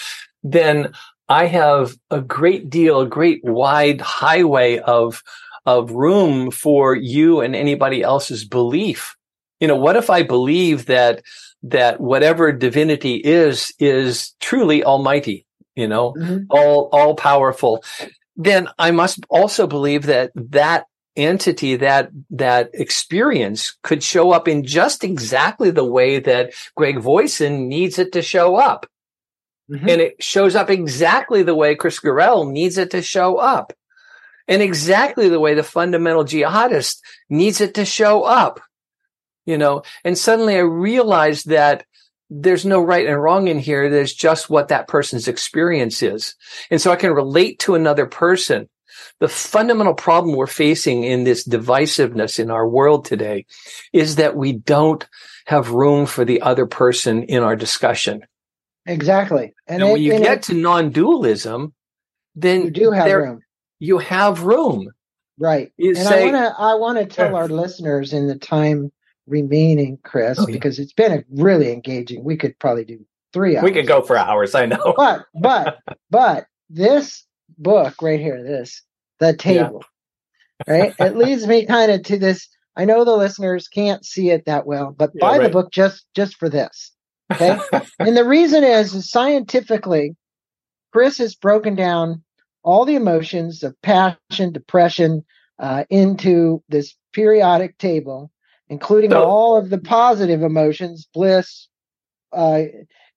then 0.43 0.91
I 1.29 1.45
have 1.45 1.95
a 2.11 2.19
great 2.19 2.69
deal, 2.69 2.99
a 2.99 3.07
great 3.07 3.39
wide 3.45 4.01
highway 4.01 4.79
of, 4.79 5.23
of 5.65 5.91
room 5.91 6.51
for 6.51 6.93
you 6.93 7.39
and 7.39 7.55
anybody 7.55 8.03
else's 8.03 8.43
belief. 8.43 9.15
You 9.61 9.69
know, 9.69 9.77
what 9.77 9.95
if 9.95 10.09
I 10.09 10.23
believe 10.23 10.87
that, 10.87 11.21
that 11.63 12.01
whatever 12.01 12.51
divinity 12.51 13.15
is, 13.15 13.73
is 13.79 14.35
truly 14.41 14.83
almighty, 14.83 15.45
you 15.73 15.87
know, 15.87 16.15
Mhm. 16.19 16.47
all, 16.49 16.89
all 16.91 17.15
powerful? 17.15 17.81
Then 18.35 18.67
I 18.77 18.91
must 18.91 19.25
also 19.29 19.67
believe 19.67 20.07
that 20.07 20.31
that 20.35 20.85
entity, 21.15 21.77
that, 21.77 22.09
that 22.29 22.69
experience 22.73 23.77
could 23.83 24.03
show 24.03 24.31
up 24.31 24.47
in 24.47 24.65
just 24.65 25.03
exactly 25.03 25.71
the 25.71 25.85
way 25.85 26.19
that 26.19 26.53
Greg 26.75 26.99
Voisin 26.99 27.69
needs 27.69 27.97
it 27.97 28.11
to 28.11 28.21
show 28.21 28.57
up. 28.57 28.85
Mhm. 29.71 29.89
And 29.89 30.01
it 30.01 30.21
shows 30.21 30.55
up 30.55 30.69
exactly 30.69 31.41
the 31.41 31.55
way 31.55 31.75
Kris 31.75 31.99
Girrell 31.99 32.51
needs 32.51 32.77
it 32.77 32.91
to 32.91 33.01
show 33.01 33.37
up. 33.37 33.73
And 34.47 34.61
exactly 34.61 35.27
the 35.27 35.39
way 35.39 35.55
the 35.55 35.63
fundamental 35.63 36.23
jihadist 36.23 36.99
needs 37.29 37.61
it 37.61 37.73
to 37.75 37.85
show 37.85 38.23
up. 38.23 38.59
You 39.45 39.57
know, 39.57 39.83
and 40.03 40.17
suddenly 40.17 40.55
I 40.55 40.59
realized 40.59 41.49
that 41.49 41.85
there's 42.29 42.65
no 42.65 42.81
right 42.81 43.05
and 43.05 43.21
wrong 43.21 43.47
in 43.47 43.59
here. 43.59 43.89
There's 43.89 44.13
just 44.13 44.49
what 44.49 44.69
that 44.69 44.87
person's 44.87 45.27
experience 45.27 46.01
is. 46.01 46.35
And 46.71 46.81
so 46.81 46.91
I 46.91 46.95
can 46.95 47.11
relate 47.13 47.59
to 47.59 47.75
another 47.75 48.05
person. 48.05 48.67
The 49.19 49.27
fundamental 49.27 49.93
problem 49.93 50.35
we're 50.35 50.47
facing 50.47 51.03
in 51.03 51.23
this 51.23 51.47
divisiveness 51.47 52.39
in 52.39 52.49
our 52.49 52.67
world 52.67 53.05
today 53.05 53.45
is 53.93 54.15
that 54.15 54.35
we 54.35 54.53
don't 54.53 55.05
have 55.45 55.71
room 55.71 56.05
for 56.05 56.25
the 56.25 56.41
other 56.41 56.65
person 56.65 57.23
in 57.23 57.43
our 57.43 57.55
discussion. 57.55 58.21
Exactly. 58.85 59.53
And, 59.67 59.81
it- 59.81 59.85
when 59.85 60.01
you 60.01 60.13
and 60.13 60.23
get 60.23 60.37
it- 60.37 60.43
to 60.43 60.53
non-dualism, 60.53 61.73
then 62.35 62.63
you 62.63 62.71
do 62.71 62.91
have 62.91 63.05
there- 63.05 63.21
room. 63.21 63.39
you 63.79 63.97
have 63.99 64.43
room. 64.43 64.89
Right. 65.37 65.71
You 65.77 65.89
and 65.89 65.97
say- 65.97 66.21
I 66.29 66.31
want 66.31 66.35
to 66.35 66.55
I 66.61 66.73
want 66.75 66.97
to 66.97 67.05
tell 67.05 67.35
our 67.35 67.47
listeners 67.49 68.13
in 68.13 68.27
the 68.27 68.37
time 68.37 68.91
remaining, 69.27 69.97
Kris, 70.03 70.39
Oh, 70.39 70.47
yeah. 70.47 70.53
because 70.53 70.79
it's 70.79 70.93
been 70.93 71.11
a 71.11 71.23
really 71.31 71.71
engaging. 71.71 72.23
We 72.23 72.37
could 72.37 72.57
probably 72.59 72.85
do 72.85 73.05
three 73.33 73.57
hours. 73.57 73.63
We 73.63 73.71
could 73.71 73.87
go 73.87 74.01
for 74.01 74.17
hours, 74.17 74.55
I 74.55 74.65
know. 74.65 74.93
But 74.95 75.25
but 75.33 75.79
but 76.09 76.45
this 76.69 77.25
book 77.57 77.95
right 78.01 78.19
here, 78.19 78.43
this 78.43 78.81
the 79.19 79.35
table, 79.35 79.83
right? 80.67 80.93
It 80.99 81.15
leads 81.15 81.47
me 81.47 81.65
kind 81.65 81.91
of 81.91 82.03
to 82.03 82.17
this. 82.17 82.47
I 82.75 82.85
know 82.85 83.05
the 83.05 83.15
listeners 83.15 83.67
can't 83.67 84.05
see 84.05 84.31
it 84.31 84.45
that 84.45 84.65
well, 84.65 84.91
but 84.97 85.11
Yeah, 85.15 85.21
buy 85.21 85.39
the 85.39 85.49
book 85.49 85.71
just 85.71 86.05
just 86.15 86.37
for 86.37 86.49
this. 86.49 86.91
Okay. 87.33 87.57
and 87.99 88.15
the 88.17 88.25
reason 88.25 88.63
is, 88.63 88.93
is 88.93 89.09
scientifically, 89.09 90.15
Kris 90.93 91.17
has 91.19 91.35
broken 91.35 91.75
down 91.75 92.23
all 92.63 92.85
the 92.85 92.95
emotions 92.95 93.63
of 93.63 93.79
passion, 93.81 94.51
depression, 94.51 95.23
uh, 95.59 95.85
into 95.89 96.61
this 96.69 96.95
periodic 97.13 97.77
table, 97.77 98.31
including 98.69 99.11
So- 99.11 99.23
all 99.23 99.55
of 99.55 99.69
the 99.69 99.77
positive 99.77 100.41
emotions, 100.41 101.07
bliss, 101.13 101.67
uh, 102.33 102.63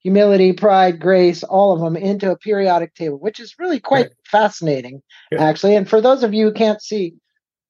humility, 0.01 0.53
pride, 0.53 1.01
grace, 1.01 1.43
all 1.43 1.73
of 1.73 1.81
them 1.81 1.97
into 1.97 2.31
a 2.31 2.37
periodic 2.39 2.95
table, 2.95 3.19
which 3.19 3.41
is 3.41 3.55
really 3.59 3.81
quite 3.81 4.07
Right. 4.07 4.13
fascinating, 4.31 5.03
Yeah. 5.33 5.43
actually. 5.43 5.75
And 5.77 5.89
for 5.89 6.01
those 6.01 6.23
of 6.23 6.33
you 6.35 6.47
who 6.47 6.53
can't 6.53 6.81
see, 6.81 7.15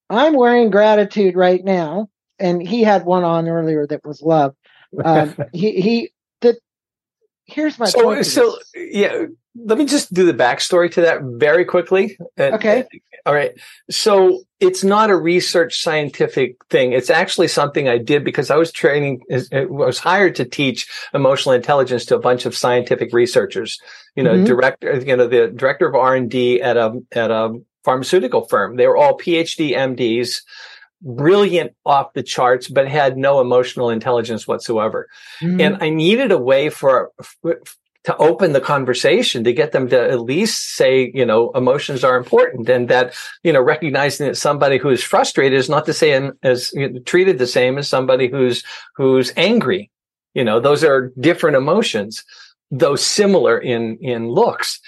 I'm 0.09 0.33
wearing 0.33 0.69
gratitude 0.69 1.35
right 1.35 1.63
now, 1.63 2.09
and 2.39 2.61
he 2.65 2.83
had 2.83 3.05
one 3.05 3.23
on 3.23 3.47
earlier 3.47 3.85
that 3.87 4.05
was 4.05 4.21
love. 4.21 4.55
Um, 5.05 5.35
he 5.53 5.79
he 5.81 6.11
the 6.41 6.57
here's 7.45 7.77
my 7.77 7.85
so 7.85 8.01
point 8.03 8.25
so 8.25 8.57
yeah 8.75 9.25
let 9.55 9.77
me 9.77 9.85
just 9.85 10.13
do 10.13 10.25
the 10.25 10.33
backstory 10.33 10.91
to 10.91 11.01
that 11.01 11.21
very 11.23 11.65
quickly. 11.65 12.17
Okay. 12.39 12.85
All 13.25 13.33
right. 13.33 13.51
So 13.89 14.43
it's 14.59 14.83
not 14.83 15.09
a 15.09 15.15
research 15.15 15.81
scientific 15.81 16.55
thing. 16.69 16.93
It's 16.93 17.09
actually 17.09 17.47
something 17.47 17.87
I 17.87 17.97
did 17.97 18.23
because 18.23 18.49
I 18.49 18.55
was 18.55 18.71
training, 18.71 19.21
I 19.51 19.65
was 19.65 19.99
hired 19.99 20.35
to 20.35 20.45
teach 20.45 20.89
emotional 21.13 21.53
intelligence 21.53 22.05
to 22.05 22.15
a 22.15 22.19
bunch 22.19 22.45
of 22.45 22.55
scientific 22.55 23.13
researchers, 23.13 23.79
you 24.15 24.23
know, 24.23 24.33
mm-hmm. 24.33 24.45
director, 24.45 24.99
you 24.99 25.15
know, 25.15 25.27
the 25.27 25.47
director 25.47 25.87
of 25.87 25.95
R 25.95 26.15
and 26.15 26.29
D 26.29 26.61
at 26.61 26.77
a, 26.77 26.99
at 27.11 27.31
a 27.31 27.59
pharmaceutical 27.83 28.45
firm. 28.47 28.77
They 28.77 28.87
were 28.87 28.97
all 28.97 29.17
PhD 29.17 29.75
MDs, 29.75 30.41
brilliant 31.01 31.73
off 31.85 32.13
the 32.13 32.23
charts, 32.23 32.67
but 32.67 32.87
had 32.87 33.17
no 33.17 33.41
emotional 33.41 33.89
intelligence 33.89 34.47
whatsoever. 34.47 35.07
Mm-hmm. 35.41 35.61
And 35.61 35.77
I 35.81 35.89
needed 35.89 36.31
a 36.31 36.37
way 36.37 36.69
for, 36.69 37.11
to 38.05 38.15
open 38.17 38.53
the 38.53 38.61
conversation 38.61 39.43
to 39.43 39.53
get 39.53 39.71
them 39.71 39.89
to 39.89 40.09
at 40.09 40.21
least 40.21 40.75
say, 40.75 41.11
you 41.13 41.25
know, 41.25 41.51
emotions 41.51 42.03
are 42.03 42.17
important 42.17 42.69
and 42.69 42.87
that, 42.89 43.13
you 43.43 43.51
know, 43.51 43.61
recognizing 43.61 44.27
that 44.27 44.35
somebody 44.35 44.77
who 44.77 44.89
is 44.89 45.03
frustrated 45.03 45.57
is 45.57 45.69
not 45.69 45.85
the 45.85 45.93
same 45.93 46.31
as 46.41 46.71
you 46.73 46.89
know, 46.89 46.99
treated 47.01 47.37
the 47.37 47.47
same 47.47 47.77
as 47.77 47.89
somebody 47.89 48.29
who's, 48.29 48.63
who's 48.95 49.33
angry. 49.35 49.91
You 50.33 50.45
know, 50.45 50.59
those 50.59 50.83
are 50.83 51.11
different 51.19 51.57
emotions, 51.57 52.23
though 52.71 52.95
similar 52.95 53.57
in, 53.57 53.97
in 53.97 54.29
looks. 54.29 54.79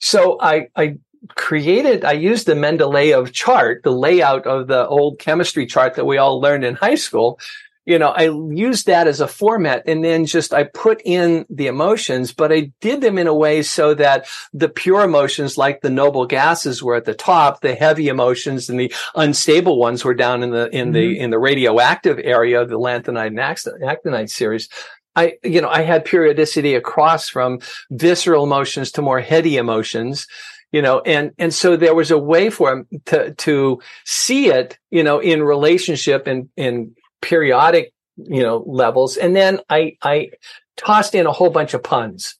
So 0.00 0.38
I, 0.40 0.68
I 0.74 0.96
created, 1.36 2.04
I 2.04 2.12
used 2.12 2.46
the 2.46 2.54
Mendeleev 2.54 3.32
chart, 3.32 3.82
the 3.82 3.92
layout 3.92 4.46
of 4.46 4.68
the 4.68 4.86
old 4.86 5.18
chemistry 5.18 5.66
chart 5.66 5.94
that 5.94 6.06
we 6.06 6.16
all 6.16 6.40
learned 6.40 6.64
in 6.64 6.76
high 6.76 6.94
school 6.94 7.38
you 7.86 7.98
know, 7.98 8.08
I 8.08 8.30
used 8.50 8.86
that 8.86 9.06
as 9.06 9.20
a 9.20 9.28
format 9.28 9.82
and 9.86 10.02
then 10.02 10.24
just 10.24 10.54
I 10.54 10.64
put 10.64 11.02
in 11.04 11.44
the 11.50 11.66
emotions, 11.66 12.32
but 12.32 12.50
I 12.50 12.72
did 12.80 13.02
them 13.02 13.18
in 13.18 13.26
a 13.26 13.34
way 13.34 13.62
so 13.62 13.92
that 13.94 14.26
the 14.54 14.70
pure 14.70 15.02
emotions 15.02 15.58
like 15.58 15.82
the 15.82 15.90
noble 15.90 16.26
gases 16.26 16.82
were 16.82 16.96
at 16.96 17.04
the 17.04 17.14
top, 17.14 17.60
the 17.60 17.74
heavy 17.74 18.08
emotions 18.08 18.70
and 18.70 18.80
the 18.80 18.92
unstable 19.14 19.78
ones 19.78 20.04
were 20.04 20.14
down 20.14 20.42
in 20.42 20.50
the, 20.50 20.74
in 20.74 20.86
mm-hmm. 20.86 20.92
the, 20.92 21.18
in 21.20 21.30
the 21.30 21.38
radioactive 21.38 22.18
area, 22.22 22.62
of 22.62 22.68
the 22.68 22.78
lanthanide 22.78 23.26
and 23.26 23.38
actinide 23.38 24.30
series. 24.30 24.68
I, 25.16 25.34
you 25.42 25.60
know, 25.60 25.68
I 25.68 25.82
had 25.82 26.04
periodicity 26.04 26.74
across 26.74 27.28
from 27.28 27.60
visceral 27.90 28.44
emotions 28.44 28.92
to 28.92 29.02
more 29.02 29.20
heady 29.20 29.56
emotions 29.56 30.26
you 30.72 30.82
know 30.82 31.00
and 31.06 31.30
and 31.38 31.54
so 31.54 31.76
there 31.76 31.94
was 31.94 32.10
a 32.10 32.18
way 32.18 32.50
for 32.50 32.72
him 32.72 32.88
to 33.04 33.32
to 33.34 33.80
see 34.04 34.48
it 34.48 34.76
you 34.90 35.04
know 35.04 35.20
in 35.20 35.40
relationship 35.42 36.26
and 36.26 36.48
in 36.56 36.94
periodic, 37.24 37.92
you 38.16 38.42
know, 38.42 38.62
levels. 38.66 39.16
And 39.16 39.34
then 39.34 39.60
I, 39.68 39.96
I 40.02 40.30
tossed 40.76 41.14
in 41.14 41.26
a 41.26 41.32
whole 41.32 41.50
bunch 41.50 41.74
of 41.74 41.82
puns, 41.82 42.36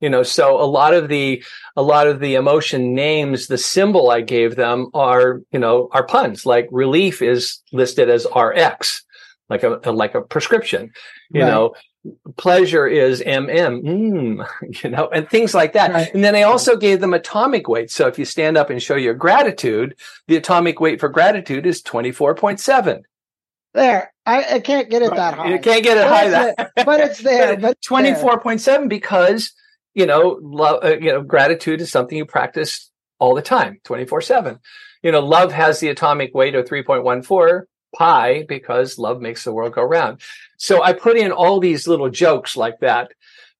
you 0.00 0.08
know, 0.08 0.22
so 0.22 0.62
a 0.62 0.64
lot 0.64 0.94
of 0.94 1.08
the, 1.08 1.42
a 1.76 1.82
lot 1.82 2.06
of 2.06 2.20
the 2.20 2.36
emotion 2.36 2.94
names, 2.94 3.48
the 3.48 3.58
symbol 3.58 4.10
I 4.10 4.20
gave 4.20 4.56
them 4.56 4.88
are, 4.94 5.42
you 5.52 5.58
know, 5.58 5.88
are 5.92 6.06
puns 6.06 6.46
like 6.46 6.68
relief 6.70 7.20
is 7.20 7.58
listed 7.72 8.08
as 8.08 8.26
RX, 8.34 9.04
like 9.48 9.64
a, 9.64 9.90
like 9.90 10.14
a 10.14 10.22
prescription, 10.22 10.92
you 11.30 11.42
right. 11.42 11.48
know, 11.48 11.74
pleasure 12.36 12.86
is 12.86 13.20
mm 13.20 13.82
mm, 13.82 14.46
you 14.84 14.90
know 14.90 15.08
and 15.08 15.28
things 15.28 15.52
like 15.52 15.74
that 15.74 15.92
right. 15.92 16.14
and 16.14 16.24
then 16.24 16.34
i 16.34 16.42
also 16.42 16.76
gave 16.76 17.00
them 17.00 17.12
atomic 17.12 17.68
weight 17.68 17.90
so 17.90 18.06
if 18.06 18.18
you 18.18 18.24
stand 18.24 18.56
up 18.56 18.70
and 18.70 18.82
show 18.82 18.96
your 18.96 19.12
gratitude 19.12 19.94
the 20.26 20.36
atomic 20.36 20.80
weight 20.80 20.98
for 20.98 21.10
gratitude 21.10 21.66
is 21.66 21.82
24.7 21.82 23.02
there. 23.74 24.12
I, 24.26 24.54
I 24.54 24.60
can't 24.60 24.90
get 24.90 25.02
it 25.02 25.14
that 25.14 25.34
high. 25.34 25.48
You 25.48 25.58
can't 25.58 25.82
get 25.82 25.96
it 25.96 26.04
but 26.04 26.08
high 26.08 26.28
that, 26.28 26.72
but 26.84 27.00
it's 27.00 27.22
there. 27.22 27.56
But 27.60 27.80
twenty 27.82 28.14
four 28.14 28.40
point 28.40 28.60
seven 28.60 28.88
because 28.88 29.52
you 29.94 30.06
know, 30.06 30.38
love, 30.40 30.84
uh, 30.84 30.98
you 30.98 31.12
know, 31.12 31.22
gratitude 31.22 31.80
is 31.80 31.90
something 31.90 32.16
you 32.16 32.24
practice 32.24 32.90
all 33.18 33.34
the 33.34 33.42
time, 33.42 33.80
twenty 33.84 34.04
four 34.04 34.20
seven. 34.20 34.58
You 35.02 35.12
know, 35.12 35.20
love 35.20 35.52
has 35.52 35.80
the 35.80 35.88
atomic 35.88 36.34
weight 36.34 36.54
of 36.54 36.68
three 36.68 36.82
point 36.82 37.04
one 37.04 37.22
four 37.22 37.66
pi 37.96 38.44
because 38.48 38.98
love 38.98 39.20
makes 39.20 39.44
the 39.44 39.52
world 39.52 39.74
go 39.74 39.82
round. 39.82 40.20
So 40.58 40.82
I 40.82 40.92
put 40.92 41.16
in 41.16 41.32
all 41.32 41.58
these 41.58 41.88
little 41.88 42.10
jokes 42.10 42.56
like 42.56 42.80
that, 42.80 43.10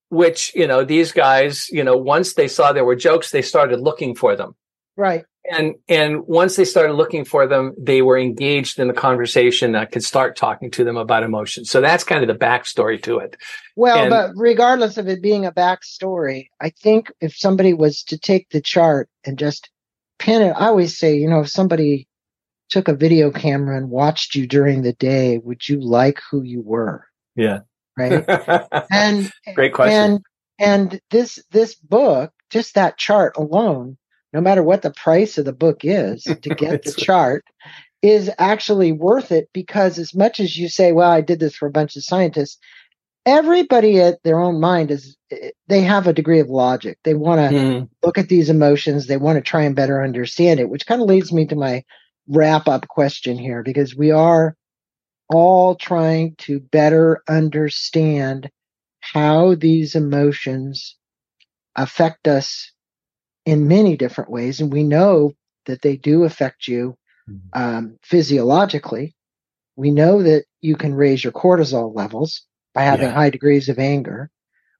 which 0.08 0.54
you 0.54 0.66
know, 0.66 0.84
these 0.84 1.12
guys, 1.12 1.68
you 1.70 1.82
know, 1.82 1.96
once 1.96 2.34
they 2.34 2.48
saw 2.48 2.72
there 2.72 2.84
were 2.84 2.96
jokes, 2.96 3.30
they 3.30 3.42
started 3.42 3.80
looking 3.80 4.14
for 4.14 4.36
them. 4.36 4.54
Right 4.96 5.24
and 5.50 5.74
and 5.88 6.26
once 6.26 6.56
they 6.56 6.64
started 6.64 6.94
looking 6.94 7.24
for 7.24 7.46
them 7.46 7.74
they 7.78 8.02
were 8.02 8.18
engaged 8.18 8.78
in 8.78 8.88
the 8.88 8.94
conversation 8.94 9.72
that 9.72 9.92
could 9.92 10.04
start 10.04 10.36
talking 10.36 10.70
to 10.70 10.84
them 10.84 10.96
about 10.96 11.22
emotions. 11.22 11.70
So 11.70 11.80
that's 11.80 12.04
kind 12.04 12.22
of 12.22 12.28
the 12.28 12.44
backstory 12.44 13.02
to 13.02 13.18
it. 13.18 13.36
Well 13.76 14.02
and, 14.02 14.10
but 14.10 14.30
regardless 14.36 14.96
of 14.96 15.08
it 15.08 15.22
being 15.22 15.46
a 15.46 15.52
backstory 15.52 16.48
i 16.60 16.70
think 16.70 17.10
if 17.20 17.36
somebody 17.36 17.72
was 17.72 18.02
to 18.04 18.18
take 18.18 18.48
the 18.50 18.60
chart 18.60 19.08
and 19.24 19.38
just 19.38 19.70
pin 20.18 20.42
it 20.42 20.52
i 20.52 20.66
always 20.66 20.98
say 20.98 21.16
you 21.16 21.28
know 21.28 21.40
if 21.40 21.48
somebody 21.48 22.06
took 22.70 22.88
a 22.88 22.94
video 22.94 23.30
camera 23.30 23.76
and 23.76 23.90
watched 23.90 24.34
you 24.34 24.46
during 24.46 24.82
the 24.82 24.92
day 24.94 25.38
would 25.38 25.68
you 25.68 25.80
like 25.80 26.20
who 26.30 26.42
you 26.42 26.62
were? 26.62 27.04
Yeah. 27.36 27.60
Right? 27.98 28.24
And 28.90 29.30
great 29.54 29.74
question. 29.74 29.96
and 29.96 30.20
and 30.58 31.00
this 31.10 31.42
this 31.50 31.74
book 31.74 32.32
just 32.48 32.74
that 32.76 32.96
chart 32.96 33.36
alone 33.36 33.98
no 34.32 34.40
matter 34.40 34.62
what 34.62 34.82
the 34.82 34.92
price 34.92 35.38
of 35.38 35.44
the 35.44 35.52
book 35.52 35.80
is 35.84 36.22
to 36.42 36.54
get 36.54 36.82
the 36.82 36.92
chart 36.92 37.44
is 38.02 38.30
actually 38.38 38.92
worth 38.92 39.30
it 39.30 39.48
because 39.52 39.98
as 39.98 40.14
much 40.14 40.40
as 40.40 40.56
you 40.56 40.68
say 40.68 40.92
well 40.92 41.10
i 41.10 41.20
did 41.20 41.40
this 41.40 41.54
for 41.54 41.66
a 41.66 41.72
bunch 41.72 41.96
of 41.96 42.04
scientists 42.04 42.58
everybody 43.26 44.00
at 44.00 44.22
their 44.22 44.40
own 44.40 44.60
mind 44.60 44.90
is 44.90 45.16
they 45.68 45.82
have 45.82 46.06
a 46.06 46.12
degree 46.12 46.40
of 46.40 46.48
logic. 46.48 46.98
They 47.04 47.14
want 47.14 47.40
to 47.40 47.56
mm. 47.56 47.88
look 48.02 48.18
at 48.18 48.28
these 48.28 48.50
emotions. 48.50 49.06
They 49.06 49.16
want 49.16 49.36
to 49.36 49.42
try 49.42 49.62
and 49.62 49.76
better 49.76 50.02
understand 50.02 50.60
it 50.60 50.68
which 50.68 50.86
kind 50.86 51.00
of 51.00 51.08
leads 51.08 51.32
me 51.32 51.46
to 51.46 51.56
my 51.56 51.84
wrap 52.28 52.68
up 52.68 52.88
question 52.88 53.38
here 53.38 53.62
because 53.62 53.96
we 53.96 54.10
are 54.10 54.56
all 55.28 55.74
trying 55.74 56.34
to 56.38 56.60
better 56.60 57.22
understand 57.28 58.50
how 59.00 59.54
these 59.54 59.94
emotions 59.94 60.96
affect 61.76 62.28
us 62.28 62.69
in 63.50 63.66
many 63.66 63.96
different 63.96 64.30
ways. 64.30 64.60
And 64.60 64.72
we 64.72 64.84
know 64.84 65.32
that 65.66 65.82
they 65.82 65.96
do 65.96 66.22
affect 66.22 66.68
you 66.68 66.96
mm-hmm. 67.28 67.60
um, 67.60 67.98
physiologically. 68.02 69.16
We 69.74 69.90
know 69.90 70.22
that 70.22 70.44
you 70.60 70.76
can 70.76 70.94
raise 70.94 71.24
your 71.24 71.32
cortisol 71.32 71.92
levels 71.94 72.42
by 72.74 72.82
having 72.82 73.08
yeah. 73.08 73.14
high 73.14 73.30
degrees 73.30 73.68
of 73.68 73.80
anger. 73.80 74.30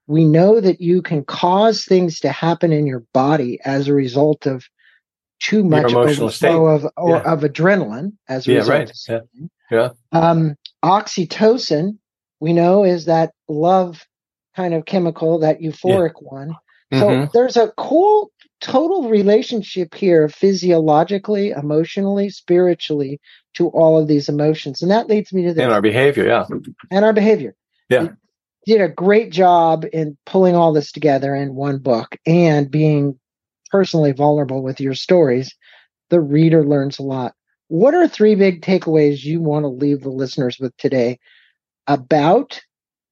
We 0.06 0.24
know 0.24 0.60
that 0.60 0.80
you 0.80 1.02
can 1.02 1.24
cause 1.24 1.84
things 1.84 2.20
to 2.20 2.30
happen 2.30 2.70
in 2.72 2.86
your 2.86 3.04
body 3.12 3.58
as 3.64 3.88
a 3.88 3.92
result 3.92 4.46
of 4.46 4.64
too 5.40 5.64
much 5.64 5.92
overflow 5.92 6.66
of 6.66 6.86
or 6.96 7.16
yeah. 7.16 7.32
of 7.32 7.40
adrenaline 7.40 8.12
as 8.28 8.46
a 8.46 8.52
yeah, 8.52 8.58
result. 8.58 8.78
Right. 8.78 8.92
Yeah. 9.08 9.20
yeah. 9.70 9.88
Um, 10.12 10.54
oxytocin, 10.84 11.98
we 12.38 12.52
know, 12.52 12.84
is 12.84 13.06
that 13.06 13.32
love 13.48 14.06
kind 14.54 14.74
of 14.74 14.84
chemical, 14.84 15.40
that 15.40 15.60
euphoric 15.60 16.12
yeah. 16.20 16.28
one. 16.28 16.56
So 16.92 17.08
mm-hmm. 17.08 17.30
there's 17.32 17.56
a 17.56 17.72
cool 17.76 18.30
total 18.61 19.08
relationship 19.08 19.94
here 19.94 20.28
physiologically, 20.28 21.50
emotionally, 21.50 22.30
spiritually 22.30 23.20
to 23.54 23.68
all 23.68 23.98
of 23.98 24.08
these 24.08 24.28
emotions. 24.28 24.82
And 24.82 24.90
that 24.90 25.08
leads 25.08 25.32
me 25.32 25.42
to 25.42 25.54
this. 25.54 25.62
And 25.62 25.72
our 25.72 25.82
behavior, 25.82 26.26
yeah. 26.26 26.46
And 26.90 27.04
our 27.04 27.12
behavior. 27.12 27.54
Yeah. 27.88 28.02
You 28.02 28.16
did 28.66 28.80
a 28.82 28.88
great 28.88 29.32
job 29.32 29.84
in 29.92 30.16
pulling 30.26 30.54
all 30.54 30.72
this 30.72 30.92
together 30.92 31.34
in 31.34 31.54
one 31.54 31.78
book 31.78 32.16
and 32.26 32.70
being 32.70 33.18
personally 33.70 34.12
vulnerable 34.12 34.62
with 34.62 34.80
your 34.80 34.94
stories. 34.94 35.54
The 36.11 36.20
reader 36.20 36.64
learns 36.64 36.98
a 36.98 37.02
lot. 37.02 37.34
What 37.68 37.94
are 37.94 38.08
three 38.08 38.34
big 38.34 38.62
takeaways 38.62 39.24
you 39.24 39.40
want 39.40 39.62
to 39.64 39.68
leave 39.68 40.00
the 40.00 40.11
listeners 40.11 40.58
with 40.58 40.76
today 40.76 41.18
about 41.86 42.61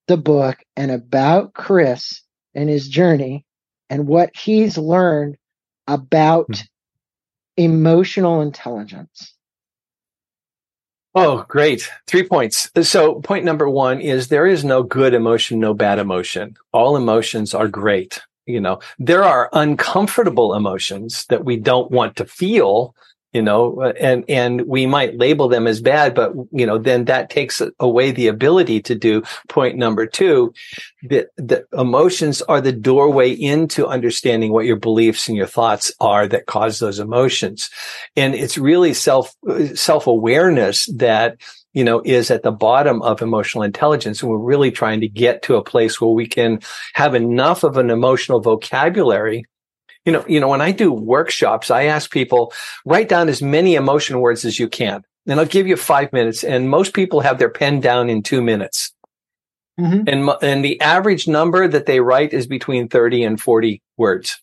the 0.08 0.16
book 0.16 0.58
and 0.76 0.90
about 0.90 1.54
Kris 1.54 2.22
and 2.54 2.68
his 2.68 2.88
journey 2.88 3.44
and 3.90 4.06
what 4.06 4.30
he's 4.36 4.78
learned 4.78 5.36
about 5.86 6.46
hmm. 6.46 6.54
emotional 7.56 8.40
intelligence. 8.40 9.34
Oh, 11.14 11.44
great. 11.48 11.90
Three 12.06 12.22
points. 12.22 12.70
So, 12.82 13.20
point 13.20 13.44
number 13.44 13.68
one 13.68 14.00
is 14.00 14.28
there 14.28 14.46
is 14.46 14.64
no 14.64 14.82
good 14.82 15.14
emotion, 15.14 15.58
no 15.58 15.74
bad 15.74 15.98
emotion. 15.98 16.56
All 16.72 16.96
emotions 16.96 17.54
are 17.54 17.66
great. 17.66 18.20
You 18.46 18.60
know, 18.60 18.80
there 18.98 19.24
are 19.24 19.50
uncomfortable 19.52 20.54
emotions 20.54 21.26
that 21.26 21.44
we 21.44 21.56
don't 21.56 21.90
want 21.90 22.16
to 22.16 22.24
feel 22.24 22.94
you 23.32 23.42
know 23.42 23.80
and 24.00 24.24
and 24.28 24.62
we 24.62 24.86
might 24.86 25.18
label 25.18 25.48
them 25.48 25.66
as 25.66 25.80
bad 25.80 26.14
but 26.14 26.32
you 26.50 26.66
know 26.66 26.78
then 26.78 27.04
that 27.04 27.30
takes 27.30 27.60
away 27.78 28.10
the 28.10 28.26
ability 28.26 28.80
to 28.80 28.94
do 28.94 29.22
point 29.48 29.76
number 29.76 30.06
two 30.06 30.52
the, 31.02 31.26
the 31.36 31.66
emotions 31.72 32.42
are 32.42 32.60
the 32.60 32.72
doorway 32.72 33.30
into 33.30 33.86
understanding 33.86 34.52
what 34.52 34.66
your 34.66 34.76
beliefs 34.76 35.28
and 35.28 35.36
your 35.36 35.46
thoughts 35.46 35.92
are 36.00 36.26
that 36.26 36.46
cause 36.46 36.78
those 36.78 36.98
emotions 36.98 37.70
and 38.16 38.34
it's 38.34 38.58
really 38.58 38.94
self 38.94 39.34
self 39.74 40.06
awareness 40.06 40.86
that 40.96 41.36
you 41.74 41.84
know, 41.84 42.02
is 42.04 42.30
at 42.30 42.42
the 42.42 42.50
bottom 42.50 43.02
of 43.02 43.22
emotional 43.22 43.62
intelligence. 43.62 44.20
And 44.20 44.30
we're 44.30 44.38
really 44.38 44.72
trying 44.72 45.00
to 45.02 45.08
get 45.08 45.42
to 45.42 45.56
a 45.56 45.62
place 45.62 46.00
where 46.00 46.10
we 46.10 46.26
can 46.26 46.60
have 46.94 47.14
enough 47.14 47.62
of 47.62 47.76
an 47.76 47.90
emotional 47.90 48.40
vocabulary 48.40 49.44
You 50.08 50.12
know, 50.12 50.24
you 50.26 50.40
know, 50.40 50.48
when 50.48 50.62
I 50.62 50.72
do 50.72 50.90
workshops, 50.90 51.70
I 51.70 51.82
ask 51.84 52.10
people 52.10 52.54
write 52.86 53.10
down 53.10 53.28
as 53.28 53.42
many 53.42 53.74
emotion 53.74 54.20
words 54.20 54.46
as 54.46 54.58
you 54.58 54.66
can. 54.66 55.04
And 55.26 55.38
I'll 55.38 55.44
give 55.44 55.66
you 55.66 55.76
five 55.76 56.14
minutes. 56.14 56.42
And 56.42 56.70
most 56.70 56.94
people 56.94 57.20
have 57.20 57.38
their 57.38 57.50
pen 57.50 57.80
down 57.80 58.08
in 58.08 58.22
two 58.22 58.40
minutes. 58.40 58.90
Mm-hmm. 59.78 60.08
And, 60.08 60.30
and 60.40 60.64
the 60.64 60.80
average 60.80 61.28
number 61.28 61.68
that 61.68 61.84
they 61.84 62.00
write 62.00 62.32
is 62.32 62.46
between 62.46 62.88
30 62.88 63.22
and 63.22 63.38
40 63.38 63.82
words. 63.98 64.40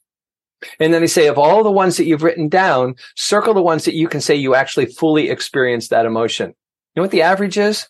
And 0.79 0.93
then 0.93 1.01
they 1.01 1.07
say, 1.07 1.25
of 1.25 1.39
all 1.39 1.63
the 1.63 1.71
ones 1.71 1.97
that 1.97 2.05
you've 2.05 2.21
written 2.21 2.47
down, 2.47 2.93
circle 3.15 3.55
the 3.55 3.61
ones 3.63 3.85
that 3.85 3.95
you 3.95 4.07
can 4.07 4.21
say 4.21 4.35
you 4.35 4.53
actually 4.53 4.85
fully 4.85 5.31
experienced 5.31 5.89
that 5.89 6.05
emotion. 6.05 6.49
You 6.49 6.53
know 6.97 7.01
what 7.01 7.11
the 7.11 7.23
average 7.23 7.57
is? 7.57 7.89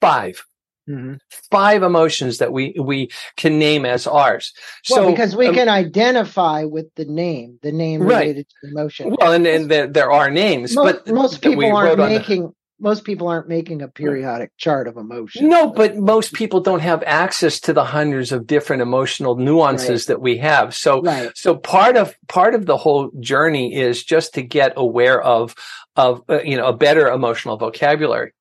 5 0.00 0.44
mm-hmm. 0.88 1.14
Five 1.50 1.82
emotions 1.82 2.38
that 2.38 2.52
we 2.52 2.74
we 2.80 3.10
can 3.36 3.58
name 3.58 3.84
as 3.84 4.06
ours. 4.06 4.52
Well, 4.90 5.04
so 5.04 5.10
because 5.10 5.36
we 5.36 5.48
um, 5.48 5.54
can 5.54 5.68
identify 5.68 6.64
with 6.64 6.86
the 6.94 7.04
name, 7.04 7.58
the 7.62 7.72
name 7.72 8.02
related 8.02 8.36
right. 8.36 8.46
to 8.62 8.70
emotion. 8.70 9.16
Well, 9.18 9.32
and, 9.32 9.46
and 9.46 9.70
there, 9.70 9.86
there 9.86 10.12
are 10.12 10.30
names, 10.30 10.74
most, 10.74 11.04
but 11.04 11.14
most 11.14 11.42
people 11.42 11.74
aren't 11.74 11.98
making 11.98 12.52
most 12.78 13.04
people 13.04 13.28
aren't 13.28 13.48
making 13.48 13.80
a 13.80 13.88
periodic 13.88 14.52
chart 14.58 14.86
of 14.86 14.96
emotions. 14.96 15.48
No, 15.48 15.70
but 15.70 15.96
most 15.96 16.34
people 16.34 16.60
don't 16.60 16.80
have 16.80 17.02
access 17.06 17.58
to 17.60 17.72
the 17.72 17.84
hundreds 17.84 18.32
of 18.32 18.46
different 18.46 18.82
emotional 18.82 19.36
nuances 19.36 20.02
right. 20.02 20.08
that 20.08 20.20
we 20.20 20.36
have. 20.38 20.74
So, 20.74 21.00
right. 21.00 21.30
so 21.34 21.56
part 21.56 21.96
of 21.96 22.14
part 22.28 22.54
of 22.54 22.66
the 22.66 22.76
whole 22.76 23.10
journey 23.20 23.74
is 23.74 24.04
just 24.04 24.34
to 24.34 24.42
get 24.42 24.74
aware 24.76 25.20
of 25.22 25.54
of 25.96 26.22
uh, 26.28 26.42
you 26.42 26.56
know 26.56 26.66
a 26.66 26.76
better 26.76 27.08
emotional 27.08 27.56
vocabulary. 27.56 28.32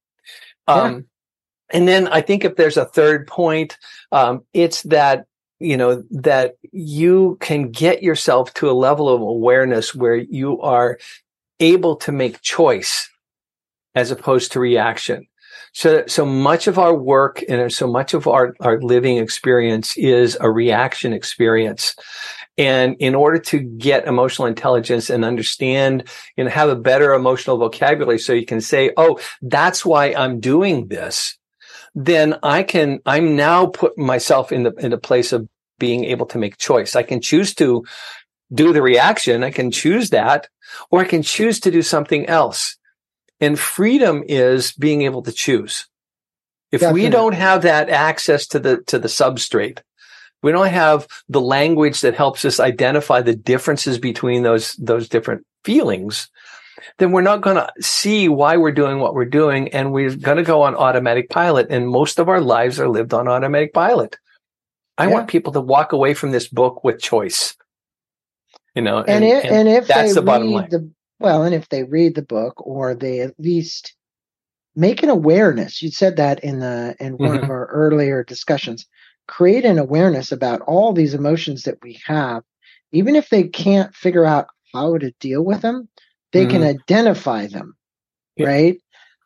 Um. 0.67 1.05
And 1.71 1.87
then 1.87 2.07
I 2.07 2.21
think 2.21 2.45
if 2.45 2.55
there's 2.55 2.77
a 2.77 2.85
third 2.85 3.27
point, 3.27 3.77
um, 4.11 4.43
it's 4.53 4.83
that 4.83 5.25
you 5.59 5.77
know 5.77 6.03
that 6.11 6.55
you 6.71 7.37
can 7.39 7.71
get 7.71 8.03
yourself 8.03 8.53
to 8.55 8.69
a 8.69 8.73
level 8.73 9.09
of 9.09 9.21
awareness 9.21 9.95
where 9.95 10.15
you 10.15 10.61
are 10.61 10.99
able 11.59 11.95
to 11.95 12.11
make 12.11 12.41
choice 12.41 13.09
as 13.95 14.11
opposed 14.11 14.51
to 14.51 14.59
reaction. 14.59 15.27
So, 15.73 16.05
so 16.07 16.25
much 16.25 16.67
of 16.67 16.79
our 16.79 16.95
work 16.95 17.43
and 17.49 17.71
so 17.71 17.87
much 17.87 18.13
of 18.13 18.27
our, 18.27 18.55
our 18.61 18.79
living 18.79 19.17
experience 19.17 19.97
is 19.97 20.37
a 20.39 20.49
reaction 20.49 21.11
experience. 21.11 21.95
And 22.57 22.95
in 22.99 23.13
order 23.13 23.39
to 23.39 23.59
get 23.59 24.07
emotional 24.07 24.47
intelligence 24.47 25.09
and 25.09 25.25
understand 25.25 26.07
and 26.37 26.47
have 26.47 26.69
a 26.69 26.77
better 26.77 27.13
emotional 27.13 27.57
vocabulary 27.57 28.19
so 28.19 28.31
you 28.31 28.45
can 28.45 28.61
say, 28.61 28.91
Oh, 28.95 29.19
that's 29.41 29.85
why 29.85 30.13
I'm 30.13 30.39
doing 30.39 30.87
this. 30.87 31.37
Then 31.95 32.35
I 32.43 32.63
can, 32.63 32.99
I'm 33.05 33.35
now 33.35 33.67
put 33.67 33.97
myself 33.97 34.51
in 34.51 34.63
the, 34.63 34.73
in 34.73 34.91
a 34.91 34.97
place 34.97 35.31
of 35.31 35.47
being 35.79 36.05
able 36.05 36.25
to 36.27 36.37
make 36.37 36.57
choice. 36.57 36.95
I 36.95 37.03
can 37.03 37.21
choose 37.21 37.55
to 37.55 37.85
do 38.53 38.73
the 38.73 38.81
reaction. 38.81 39.43
I 39.43 39.51
can 39.51 39.71
choose 39.71 40.09
that, 40.11 40.47
or 40.91 41.01
I 41.01 41.05
can 41.05 41.23
choose 41.23 41.59
to 41.61 41.71
do 41.71 41.81
something 41.81 42.25
else. 42.27 42.77
And 43.39 43.57
freedom 43.57 44.23
is 44.27 44.73
being 44.73 45.01
able 45.03 45.23
to 45.23 45.31
choose. 45.31 45.87
If 46.71 46.81
Definitely. 46.81 47.01
we 47.03 47.09
don't 47.09 47.33
have 47.33 47.61
that 47.61 47.89
access 47.89 48.47
to 48.47 48.59
the, 48.59 48.77
to 48.87 48.99
the 48.99 49.07
substrate, 49.07 49.79
we 50.43 50.51
don't 50.51 50.67
have 50.67 51.07
the 51.29 51.41
language 51.41 52.01
that 52.01 52.15
helps 52.15 52.45
us 52.45 52.59
identify 52.59 53.21
the 53.21 53.35
differences 53.35 53.97
between 53.97 54.43
those, 54.43 54.73
those 54.73 55.09
different 55.09 55.45
feelings, 55.63 56.29
then 56.97 57.11
we're 57.11 57.21
not 57.21 57.41
going 57.41 57.55
to 57.55 57.69
see 57.81 58.29
why 58.29 58.57
we're 58.57 58.71
doing 58.71 58.99
what 58.99 59.13
we're 59.13 59.25
doing. 59.25 59.69
And 59.69 59.91
we're 59.91 60.15
going 60.15 60.37
to 60.37 60.43
go 60.43 60.61
on 60.61 60.75
automatic 60.75 61.29
pilot. 61.29 61.67
And 61.69 61.87
most 61.89 62.19
of 62.19 62.29
our 62.29 62.41
lives 62.41 62.79
are 62.79 62.89
lived 62.89 63.13
on 63.13 63.27
automatic 63.27 63.73
pilot. 63.73 64.17
I 64.97 65.07
yeah. 65.07 65.13
want 65.13 65.27
people 65.27 65.53
to 65.53 65.61
walk 65.61 65.91
away 65.91 66.13
from 66.13 66.31
this 66.31 66.47
book 66.47 66.83
with 66.83 67.01
choice. 67.01 67.55
You 68.75 68.81
know, 68.81 68.99
and, 68.99 69.09
and, 69.09 69.23
it, 69.23 69.45
and, 69.45 69.55
and 69.55 69.69
if 69.69 69.87
that's 69.87 70.09
they 70.09 70.15
the 70.15 70.21
bottom 70.21 70.51
line. 70.51 70.69
The, 70.69 70.89
well, 71.19 71.43
and 71.43 71.55
if 71.55 71.69
they 71.69 71.83
read 71.83 72.15
the 72.15 72.21
book 72.21 72.65
or 72.65 72.93
they 72.93 73.21
at 73.21 73.39
least 73.39 73.95
make 74.75 75.01
an 75.01 75.09
awareness, 75.09 75.81
you 75.81 75.91
said 75.91 76.17
that 76.17 76.43
in 76.43 76.59
the 76.59 76.95
in 76.99 77.13
one 77.13 77.37
mm-hmm. 77.37 77.43
of 77.45 77.49
our 77.49 77.67
earlier 77.67 78.23
discussions, 78.23 78.85
create 79.27 79.63
an 79.63 79.79
awareness 79.79 80.31
about 80.31 80.61
all 80.61 80.91
these 80.91 81.13
emotions 81.13 81.63
that 81.63 81.77
we 81.81 81.99
have, 82.05 82.43
even 82.91 83.15
if 83.15 83.29
they 83.29 83.43
can't 83.43 83.95
figure 83.95 84.25
out 84.25 84.47
how 84.73 84.97
to 84.97 85.11
deal 85.19 85.43
with 85.43 85.61
them, 85.61 85.87
they 86.35 86.41
mm-hmm. 86.41 86.51
can 86.51 86.63
identify 86.63 87.47
them, 87.47 87.77
yeah. 88.35 88.47
right? 88.47 88.77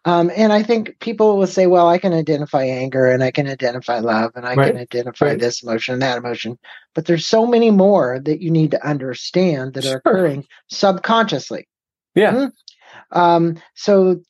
Um, 0.05 0.29
and 0.35 0.53
I 0.53 0.61
think 0.61 0.99
people 0.99 1.39
will 1.39 1.47
say, 1.47 1.65
well, 1.65 1.89
I 1.89 1.97
can 1.97 2.13
identify 2.13 2.63
anger 2.63 3.07
and 3.07 3.23
I 3.23 3.31
can 3.31 3.47
identify 3.47 3.97
love 3.97 4.33
and 4.35 4.45
I 4.45 4.53
right. 4.53 4.71
can 4.71 4.79
identify 4.79 5.29
right. 5.29 5.39
this 5.39 5.63
emotion 5.63 5.93
and 5.93 6.03
that 6.03 6.19
emotion. 6.19 6.59
But 6.93 7.07
there's 7.07 7.25
so 7.25 7.47
many 7.47 7.71
more 7.71 8.19
that 8.19 8.41
you 8.41 8.51
need 8.51 8.69
to 8.71 8.87
understand 8.87 9.73
that 9.73 9.85
sure. 9.85 9.95
are 9.95 9.97
occurring 9.97 10.45
subconsciously. 10.69 11.67
Yeah. 12.13 12.31
Mm-hmm. 12.31 13.19
Um, 13.19 13.59
so 13.73 14.21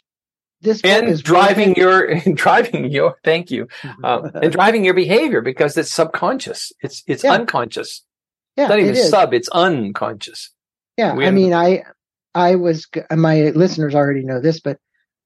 this 0.62 0.80
and 0.86 1.10
is 1.10 1.22
driving 1.22 1.76
your 1.76 2.16
driving 2.34 2.90
your 2.90 3.18
thank 3.26 3.52
you 3.52 3.68
um, 4.06 4.32
and 4.36 4.52
driving 4.54 4.86
your 4.86 4.94
behavior 4.94 5.42
because 5.42 5.76
it's 5.76 5.92
subconscious. 5.92 6.72
It's 6.82 7.04
it's 7.08 7.26
yeah. 7.26 7.34
unconscious. 7.34 8.06
Yeah, 8.56 8.64
it's 8.64 8.70
not 8.70 8.80
even 8.80 8.96
it 8.96 9.10
sub. 9.10 9.34
It's 9.34 9.50
unconscious. 9.50 10.52
Yeah, 10.96 11.12
I 11.12 11.32
mean, 11.32 11.54
I 11.54 11.84
I 12.36 12.56
was 12.56 12.88
my 13.12 13.50
listeners 13.50 13.96
already 13.96 14.24
know 14.24 14.40
this, 14.40 14.60
but 14.60 14.78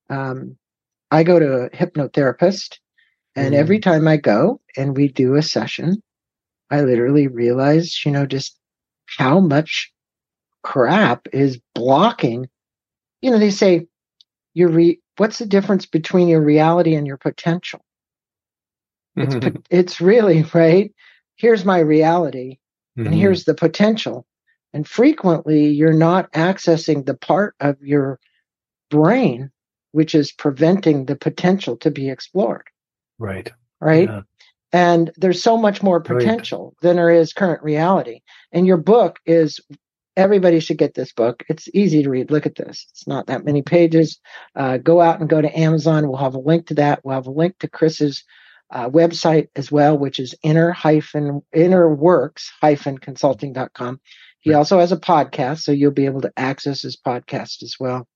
um, 0.10 0.58
I 1.12 1.24
go 1.24 1.40
to 1.40 1.64
a 1.64 1.70
hypnotherapist, 1.70 2.80
and 3.36 3.54
mm. 3.54 3.58
every 3.58 3.80
time 3.80 4.08
I 4.08 4.18
go 4.18 4.62
and 4.78 4.96
we 4.96 5.08
do 5.08 5.36
a 5.36 5.42
session, 5.42 6.02
I 6.70 6.82
literally 6.82 7.28
realize, 7.28 8.06
you 8.06 8.12
know, 8.12 8.26
just 8.26 8.58
how 9.06 9.40
much 9.40 9.92
crap 10.64 11.28
is 11.34 11.60
blocking. 11.76 12.50
You 13.22 13.32
know, 13.32 13.40
they 13.40 13.52
say 13.52 13.88
your 14.54 14.70
re- 14.70 15.00
what's 15.18 15.40
the 15.40 15.46
difference 15.46 15.86
between 15.86 16.28
your 16.28 16.42
reality 16.42 16.96
and 16.96 17.06
your 17.06 17.18
potential? 17.18 17.84
It's 19.16 19.36
mm-hmm. 19.36 19.58
it's 19.70 20.02
really 20.02 20.44
right. 20.54 20.92
Here's 21.36 21.66
my 21.66 21.80
reality, 21.80 22.58
mm-hmm. 22.98 23.08
and 23.08 23.16
here's 23.16 23.46
the 23.46 23.54
potential. 23.54 24.26
And 24.74 24.88
frequently, 24.88 25.68
you're 25.68 25.94
not 25.94 26.32
accessing 26.34 27.06
the 27.06 27.14
part 27.14 27.56
of 27.60 27.82
your 27.82 28.20
brain 28.90 29.52
which 29.94 30.14
is 30.14 30.32
preventing 30.32 31.06
the 31.06 31.16
potential 31.16 31.78
to 31.78 31.90
be 31.90 32.10
explored. 32.10 32.68
Right. 33.18 33.50
Right. 33.80 34.10
Yeah. 34.10 34.22
And 34.74 35.12
there's 35.18 35.42
so 35.42 35.56
much 35.56 35.84
more 35.84 36.02
potential 36.02 36.74
right. 36.76 36.82
than 36.82 36.96
there 36.98 37.12
is 37.12 37.32
current 37.32 37.64
reality. 37.64 38.22
And 38.52 38.66
your 38.66 38.78
book 38.78 39.20
is 39.28 39.60
everybody 40.18 40.60
should 40.60 40.80
get 40.80 40.96
this 40.96 41.14
book. 41.14 41.44
It's 41.48 41.70
easy 41.76 42.02
to 42.02 42.10
read. 42.10 42.32
Look 42.32 42.48
at 42.48 42.56
this. 42.56 42.88
It's 42.90 43.08
not 43.08 43.28
that 43.28 43.46
many 43.46 43.62
pages. 43.62 44.20
Uh, 44.56 44.78
go 44.78 45.00
out 45.00 45.20
and 45.20 45.30
go 45.30 45.42
to 45.42 45.60
Amazon. 45.60 46.08
We'll 46.08 46.18
have 46.18 46.36
a 46.36 46.40
link 46.40 46.68
to 46.68 46.74
that. 46.76 47.02
We'll 47.04 47.16
have 47.16 47.28
a 47.28 47.32
link 47.32 47.60
to 47.60 47.70
Kris's 47.70 48.24
uh, 48.72 48.90
website 48.90 49.50
as 49.56 49.72
well, 49.72 49.96
which 49.96 50.20
is 50.20 50.34
inner 50.42 50.72
hyphen 50.72 51.44
innerworks 51.56 52.50
hyphen 52.60 52.98
consulting.com. 52.98 54.00
He 54.44 54.52
right. 54.52 54.58
also 54.58 54.80
has 54.80 54.92
a 54.92 54.98
podcast, 54.98 55.62
so 55.62 55.72
you'll 55.72 55.92
be 55.92 56.06
able 56.06 56.22
to 56.22 56.34
access 56.38 56.82
his 56.82 56.98
podcast 56.98 57.64
as 57.64 57.76
well. 57.80 58.08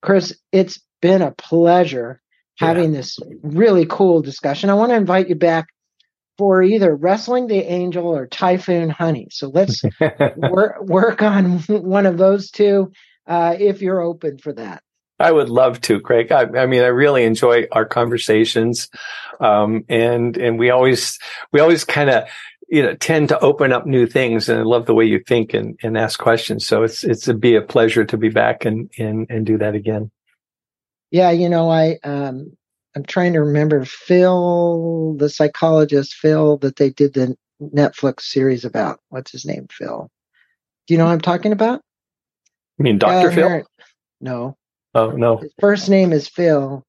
Kris, 0.00 0.32
it's 0.52 0.80
been 1.02 1.22
a 1.22 1.32
pleasure 1.32 2.22
having 2.58 2.92
yeah. 2.92 3.00
this 3.00 3.18
really 3.42 3.84
cool 3.84 4.22
discussion. 4.22 4.70
I 4.70 4.74
want 4.74 4.90
to 4.90 4.96
invite 4.96 5.28
you 5.28 5.34
back 5.34 5.66
for 6.38 6.62
either 6.62 6.94
wrestling 6.94 7.48
the 7.48 7.64
angel 7.70 8.06
or 8.06 8.26
typhoon 8.26 8.90
honey. 8.90 9.26
So 9.30 9.48
let's 9.48 9.82
work 10.36 10.82
work 10.82 11.22
on 11.22 11.58
one 11.68 12.06
of 12.06 12.16
those 12.16 12.50
two 12.50 12.92
uh, 13.26 13.56
if 13.58 13.82
you're 13.82 14.00
open 14.00 14.38
for 14.38 14.52
that. 14.52 14.82
I 15.18 15.32
would 15.32 15.48
love 15.48 15.80
to, 15.82 15.98
Craig. 16.00 16.30
I, 16.30 16.42
I 16.42 16.66
mean, 16.66 16.82
I 16.82 16.88
really 16.88 17.24
enjoy 17.24 17.66
our 17.72 17.86
conversations, 17.86 18.90
um, 19.40 19.84
and 19.88 20.36
and 20.36 20.58
we 20.58 20.70
always 20.70 21.18
we 21.52 21.60
always 21.60 21.84
kind 21.84 22.10
of 22.10 22.28
you 22.68 22.82
know 22.82 22.94
tend 22.94 23.28
to 23.28 23.38
open 23.40 23.72
up 23.72 23.86
new 23.86 24.06
things, 24.06 24.48
and 24.48 24.60
I 24.60 24.62
love 24.62 24.86
the 24.86 24.94
way 24.94 25.04
you 25.04 25.20
think 25.26 25.54
and, 25.54 25.78
and 25.82 25.96
ask 25.96 26.18
questions. 26.18 26.66
So 26.66 26.82
it's 26.82 27.04
it's 27.04 27.28
a 27.28 27.34
be 27.34 27.54
a 27.54 27.62
pleasure 27.62 28.04
to 28.04 28.16
be 28.16 28.28
back 28.28 28.64
and 28.64 28.90
and 28.98 29.26
and 29.30 29.46
do 29.46 29.58
that 29.58 29.74
again. 29.74 30.10
Yeah, 31.10 31.30
you 31.30 31.48
know, 31.48 31.70
I 31.70 31.98
um, 32.02 32.56
I'm 32.94 33.04
trying 33.04 33.34
to 33.34 33.40
remember 33.40 33.84
Phil, 33.84 35.14
the 35.18 35.28
psychologist 35.28 36.14
Phil, 36.14 36.56
that 36.58 36.76
they 36.76 36.90
did 36.90 37.14
the 37.14 37.36
Netflix 37.62 38.22
series 38.22 38.64
about. 38.64 39.00
What's 39.10 39.30
his 39.30 39.44
name? 39.44 39.66
Phil. 39.70 40.10
Do 40.86 40.94
you 40.94 40.98
know 40.98 41.06
what 41.06 41.12
I'm 41.12 41.20
talking 41.20 41.52
about? 41.52 41.80
You 42.78 42.84
mean 42.84 42.98
Doctor 42.98 43.28
uh, 43.28 43.32
Phil? 43.32 43.66
No. 44.20 44.56
Oh 44.94 45.10
no. 45.10 45.38
His 45.38 45.52
first 45.60 45.88
name 45.88 46.12
is 46.12 46.28
Phil, 46.28 46.82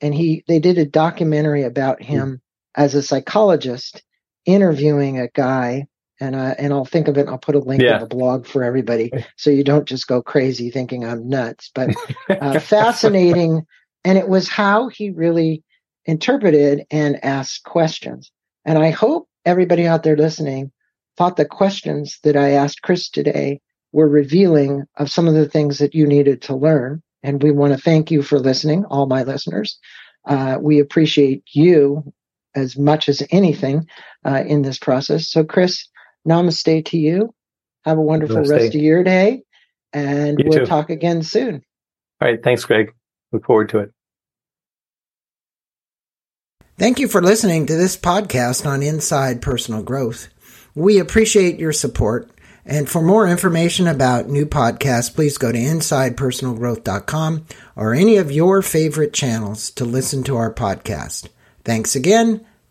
and 0.00 0.14
he 0.14 0.42
they 0.48 0.58
did 0.58 0.78
a 0.78 0.86
documentary 0.86 1.64
about 1.64 2.02
him 2.02 2.36
mm. 2.36 2.40
as 2.74 2.94
a 2.94 3.02
psychologist 3.02 4.02
interviewing 4.48 5.18
a 5.18 5.28
guy 5.28 5.86
and 6.20 6.34
I 6.34 6.50
and 6.58 6.72
I'll 6.72 6.84
think 6.84 7.06
of 7.06 7.16
it. 7.16 7.28
I'll 7.28 7.38
put 7.38 7.54
a 7.54 7.60
link 7.60 7.82
yeah. 7.82 7.94
in 7.94 8.00
the 8.00 8.06
blog 8.06 8.46
for 8.46 8.64
everybody, 8.64 9.12
so 9.36 9.50
you 9.50 9.62
don't 9.62 9.86
just 9.86 10.08
go 10.08 10.22
crazy 10.22 10.70
thinking 10.70 11.04
I'm 11.04 11.28
nuts. 11.28 11.70
But 11.74 11.94
uh, 12.28 12.58
fascinating, 12.58 13.66
and 14.04 14.18
it 14.18 14.28
was 14.28 14.48
how 14.48 14.88
he 14.88 15.10
really 15.10 15.62
interpreted 16.06 16.86
and 16.90 17.22
asked 17.24 17.64
questions. 17.64 18.32
And 18.64 18.78
I 18.78 18.90
hope 18.90 19.28
everybody 19.44 19.86
out 19.86 20.02
there 20.02 20.16
listening 20.16 20.72
thought 21.16 21.36
the 21.36 21.44
questions 21.44 22.18
that 22.22 22.36
I 22.36 22.50
asked 22.50 22.82
Kris 22.82 23.08
today 23.08 23.60
were 23.92 24.08
revealing 24.08 24.84
of 24.96 25.10
some 25.10 25.28
of 25.28 25.34
the 25.34 25.48
things 25.48 25.78
that 25.78 25.94
you 25.94 26.06
needed 26.06 26.42
to 26.42 26.56
learn. 26.56 27.02
And 27.22 27.42
we 27.42 27.50
want 27.50 27.74
to 27.74 27.78
thank 27.78 28.10
you 28.10 28.22
for 28.22 28.38
listening, 28.38 28.84
all 28.86 29.06
my 29.06 29.24
listeners. 29.24 29.78
Uh, 30.24 30.58
we 30.60 30.78
appreciate 30.78 31.42
you 31.52 32.12
as 32.58 32.76
much 32.76 33.08
as 33.08 33.22
anything 33.30 33.86
uh, 34.24 34.42
in 34.46 34.62
this 34.62 34.78
process. 34.78 35.28
So, 35.28 35.44
Kris, 35.44 35.88
namaste 36.26 36.86
to 36.86 36.98
you. 36.98 37.34
Have 37.84 37.98
a 37.98 38.02
wonderful 38.02 38.36
namaste. 38.36 38.50
rest 38.50 38.74
of 38.74 38.80
your 38.80 39.02
day. 39.02 39.42
And 39.92 40.38
you 40.38 40.46
we'll 40.48 40.60
too. 40.60 40.66
talk 40.66 40.90
again 40.90 41.22
soon. 41.22 41.62
All 42.20 42.28
right. 42.28 42.42
Thanks, 42.42 42.64
Greg. 42.64 42.92
Look 43.32 43.46
forward 43.46 43.70
to 43.70 43.78
it. 43.78 43.92
Thank 46.76 46.98
you 47.00 47.08
for 47.08 47.20
listening 47.20 47.66
to 47.66 47.76
this 47.76 47.96
podcast 47.96 48.66
on 48.66 48.82
Inside 48.82 49.42
Personal 49.42 49.82
Growth. 49.82 50.28
We 50.74 50.98
appreciate 50.98 51.58
your 51.58 51.72
support. 51.72 52.30
And 52.64 52.88
for 52.88 53.00
more 53.00 53.26
information 53.26 53.88
about 53.88 54.28
new 54.28 54.44
podcasts, 54.44 55.12
please 55.12 55.38
go 55.38 55.50
to 55.50 55.58
InsidePersonalGrowth.com 55.58 57.46
or 57.74 57.94
any 57.94 58.16
of 58.16 58.30
your 58.30 58.60
favorite 58.60 59.14
channels 59.14 59.70
to 59.70 59.84
listen 59.84 60.22
to 60.24 60.36
our 60.36 60.52
podcast. 60.52 61.28
Thanks 61.64 61.96
again 61.96 62.46